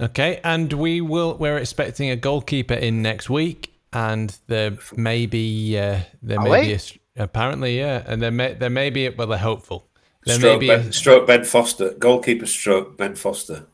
Okay, 0.01 0.41
and 0.45 0.73
we 0.73 1.01
will. 1.01 1.37
We're 1.37 1.59
expecting 1.59 2.11
a 2.11 2.17
goalkeeper 2.17 2.75
in 2.75 3.03
next 3.03 3.29
week, 3.29 3.75
and 3.93 4.37
there 4.47 4.79
may 4.97 5.27
be 5.27 5.77
uh, 5.77 6.01
there 6.23 6.39
Are 6.39 6.45
may 6.45 6.61
we? 6.61 6.67
be 6.67 6.73
a, 6.73 6.77
s- 6.77 6.97
apparently 7.17 7.79
yeah, 7.79 8.05
and 8.07 8.23
there 8.23 8.31
may 8.31 8.55
there 8.55 8.71
may 8.71 8.91
be 8.91 9.09
well 9.09 9.27
they're 9.27 9.39
hopeful. 9.39 9.88
There 10.29 10.37
stroke 10.37 10.61
be 10.61 10.69
ben, 10.69 10.81
a, 10.81 10.93
stroke 10.93 11.27
ben 11.27 11.45
Foster, 11.45 11.91
goalkeeper 11.99 12.47
stroke 12.47 12.97
Ben 12.97 13.15
Foster, 13.17 13.67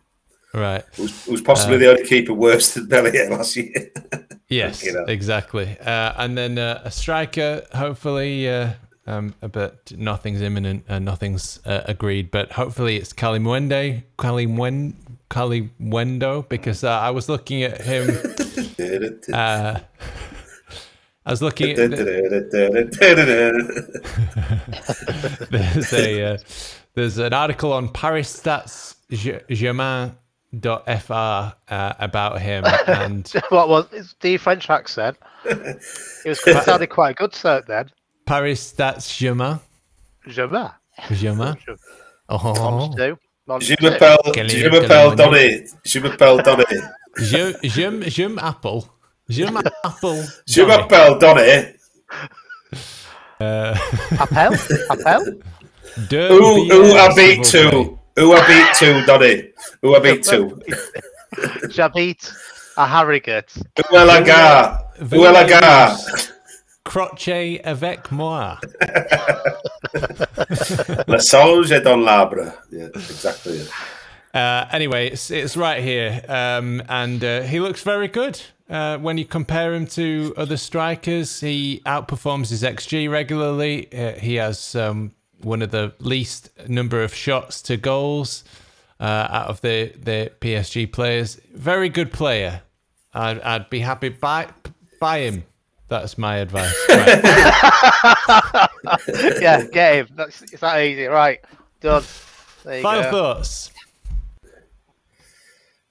right. 0.52 0.84
who's, 0.94 1.24
who's 1.26 1.42
possibly 1.42 1.76
Uh, 1.76 1.78
the 1.80 1.90
only 1.90 2.04
keeper 2.04 2.32
worse 2.32 2.74
than 2.74 2.88
Meslier 2.88 3.30
last 3.30 3.56
year. 3.56 3.90
Yes, 4.50 4.84
You 4.84 4.92
know. 4.92 5.04
exactly. 5.08 5.76
Uh, 5.80 6.12
and 6.18 6.36
then 6.36 6.58
uh, 6.58 6.82
a 6.84 6.90
striker, 6.90 7.66
hopefully, 7.74 8.46
uh, 8.48 8.74
um, 9.06 9.34
but 9.40 9.90
nothing's 9.96 10.42
imminent 10.42 10.84
and 10.86 11.04
nothing's 11.04 11.60
uh, 11.66 11.82
agreed. 11.86 12.30
But 12.30 12.52
hopefully 12.52 12.96
it's 12.96 13.12
Kalimwende, 13.12 14.04
Kalimwen, 14.18 14.94
Kalimuendo, 15.30 16.46
because 16.48 16.84
uh, 16.84 16.90
I 16.90 17.10
was 17.10 17.28
looking 17.28 17.62
at 17.64 17.80
him. 17.80 18.06
I 21.26 21.30
was 21.30 21.40
looking 21.40 21.70
at 21.70 21.76
there's 25.50 25.92
a 25.94 26.22
uh, 26.22 26.38
there's 26.94 27.16
an 27.18 27.32
article 27.32 27.72
on 27.72 27.88
Paris 27.88 28.40
Stats 28.40 28.96
Germain 29.10 30.12
fr 30.62 31.12
uh, 31.12 31.52
about 31.98 32.40
him 32.40 32.64
and 32.86 33.26
what 33.48 33.68
was 33.70 33.86
it's 33.92 34.14
the 34.20 34.36
French 34.36 34.68
accent? 34.68 35.16
It 35.44 35.80
was 36.26 36.46
it 36.46 36.62
sounded 36.64 36.90
quite 36.90 37.16
good, 37.16 37.34
so 37.34 37.62
then. 37.66 37.90
Paris 38.26 38.72
Stats 38.72 39.16
Germain 39.16 39.60
Jamais. 40.28 40.72
Germain 41.10 41.56
oh 42.28 42.54
Moms 42.54 42.96
do. 42.96 43.16
Moms 43.46 43.60
Je 43.60 43.74
m'appelle, 43.80 44.18
je 44.48 44.68
m'appelle 44.68 45.16
Donny. 45.16 45.66
Je 45.84 45.98
m'appelle 46.00 46.42
Donny. 46.42 46.64
je 47.16 47.56
j'aime 47.62 48.02
j'aime 48.06 48.38
Apple 48.38 48.82
j'aime 49.28 49.60
Apple 49.82 50.22
Je 50.46 50.62
m'appelle 50.62 51.18
Donny. 51.18 51.66
uh, 53.40 53.74
Appel? 54.18 54.58
Appel? 54.90 55.38
de 56.10 56.28
Who, 56.28 56.68
who 56.70 56.96
I 56.96 57.08
beat 57.14 57.44
s'il 57.44 57.70
vous 57.70 57.70
two? 57.70 57.98
Who 58.16 58.32
I 58.32 58.46
beat 58.46 58.74
two, 58.78 59.04
Donny? 59.06 59.50
Who 59.82 59.96
I 59.96 60.00
beat 60.00 60.22
two? 60.24 60.60
J'habite 61.70 62.32
à 62.76 62.86
Harrogate. 62.86 63.52
Who 63.90 63.96
I 63.96 64.04
la. 64.04 64.78
Who 65.10 65.24
I 65.24 65.32
la 65.32 65.44
gare? 65.44 65.96
Crochet 66.84 67.60
avec 67.64 68.12
moi 68.12 68.58
La 71.08 71.18
songe 71.18 71.72
est 71.72 71.80
dans 71.80 71.96
l'arbre. 71.96 72.52
Yeah, 72.70 72.88
exactly. 72.94 73.66
Uh, 74.34 74.66
anyway, 74.70 75.08
it's 75.08 75.30
it's 75.30 75.56
right 75.56 75.82
here, 75.82 76.20
um, 76.28 76.82
and 76.88 77.24
uh, 77.24 77.42
he 77.42 77.60
looks 77.60 77.82
very 77.82 78.08
good. 78.08 78.38
Uh, 78.68 78.96
when 78.98 79.18
you 79.18 79.24
compare 79.26 79.74
him 79.74 79.86
to 79.86 80.32
other 80.36 80.56
strikers, 80.56 81.40
he 81.40 81.82
outperforms 81.84 82.48
his 82.48 82.62
xG 82.62 83.10
regularly. 83.10 83.92
Uh, 83.92 84.12
he 84.12 84.36
has 84.36 84.74
um, 84.74 85.12
one 85.42 85.60
of 85.60 85.70
the 85.70 85.92
least 85.98 86.48
number 86.66 87.02
of 87.02 87.14
shots 87.14 87.60
to 87.62 87.76
goals 87.76 88.42
uh, 89.00 89.28
out 89.30 89.48
of 89.48 89.60
the 89.60 89.92
the 90.02 90.32
PSG 90.40 90.90
players. 90.90 91.38
Very 91.52 91.88
good 91.90 92.10
player. 92.12 92.62
I'd, 93.12 93.40
I'd 93.40 93.68
be 93.70 93.80
happy 93.80 94.08
buy 94.08 94.48
buy 94.98 95.18
him. 95.20 95.44
That's 95.88 96.16
my 96.18 96.36
advice. 96.38 96.74
Right. 96.88 98.68
yeah, 99.40 99.64
get 99.66 99.94
him. 99.96 100.08
That's 100.14 100.42
it's 100.42 100.60
that 100.60 100.80
easy, 100.82 101.04
right? 101.04 101.40
Done. 101.80 102.02
There 102.64 102.76
you 102.78 102.82
Final 102.82 103.02
go. 103.04 103.10
thoughts. 103.10 103.70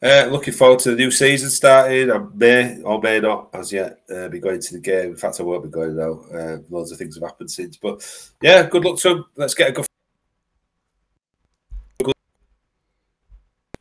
Uh, 0.04 0.26
looking 0.30 0.54
forward 0.54 0.80
to 0.80 0.92
the 0.92 0.98
new 0.98 1.10
season 1.10 1.50
starting. 1.50 2.12
I 2.12 2.18
may 2.34 2.82
or 2.82 3.00
may 3.00 3.22
not, 3.22 3.48
as 3.54 3.72
yet, 3.72 4.00
uh, 4.14 4.28
be 4.28 4.40
going 4.40 4.60
to 4.60 4.74
the 4.74 4.80
game. 4.80 5.12
In 5.12 5.16
fact, 5.16 5.40
I 5.40 5.44
won't 5.44 5.64
be 5.64 5.70
going 5.70 5.96
now. 5.96 6.26
Uh, 6.34 6.58
loads 6.70 6.92
of 6.92 6.98
things 6.98 7.16
have 7.16 7.24
happened 7.24 7.50
since. 7.50 7.78
But 7.78 8.06
yeah, 8.42 8.64
good 8.64 8.84
luck 8.84 9.00
to 9.00 9.10
him. 9.10 9.26
Let's 9.38 9.54
get 9.54 9.70
a 9.70 9.72
good. 9.72 9.86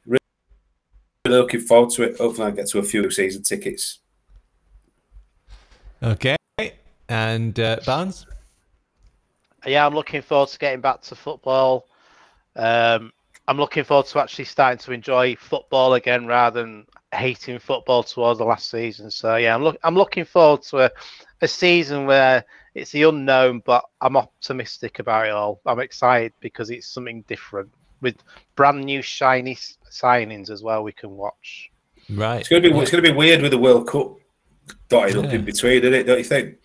Really 0.06 0.20
looking 1.26 1.60
forward 1.60 1.90
to 1.94 2.04
it. 2.04 2.18
Hopefully, 2.18 2.46
I 2.46 2.50
get 2.52 2.68
to 2.68 2.78
a 2.78 2.84
few 2.84 3.10
season 3.10 3.42
tickets. 3.42 3.98
Okay, 6.04 6.36
and 7.08 7.58
uh, 7.58 7.80
Barnes. 7.84 8.26
Yeah, 9.66 9.84
I'm 9.84 9.94
looking 9.94 10.22
forward 10.22 10.50
to 10.50 10.58
getting 10.58 10.80
back 10.80 11.02
to 11.02 11.16
football. 11.16 11.88
Um, 12.54 13.12
I'm 13.48 13.56
looking 13.56 13.84
forward 13.84 14.06
to 14.06 14.20
actually 14.20 14.44
starting 14.44 14.78
to 14.78 14.92
enjoy 14.92 15.36
football 15.36 15.94
again 15.94 16.26
rather 16.26 16.62
than 16.62 16.86
hating 17.12 17.58
football 17.58 18.02
towards 18.02 18.38
the 18.38 18.44
last 18.44 18.70
season. 18.70 19.10
So 19.10 19.36
yeah, 19.36 19.54
I'm 19.54 19.62
look 19.62 19.76
I'm 19.82 19.96
looking 19.96 20.24
forward 20.24 20.62
to 20.64 20.84
a, 20.86 20.90
a 21.40 21.48
season 21.48 22.06
where 22.06 22.44
it's 22.74 22.92
the 22.92 23.02
unknown, 23.02 23.62
but 23.64 23.84
I'm 24.00 24.16
optimistic 24.16 24.98
about 24.98 25.26
it 25.26 25.32
all. 25.32 25.60
I'm 25.66 25.80
excited 25.80 26.32
because 26.40 26.70
it's 26.70 26.86
something 26.86 27.22
different 27.28 27.70
with 28.00 28.16
brand 28.56 28.84
new 28.84 29.02
shiny 29.02 29.56
signings 29.56 30.50
as 30.50 30.62
well. 30.62 30.82
We 30.82 30.92
can 30.92 31.10
watch. 31.10 31.70
Right. 32.10 32.40
It's 32.40 32.48
gonna 32.48 32.62
be 32.62 32.70
it's 32.70 32.90
gonna 32.90 33.02
be 33.02 33.12
weird 33.12 33.42
with 33.42 33.50
the 33.50 33.58
World 33.58 33.88
Cup 33.88 34.18
dotted 34.88 35.16
up 35.16 35.32
in 35.32 35.44
between, 35.44 35.82
isn't 35.82 35.94
it? 35.94 36.04
Don't 36.04 36.18
you 36.18 36.24
think? 36.24 36.56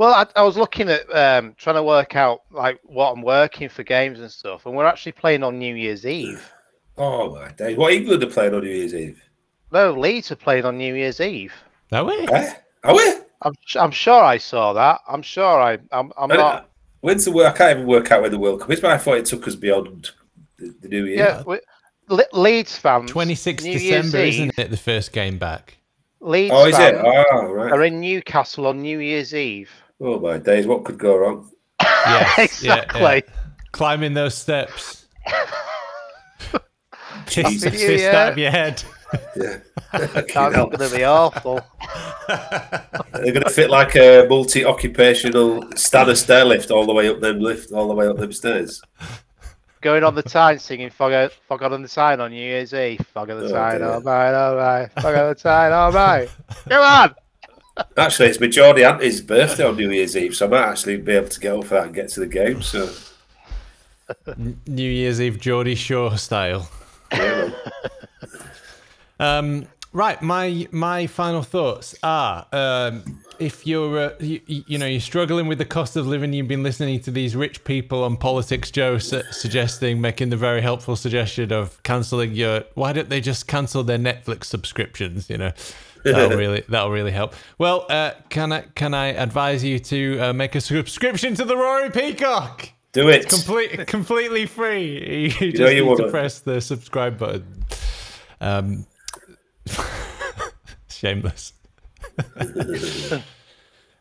Well, 0.00 0.14
I, 0.14 0.26
I 0.34 0.42
was 0.44 0.56
looking 0.56 0.88
at 0.88 1.14
um, 1.14 1.54
trying 1.58 1.76
to 1.76 1.82
work 1.82 2.16
out 2.16 2.40
like 2.50 2.80
what 2.84 3.12
I'm 3.12 3.20
working 3.20 3.68
for 3.68 3.82
games 3.82 4.18
and 4.18 4.32
stuff, 4.32 4.64
and 4.64 4.74
we're 4.74 4.86
actually 4.86 5.12
playing 5.12 5.42
on 5.42 5.58
New 5.58 5.74
Year's 5.74 6.06
Eve. 6.06 6.42
Oh 6.96 7.34
my 7.34 7.50
days! 7.50 7.76
What 7.76 7.92
England 7.92 8.22
are 8.22 8.30
playing 8.30 8.54
on 8.54 8.62
New 8.62 8.70
Year's 8.70 8.94
Eve? 8.94 9.20
No, 9.70 9.92
Leeds 9.92 10.32
are 10.32 10.36
playing 10.36 10.64
on 10.64 10.78
New 10.78 10.94
Year's 10.94 11.20
Eve. 11.20 11.52
Are 11.92 12.02
we? 12.02 12.14
Eh? 12.14 12.54
Are 12.84 12.94
we? 12.96 13.12
I'm 13.42 13.52
I'm 13.78 13.90
sure 13.90 14.22
I 14.24 14.38
saw 14.38 14.72
that. 14.72 15.02
I'm 15.06 15.20
sure 15.20 15.60
I 15.60 15.72
I'm 15.92 16.10
I'm 16.16 16.32
I- 16.32 16.36
not. 16.36 16.70
When's 17.02 17.26
the 17.26 17.32
work? 17.32 17.54
I 17.54 17.58
can't 17.58 17.76
even 17.80 17.86
work 17.86 18.10
out 18.10 18.22
when 18.22 18.30
the 18.30 18.38
World 18.38 18.60
Cup 18.62 18.70
is, 18.70 18.80
but 18.80 18.92
I 18.92 18.96
thought 18.96 19.18
it 19.18 19.26
took 19.26 19.46
us 19.46 19.54
beyond 19.54 20.12
the, 20.58 20.74
the 20.80 20.88
New 20.88 21.04
Year. 21.04 21.16
Yeah, 21.18 21.42
we, 21.46 21.60
Le- 22.08 22.24
Leeds 22.32 22.74
fans. 22.78 23.12
26th 23.12 23.64
New 23.64 23.72
Year's 23.72 24.04
December, 24.06 24.24
Eve, 24.24 24.32
isn't 24.32 24.58
it? 24.58 24.70
The 24.70 24.78
first 24.78 25.12
game 25.12 25.36
back. 25.36 25.76
Leeds 26.20 26.52
Oh, 26.54 26.64
is 26.66 26.78
it? 26.78 26.94
Oh, 26.94 27.52
right. 27.52 27.70
are 27.70 27.82
in 27.84 28.00
Newcastle 28.00 28.66
on 28.66 28.80
New 28.80 28.98
Year's 28.98 29.34
Eve. 29.34 29.68
Oh 30.00 30.18
my 30.18 30.38
days! 30.38 30.66
What 30.66 30.84
could 30.84 30.98
go 30.98 31.16
wrong? 31.16 31.50
Yes, 31.82 32.62
yeah, 32.62 32.76
exactly. 32.76 33.00
yeah. 33.00 33.20
Climbing 33.72 34.14
those 34.14 34.34
steps. 34.34 35.06
Kiss 37.26 37.46
Jesus. 37.46 37.62
the 37.62 37.70
Happy 37.70 37.76
New 37.82 37.86
fist 37.86 38.02
Year. 38.02 38.12
out 38.12 38.32
of 38.32 38.38
your 38.38 38.50
head. 38.50 38.82
Yeah, 39.36 39.56
That's 39.92 40.32
going 40.32 40.70
to 40.70 40.90
be 40.96 41.04
awful. 41.04 41.60
they're 42.28 43.32
going 43.32 43.42
to 43.42 43.50
fit 43.50 43.70
like 43.70 43.94
a 43.96 44.26
multi-occupational 44.28 45.64
Stannah 45.76 46.16
stair 46.16 46.44
lift 46.44 46.70
all 46.70 46.86
the 46.86 46.92
way 46.94 47.08
up 47.08 47.20
them 47.20 47.40
lift, 47.40 47.72
all 47.72 47.88
the 47.88 47.94
way 47.94 48.06
up 48.06 48.16
them 48.16 48.32
stairs. 48.32 48.80
Going 49.80 50.04
on 50.04 50.14
the 50.14 50.22
time 50.22 50.58
singing 50.58 50.90
"Fog, 50.90 51.32
Fog 51.48 51.62
on 51.62 51.82
the 51.82 51.88
Tyne" 51.88 52.20
on 52.20 52.30
New 52.30 52.36
Year's 52.42 52.72
Eve. 52.74 53.00
Fog 53.12 53.30
on 53.30 53.40
the 53.40 53.46
Oh, 53.46 53.52
Tyne, 53.52 53.82
all 53.82 54.00
right, 54.00 54.34
all 54.34 54.56
right. 54.56 54.92
Fog 55.00 55.14
on 55.16 55.28
the 55.28 55.34
Tyne, 55.34 55.72
all 55.72 55.92
right. 55.92 56.28
Come 56.68 56.82
on. 56.82 57.14
Actually, 57.96 58.28
it's 58.28 58.40
my 58.40 58.46
Geordie 58.46 58.84
Auntie's 58.84 59.20
birthday 59.20 59.64
on 59.64 59.76
New 59.76 59.90
Year's 59.90 60.16
Eve, 60.16 60.34
so 60.34 60.46
I 60.46 60.48
might 60.50 60.68
actually 60.68 60.96
be 60.98 61.12
able 61.12 61.28
to 61.28 61.40
get 61.40 61.54
up 61.56 61.64
for 61.64 61.74
that 61.74 61.84
and 61.86 61.94
get 61.94 62.08
to 62.10 62.20
the 62.20 62.26
game. 62.26 62.62
So, 62.62 62.88
New 64.66 64.90
Year's 64.90 65.20
Eve 65.20 65.38
Geordie 65.40 65.74
Shore 65.74 66.16
style. 66.16 66.68
yeah, 67.12 67.50
Um, 69.18 69.66
right, 69.92 70.20
my 70.22 70.66
my 70.70 71.06
final 71.06 71.42
thoughts 71.42 71.94
are: 72.02 72.46
um, 72.52 73.22
if 73.38 73.66
you're 73.66 73.98
uh, 73.98 74.12
you, 74.18 74.40
you 74.46 74.78
know 74.78 74.86
you're 74.86 75.00
struggling 75.00 75.46
with 75.46 75.58
the 75.58 75.64
cost 75.64 75.96
of 75.96 76.06
living, 76.06 76.32
you've 76.32 76.48
been 76.48 76.62
listening 76.62 77.00
to 77.00 77.10
these 77.10 77.36
rich 77.36 77.62
people 77.64 78.02
on 78.04 78.16
Politics 78.16 78.70
Joe 78.70 78.98
su- 78.98 79.22
suggesting, 79.30 80.00
making 80.00 80.30
the 80.30 80.36
very 80.36 80.60
helpful 80.62 80.96
suggestion 80.96 81.52
of 81.52 81.80
cancelling 81.82 82.32
your. 82.32 82.64
Why 82.74 82.92
don't 82.92 83.10
they 83.10 83.20
just 83.20 83.46
cancel 83.46 83.82
their 83.84 83.98
Netflix 83.98 84.44
subscriptions? 84.44 85.28
You 85.28 85.38
know. 85.38 85.52
That'll 86.04 86.30
really 86.38 86.64
that'll 86.68 86.90
really 86.90 87.12
help. 87.12 87.34
Well, 87.58 87.86
uh, 87.88 88.12
can 88.28 88.52
I 88.52 88.62
can 88.74 88.94
I 88.94 89.08
advise 89.08 89.62
you 89.64 89.78
to 89.78 90.18
uh, 90.20 90.32
make 90.32 90.54
a 90.54 90.60
subscription 90.60 91.34
to 91.34 91.44
the 91.44 91.56
Roaring 91.56 91.92
Peacock? 91.92 92.70
do 92.92 93.08
it. 93.08 93.28
Complete, 93.28 93.86
completely 93.86 94.46
free. 94.46 95.30
You, 95.40 95.52
just 95.52 95.60
know 95.60 95.68
you 95.68 95.84
need 95.84 95.96
to 95.96 96.02
wanna- 96.02 96.10
press 96.10 96.40
the 96.40 96.60
subscribe 96.60 97.18
button. 97.18 97.64
Um, 98.40 98.86
shameless. 100.88 101.52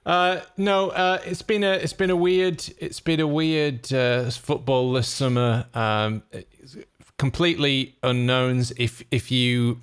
uh, 0.05 0.39
no, 0.57 0.89
uh, 0.89 1.19
it's 1.25 1.41
been 1.41 1.63
a 1.63 1.73
it's 1.73 1.93
been 1.93 2.09
a 2.09 2.15
weird 2.15 2.67
it's 2.79 2.99
been 2.99 3.19
a 3.19 3.27
weird 3.27 3.91
uh, 3.93 4.29
football 4.31 4.93
this 4.93 5.07
summer. 5.07 5.65
Um, 5.73 6.23
completely 7.17 7.95
unknowns. 8.01 8.71
If 8.77 9.03
if 9.11 9.31
you 9.31 9.81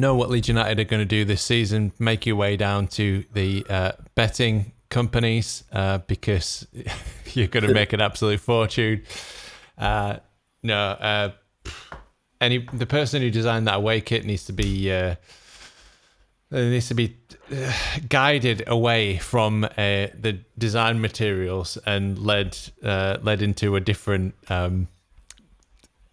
know 0.00 0.14
what 0.14 0.30
Leeds 0.30 0.48
United 0.48 0.80
are 0.80 0.84
going 0.84 1.00
to 1.00 1.06
do 1.06 1.24
this 1.24 1.42
season, 1.42 1.92
make 1.98 2.26
your 2.26 2.36
way 2.36 2.56
down 2.56 2.88
to 2.88 3.24
the 3.32 3.64
uh, 3.68 3.92
betting 4.14 4.72
companies 4.88 5.64
uh, 5.72 5.98
because 5.98 6.66
you're 7.34 7.48
going 7.48 7.66
to 7.66 7.74
make 7.74 7.92
an 7.92 8.00
absolute 8.00 8.40
fortune. 8.40 9.02
Uh, 9.76 10.16
no, 10.62 10.76
uh, 10.76 11.32
any 12.40 12.66
the 12.72 12.86
person 12.86 13.22
who 13.22 13.30
designed 13.30 13.66
that 13.66 13.76
away 13.76 14.00
kit 14.00 14.24
needs 14.24 14.44
to 14.44 14.52
be 14.52 14.92
uh, 14.92 15.14
needs 16.50 16.88
to 16.88 16.94
be 16.94 17.16
uh, 17.50 17.72
guided 18.08 18.64
away 18.66 19.18
from 19.18 19.64
uh, 19.64 19.68
the 19.76 20.38
design 20.58 21.00
materials 21.00 21.78
and 21.86 22.18
led 22.18 22.56
uh, 22.84 23.18
led 23.22 23.42
into 23.42 23.76
a 23.76 23.80
different. 23.80 24.34
Um, 24.48 24.88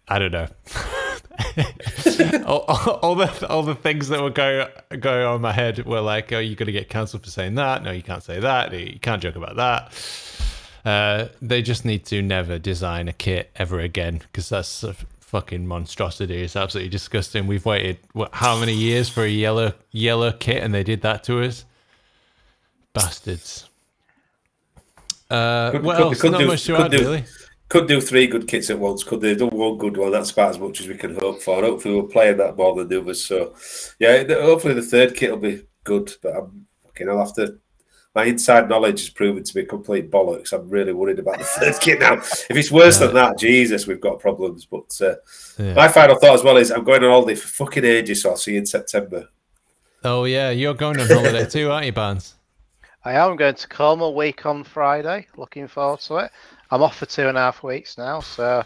I 0.08 0.18
don't 0.18 0.32
know. 0.32 0.48
all, 2.46 2.64
all, 2.68 2.92
all 3.02 3.14
the 3.14 3.46
all 3.48 3.62
the 3.62 3.74
things 3.74 4.08
that 4.08 4.20
were 4.22 4.30
going 4.30 4.66
going 5.00 5.24
on 5.24 5.36
in 5.36 5.40
my 5.42 5.52
head 5.52 5.84
were 5.86 6.00
like, 6.00 6.32
oh, 6.32 6.38
you're 6.38 6.56
going 6.56 6.66
to 6.66 6.72
get 6.72 6.88
cancelled 6.88 7.22
for 7.24 7.30
saying 7.30 7.54
that. 7.56 7.82
No, 7.82 7.90
you 7.90 8.02
can't 8.02 8.22
say 8.22 8.40
that. 8.40 8.72
You 8.72 8.98
can't 9.00 9.22
joke 9.22 9.36
about 9.36 9.56
that. 9.56 9.92
Uh, 10.84 11.28
they 11.42 11.60
just 11.62 11.84
need 11.84 12.04
to 12.06 12.22
never 12.22 12.58
design 12.58 13.06
a 13.08 13.12
kit 13.12 13.50
ever 13.56 13.80
again 13.80 14.18
because 14.18 14.48
that's 14.48 14.82
a 14.82 14.94
fucking 15.20 15.66
monstrosity. 15.66 16.42
It's 16.42 16.56
absolutely 16.56 16.88
disgusting. 16.90 17.46
We've 17.46 17.64
waited 17.66 17.98
what, 18.14 18.30
how 18.34 18.58
many 18.58 18.74
years 18.74 19.08
for 19.08 19.22
a 19.22 19.28
yellow 19.28 19.74
yellow 19.92 20.32
kit, 20.32 20.62
and 20.62 20.72
they 20.74 20.82
did 20.82 21.02
that 21.02 21.22
to 21.24 21.42
us. 21.42 21.64
Bastards. 22.92 23.68
Uh, 25.30 25.70
Could- 25.70 25.82
what 25.84 25.96
could- 25.96 26.02
else? 26.06 26.20
could 26.20 26.32
Not 26.32 26.38
do- 26.40 26.46
much 26.48 26.64
to 26.64 26.76
add, 26.76 26.90
do- 26.90 26.98
really. 26.98 27.24
Could 27.70 27.86
do 27.86 28.00
three 28.00 28.26
good 28.26 28.48
kits 28.48 28.68
at 28.68 28.78
once. 28.80 29.04
Could 29.04 29.20
they 29.20 29.36
do 29.36 29.46
one 29.46 29.78
good 29.78 29.96
one? 29.96 30.10
That's 30.10 30.32
about 30.32 30.50
as 30.50 30.58
much 30.58 30.80
as 30.80 30.88
we 30.88 30.96
can 30.96 31.14
hope 31.14 31.40
for. 31.40 31.62
Hopefully, 31.62 31.94
we're 32.00 32.08
playing 32.08 32.38
that 32.38 32.56
more 32.56 32.74
than 32.74 32.88
the 32.88 33.00
others. 33.00 33.24
So, 33.24 33.54
yeah, 34.00 34.24
hopefully 34.42 34.74
the 34.74 34.82
third 34.82 35.14
kit 35.14 35.30
will 35.30 35.38
be 35.38 35.62
good. 35.84 36.12
But 36.20 36.36
I'm 36.36 36.66
fucking. 36.84 37.08
I'll 37.08 37.20
have 37.20 37.34
to. 37.36 37.58
My 38.12 38.24
inside 38.24 38.68
knowledge 38.68 38.98
has 39.02 39.08
proven 39.08 39.44
to 39.44 39.54
be 39.54 39.64
complete 39.64 40.10
bollocks. 40.10 40.52
I'm 40.52 40.68
really 40.68 40.92
worried 40.92 41.20
about 41.20 41.38
the 41.38 41.44
third 41.44 41.76
kit 41.80 42.00
now. 42.00 42.14
If 42.14 42.50
it's 42.50 42.72
worse 42.72 42.98
than 42.98 43.14
that, 43.14 43.38
Jesus, 43.38 43.86
we've 43.86 44.00
got 44.00 44.18
problems. 44.18 44.66
But 44.66 45.00
uh, 45.00 45.14
Yeah. 45.62 45.74
my 45.74 45.86
final 45.86 46.16
thought 46.16 46.34
as 46.34 46.42
well 46.42 46.56
is 46.56 46.72
I'm 46.72 46.82
going 46.82 47.04
on 47.04 47.10
holiday 47.10 47.36
for 47.36 47.46
fucking 47.46 47.84
ages, 47.84 48.22
so 48.22 48.30
I'll 48.30 48.36
see 48.36 48.52
you 48.54 48.58
in 48.58 48.66
September. 48.66 49.28
Oh 50.02 50.24
yeah, 50.24 50.50
you're 50.50 50.74
going 50.74 50.98
on 50.98 51.06
holiday 51.06 51.46
too, 51.48 51.70
aren't 51.70 51.86
you, 51.86 51.92
Barnes? 51.92 52.34
I 53.04 53.12
am 53.12 53.36
going 53.36 53.54
to 53.54 53.68
Como 53.68 54.06
a 54.06 54.10
week 54.10 54.44
on 54.44 54.64
Friday. 54.64 55.28
Looking 55.36 55.68
forward 55.68 56.00
to 56.00 56.16
it. 56.16 56.32
I'm 56.70 56.82
off 56.82 56.96
for 56.96 57.06
two 57.06 57.28
and 57.28 57.36
a 57.36 57.40
half 57.40 57.62
weeks 57.62 57.98
now, 57.98 58.20
so 58.20 58.64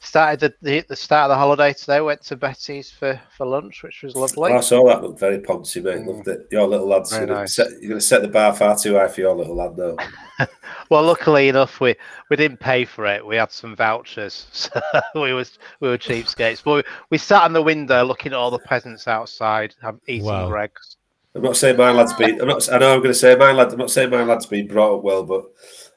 started 0.00 0.40
the, 0.40 0.54
the, 0.62 0.84
the 0.88 0.96
start 0.96 1.30
of 1.30 1.34
the 1.34 1.38
holiday 1.38 1.72
today. 1.72 2.00
Went 2.00 2.22
to 2.24 2.36
Betty's 2.36 2.90
for, 2.90 3.20
for 3.36 3.46
lunch, 3.46 3.82
which 3.82 4.02
was 4.02 4.14
lovely. 4.16 4.52
I 4.52 4.60
saw 4.60 4.86
that 4.88 5.02
looked 5.02 5.18
very 5.20 5.38
poncy, 5.40 5.82
mate. 5.82 5.98
Mm. 5.98 6.06
Loved 6.06 6.28
it. 6.28 6.46
Your 6.50 6.66
little 6.66 6.88
lad's 6.88 7.10
Very 7.12 7.26
gonna 7.26 7.40
nice. 7.40 7.56
set, 7.56 7.70
you're 7.80 7.90
going 7.90 8.00
to 8.00 8.00
set 8.00 8.22
the 8.22 8.28
bar 8.28 8.54
far 8.54 8.78
too 8.78 8.94
high 8.94 9.08
for 9.08 9.20
your 9.20 9.34
little 9.34 9.56
lad, 9.56 9.76
though. 9.76 9.96
Well, 10.88 11.02
luckily 11.02 11.48
enough, 11.48 11.80
we, 11.80 11.96
we 12.30 12.36
didn't 12.36 12.60
pay 12.60 12.84
for 12.84 13.06
it. 13.06 13.26
We 13.26 13.34
had 13.34 13.50
some 13.50 13.74
vouchers, 13.74 14.46
so 14.52 14.80
we 15.16 15.32
was 15.32 15.58
we 15.80 15.88
were 15.88 15.98
cheapskates. 15.98 16.62
But 16.62 16.74
we, 16.74 16.82
we 17.10 17.18
sat 17.18 17.44
in 17.44 17.52
the 17.52 17.62
window 17.62 18.04
looking 18.04 18.32
at 18.32 18.38
all 18.38 18.52
the 18.52 18.60
peasants 18.60 19.08
outside, 19.08 19.74
have, 19.82 19.98
eating 20.06 20.26
Wow. 20.26 20.48
Greggs. 20.48 20.96
I'm 21.34 21.42
not 21.42 21.56
saying 21.56 21.76
my 21.76 21.90
lad's 21.90 22.14
been. 22.14 22.40
I'm 22.40 22.46
not. 22.46 22.72
I 22.72 22.78
know 22.78 22.94
I'm 22.94 23.00
going 23.00 23.10
to 23.10 23.14
say 23.14 23.34
my 23.34 23.50
lad. 23.50 23.72
I'm 23.72 23.78
not 23.78 23.90
saying 23.90 24.10
my 24.10 24.22
lad's 24.22 24.46
been 24.46 24.68
brought 24.68 24.98
up 24.98 25.02
well, 25.04 25.24
but 25.24 25.44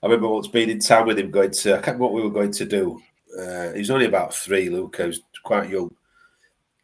I 0.02 0.08
remember 0.08 0.30
once 0.30 0.47
being 0.47 0.70
in 0.70 0.80
town 0.80 1.08
with 1.08 1.20
him, 1.20 1.32
going 1.32 1.52
to. 1.52 1.72
I 1.72 1.76
can't 1.76 1.88
remember 1.88 2.06
what 2.06 2.14
we 2.14 2.22
were 2.22 2.30
going 2.30 2.52
to 2.52 2.66
do. 2.66 3.02
Uh, 3.38 3.72
he 3.74 3.80
was 3.80 3.91
only 3.91 4.06
about 4.06 4.34
three. 4.34 4.70
Luca 4.70 5.08
was 5.08 5.22
quite 5.43 5.70
young. 5.70 5.93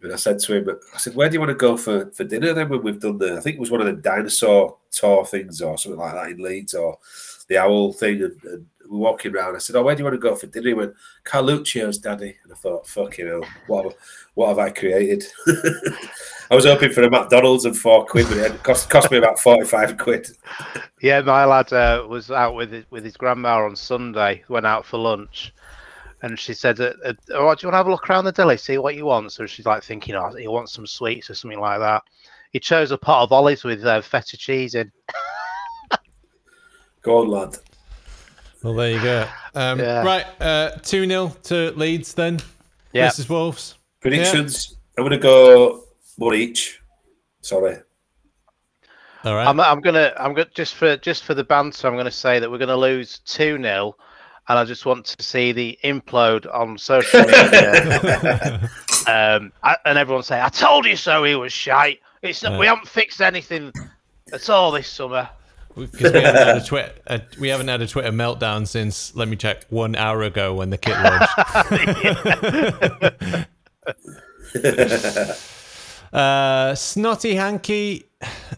And 0.01 0.13
I 0.13 0.17
said 0.17 0.39
to 0.39 0.55
him, 0.55 0.79
I 0.93 0.97
said, 0.97 1.15
"Where 1.15 1.29
do 1.29 1.33
you 1.33 1.39
want 1.39 1.49
to 1.49 1.55
go 1.55 1.77
for, 1.77 2.11
for 2.11 2.25
dinner 2.25 2.53
then? 2.53 2.69
When 2.69 2.83
we've 2.83 2.99
done 2.99 3.17
the, 3.17 3.37
I 3.37 3.39
think 3.39 3.55
it 3.55 3.59
was 3.59 3.71
one 3.71 3.81
of 3.81 3.87
the 3.87 4.01
dinosaur 4.01 4.77
tour 4.91 5.25
things 5.25 5.61
or 5.61 5.77
something 5.77 5.99
like 5.99 6.13
that 6.13 6.29
in 6.29 6.37
Leeds 6.37 6.73
or 6.73 6.97
the 7.47 7.57
owl 7.57 7.93
thing." 7.93 8.21
And, 8.21 8.43
and 8.43 8.65
we're 8.89 8.97
walking 8.97 9.35
around. 9.35 9.55
I 9.55 9.59
said, 9.59 9.75
"Oh, 9.75 9.83
where 9.83 9.95
do 9.95 9.99
you 9.99 10.05
want 10.05 10.15
to 10.15 10.19
go 10.19 10.35
for 10.35 10.47
dinner?" 10.47 10.67
He 10.67 10.73
went, 10.73 10.93
"Carluccio's, 11.23 11.97
Daddy." 11.97 12.35
And 12.43 12.51
I 12.51 12.55
thought, 12.55 12.87
"Fucking 12.87 13.27
hell, 13.27 13.45
what 13.67 13.85
have, 13.85 13.95
what 14.35 14.49
have 14.49 14.59
I 14.59 14.69
created?" 14.69 15.25
I 16.51 16.55
was 16.55 16.65
hoping 16.65 16.91
for 16.91 17.03
a 17.03 17.09
McDonald's 17.09 17.65
and 17.65 17.77
four 17.77 18.05
quid, 18.05 18.27
but 18.27 18.37
it 18.37 18.63
cost 18.63 18.89
cost 18.89 19.11
me 19.11 19.17
about 19.17 19.39
forty 19.39 19.65
five 19.65 19.97
quid. 19.97 20.27
Yeah, 21.01 21.21
my 21.21 21.45
lad 21.45 21.71
uh, 21.73 22.05
was 22.07 22.31
out 22.31 22.55
with 22.55 22.71
his, 22.71 22.85
with 22.91 23.03
his 23.03 23.17
grandma 23.17 23.63
on 23.63 23.75
Sunday. 23.75 24.43
Went 24.49 24.65
out 24.65 24.85
for 24.85 24.97
lunch, 24.97 25.53
and 26.21 26.39
she 26.39 26.53
said, 26.53 26.79
uh, 26.79 26.93
uh, 27.03 27.13
"Oh, 27.13 27.13
do 27.15 27.33
you 27.33 27.37
want 27.39 27.59
to 27.59 27.71
have 27.71 27.87
a 27.87 27.91
look 27.91 28.09
around 28.09 28.25
the 28.25 28.31
deli, 28.31 28.57
see 28.57 28.77
what 28.77 28.95
you 28.95 29.05
want?" 29.05 29.31
So 29.31 29.45
she's 29.45 29.65
like 29.65 29.83
thinking, 29.83 30.15
"Oh, 30.15 30.33
he 30.35 30.47
wants 30.47 30.73
some 30.73 30.87
sweets 30.87 31.29
or 31.29 31.35
something 31.35 31.59
like 31.59 31.79
that." 31.79 32.03
He 32.51 32.59
chose 32.59 32.91
a 32.91 32.97
pot 32.97 33.23
of 33.23 33.31
olives 33.31 33.63
with 33.63 33.83
uh, 33.83 34.01
feta 34.01 34.37
cheese 34.37 34.75
in. 34.75 34.91
Go 37.01 37.19
on, 37.19 37.27
lad. 37.27 37.57
Well, 38.65 38.73
there 38.73 38.89
you 38.91 38.99
go. 39.01 39.27
Um, 39.53 39.79
Yeah. 39.79 40.03
Right, 40.03 40.25
uh, 40.41 40.71
two 40.81 41.05
0 41.05 41.35
to 41.43 41.71
Leeds 41.75 42.15
then. 42.15 42.39
Yeah, 42.93 43.09
Mrs. 43.09 43.29
Wolves. 43.29 43.75
Predictions. 44.01 44.75
I'm 44.97 45.03
going 45.03 45.11
to 45.11 45.19
go 45.19 45.83
one 46.17 46.33
each. 46.33 46.79
Sorry. 47.41 47.77
All 49.23 49.35
right. 49.35 49.47
I'm, 49.47 49.59
I'm 49.59 49.81
gonna 49.81 50.13
I'm 50.17 50.33
gonna 50.33 50.49
just 50.55 50.73
for 50.75 50.97
just 50.97 51.23
for 51.25 51.35
the 51.35 51.43
banter, 51.43 51.87
I'm 51.87 51.95
gonna 51.95 52.09
say 52.09 52.39
that 52.39 52.49
we're 52.49 52.57
gonna 52.57 52.75
lose 52.77 53.19
two 53.19 53.57
0 53.61 53.95
and 54.47 54.59
I 54.59 54.63
just 54.65 54.85
want 54.87 55.05
to 55.05 55.23
see 55.23 55.51
the 55.51 55.77
implode 55.83 56.51
on 56.53 56.77
social 56.77 57.19
media. 57.25 58.69
um, 59.07 59.51
I- 59.63 59.77
and 59.85 59.97
everyone 59.99 60.23
say, 60.23 60.41
"I 60.41 60.49
told 60.49 60.85
you 60.87 60.95
so." 60.95 61.23
He 61.23 61.35
was 61.35 61.51
shite. 61.53 61.99
It's 62.23 62.41
not, 62.43 62.59
we 62.59 62.65
haven't 62.65 62.87
fixed 62.87 63.21
anything 63.21 63.71
at 64.33 64.49
all 64.49 64.71
this 64.71 64.87
summer. 64.87 65.29
Because 65.75 66.13
we 66.13 66.21
haven't 66.21 66.47
had 66.47 66.57
a 66.57 66.63
Twitter, 66.65 66.93
uh, 67.07 67.19
we 67.39 67.49
haven't 67.49 67.67
had 67.67 67.81
a 67.81 67.87
Twitter 67.87 68.11
meltdown 68.11 68.67
since. 68.67 69.15
Let 69.15 69.27
me 69.27 69.35
check. 69.35 69.65
One 69.69 69.95
hour 69.95 70.23
ago 70.23 70.53
when 70.53 70.69
the 70.69 70.77
kit 70.77 70.95
launched. 70.97 71.29
uh, 76.13 76.75
Snotty 76.75 77.35
Hanky 77.35 78.05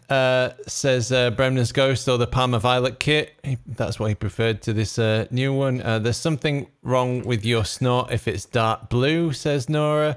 uh, 0.08 0.50
says 0.66 1.12
uh, 1.12 1.30
Bremner's 1.32 1.72
Ghost 1.72 2.08
or 2.08 2.18
the 2.18 2.26
Parma 2.26 2.58
Violet 2.58 3.00
kit. 3.00 3.32
He, 3.42 3.58
that's 3.66 3.98
what 3.98 4.06
he 4.08 4.14
preferred 4.14 4.62
to 4.62 4.72
this 4.72 4.98
uh, 4.98 5.26
new 5.30 5.52
one. 5.52 5.82
Uh, 5.82 5.98
there's 5.98 6.16
something 6.16 6.68
wrong 6.82 7.22
with 7.22 7.44
your 7.44 7.64
snot 7.64 8.12
if 8.12 8.28
it's 8.28 8.44
dark 8.44 8.88
blue, 8.88 9.32
says 9.32 9.68
Nora. 9.68 10.16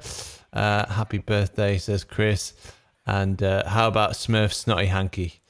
Uh, 0.54 0.88
happy 0.92 1.18
birthday, 1.18 1.78
says 1.78 2.04
Chris. 2.04 2.54
And 3.06 3.42
uh, 3.42 3.68
how 3.68 3.88
about 3.88 4.12
Smurf 4.12 4.54
Snotty 4.54 4.86
Hanky? 4.86 5.41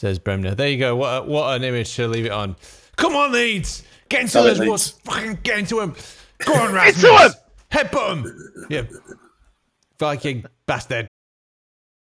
Says 0.00 0.18
Bremner. 0.18 0.54
There 0.54 0.66
you 0.66 0.78
go. 0.78 0.96
What 0.96 1.08
a, 1.10 1.22
what 1.26 1.54
an 1.54 1.62
image 1.62 1.94
to 1.96 2.08
leave 2.08 2.24
it 2.24 2.32
on. 2.32 2.56
Come 2.96 3.14
on, 3.14 3.32
Leeds. 3.32 3.82
Get 4.08 4.22
into 4.22 4.32
those 4.40 4.58
woods. 4.58 4.92
Fucking 5.04 5.40
get 5.42 5.58
into 5.58 5.78
him. 5.78 5.94
Go 6.38 6.54
on, 6.54 6.72
Rasmus. 6.74 7.36
Headbutt 7.70 8.12
him. 8.12 8.66
Yeah. 8.70 8.84
Viking 9.98 10.46
bastard. 10.64 11.06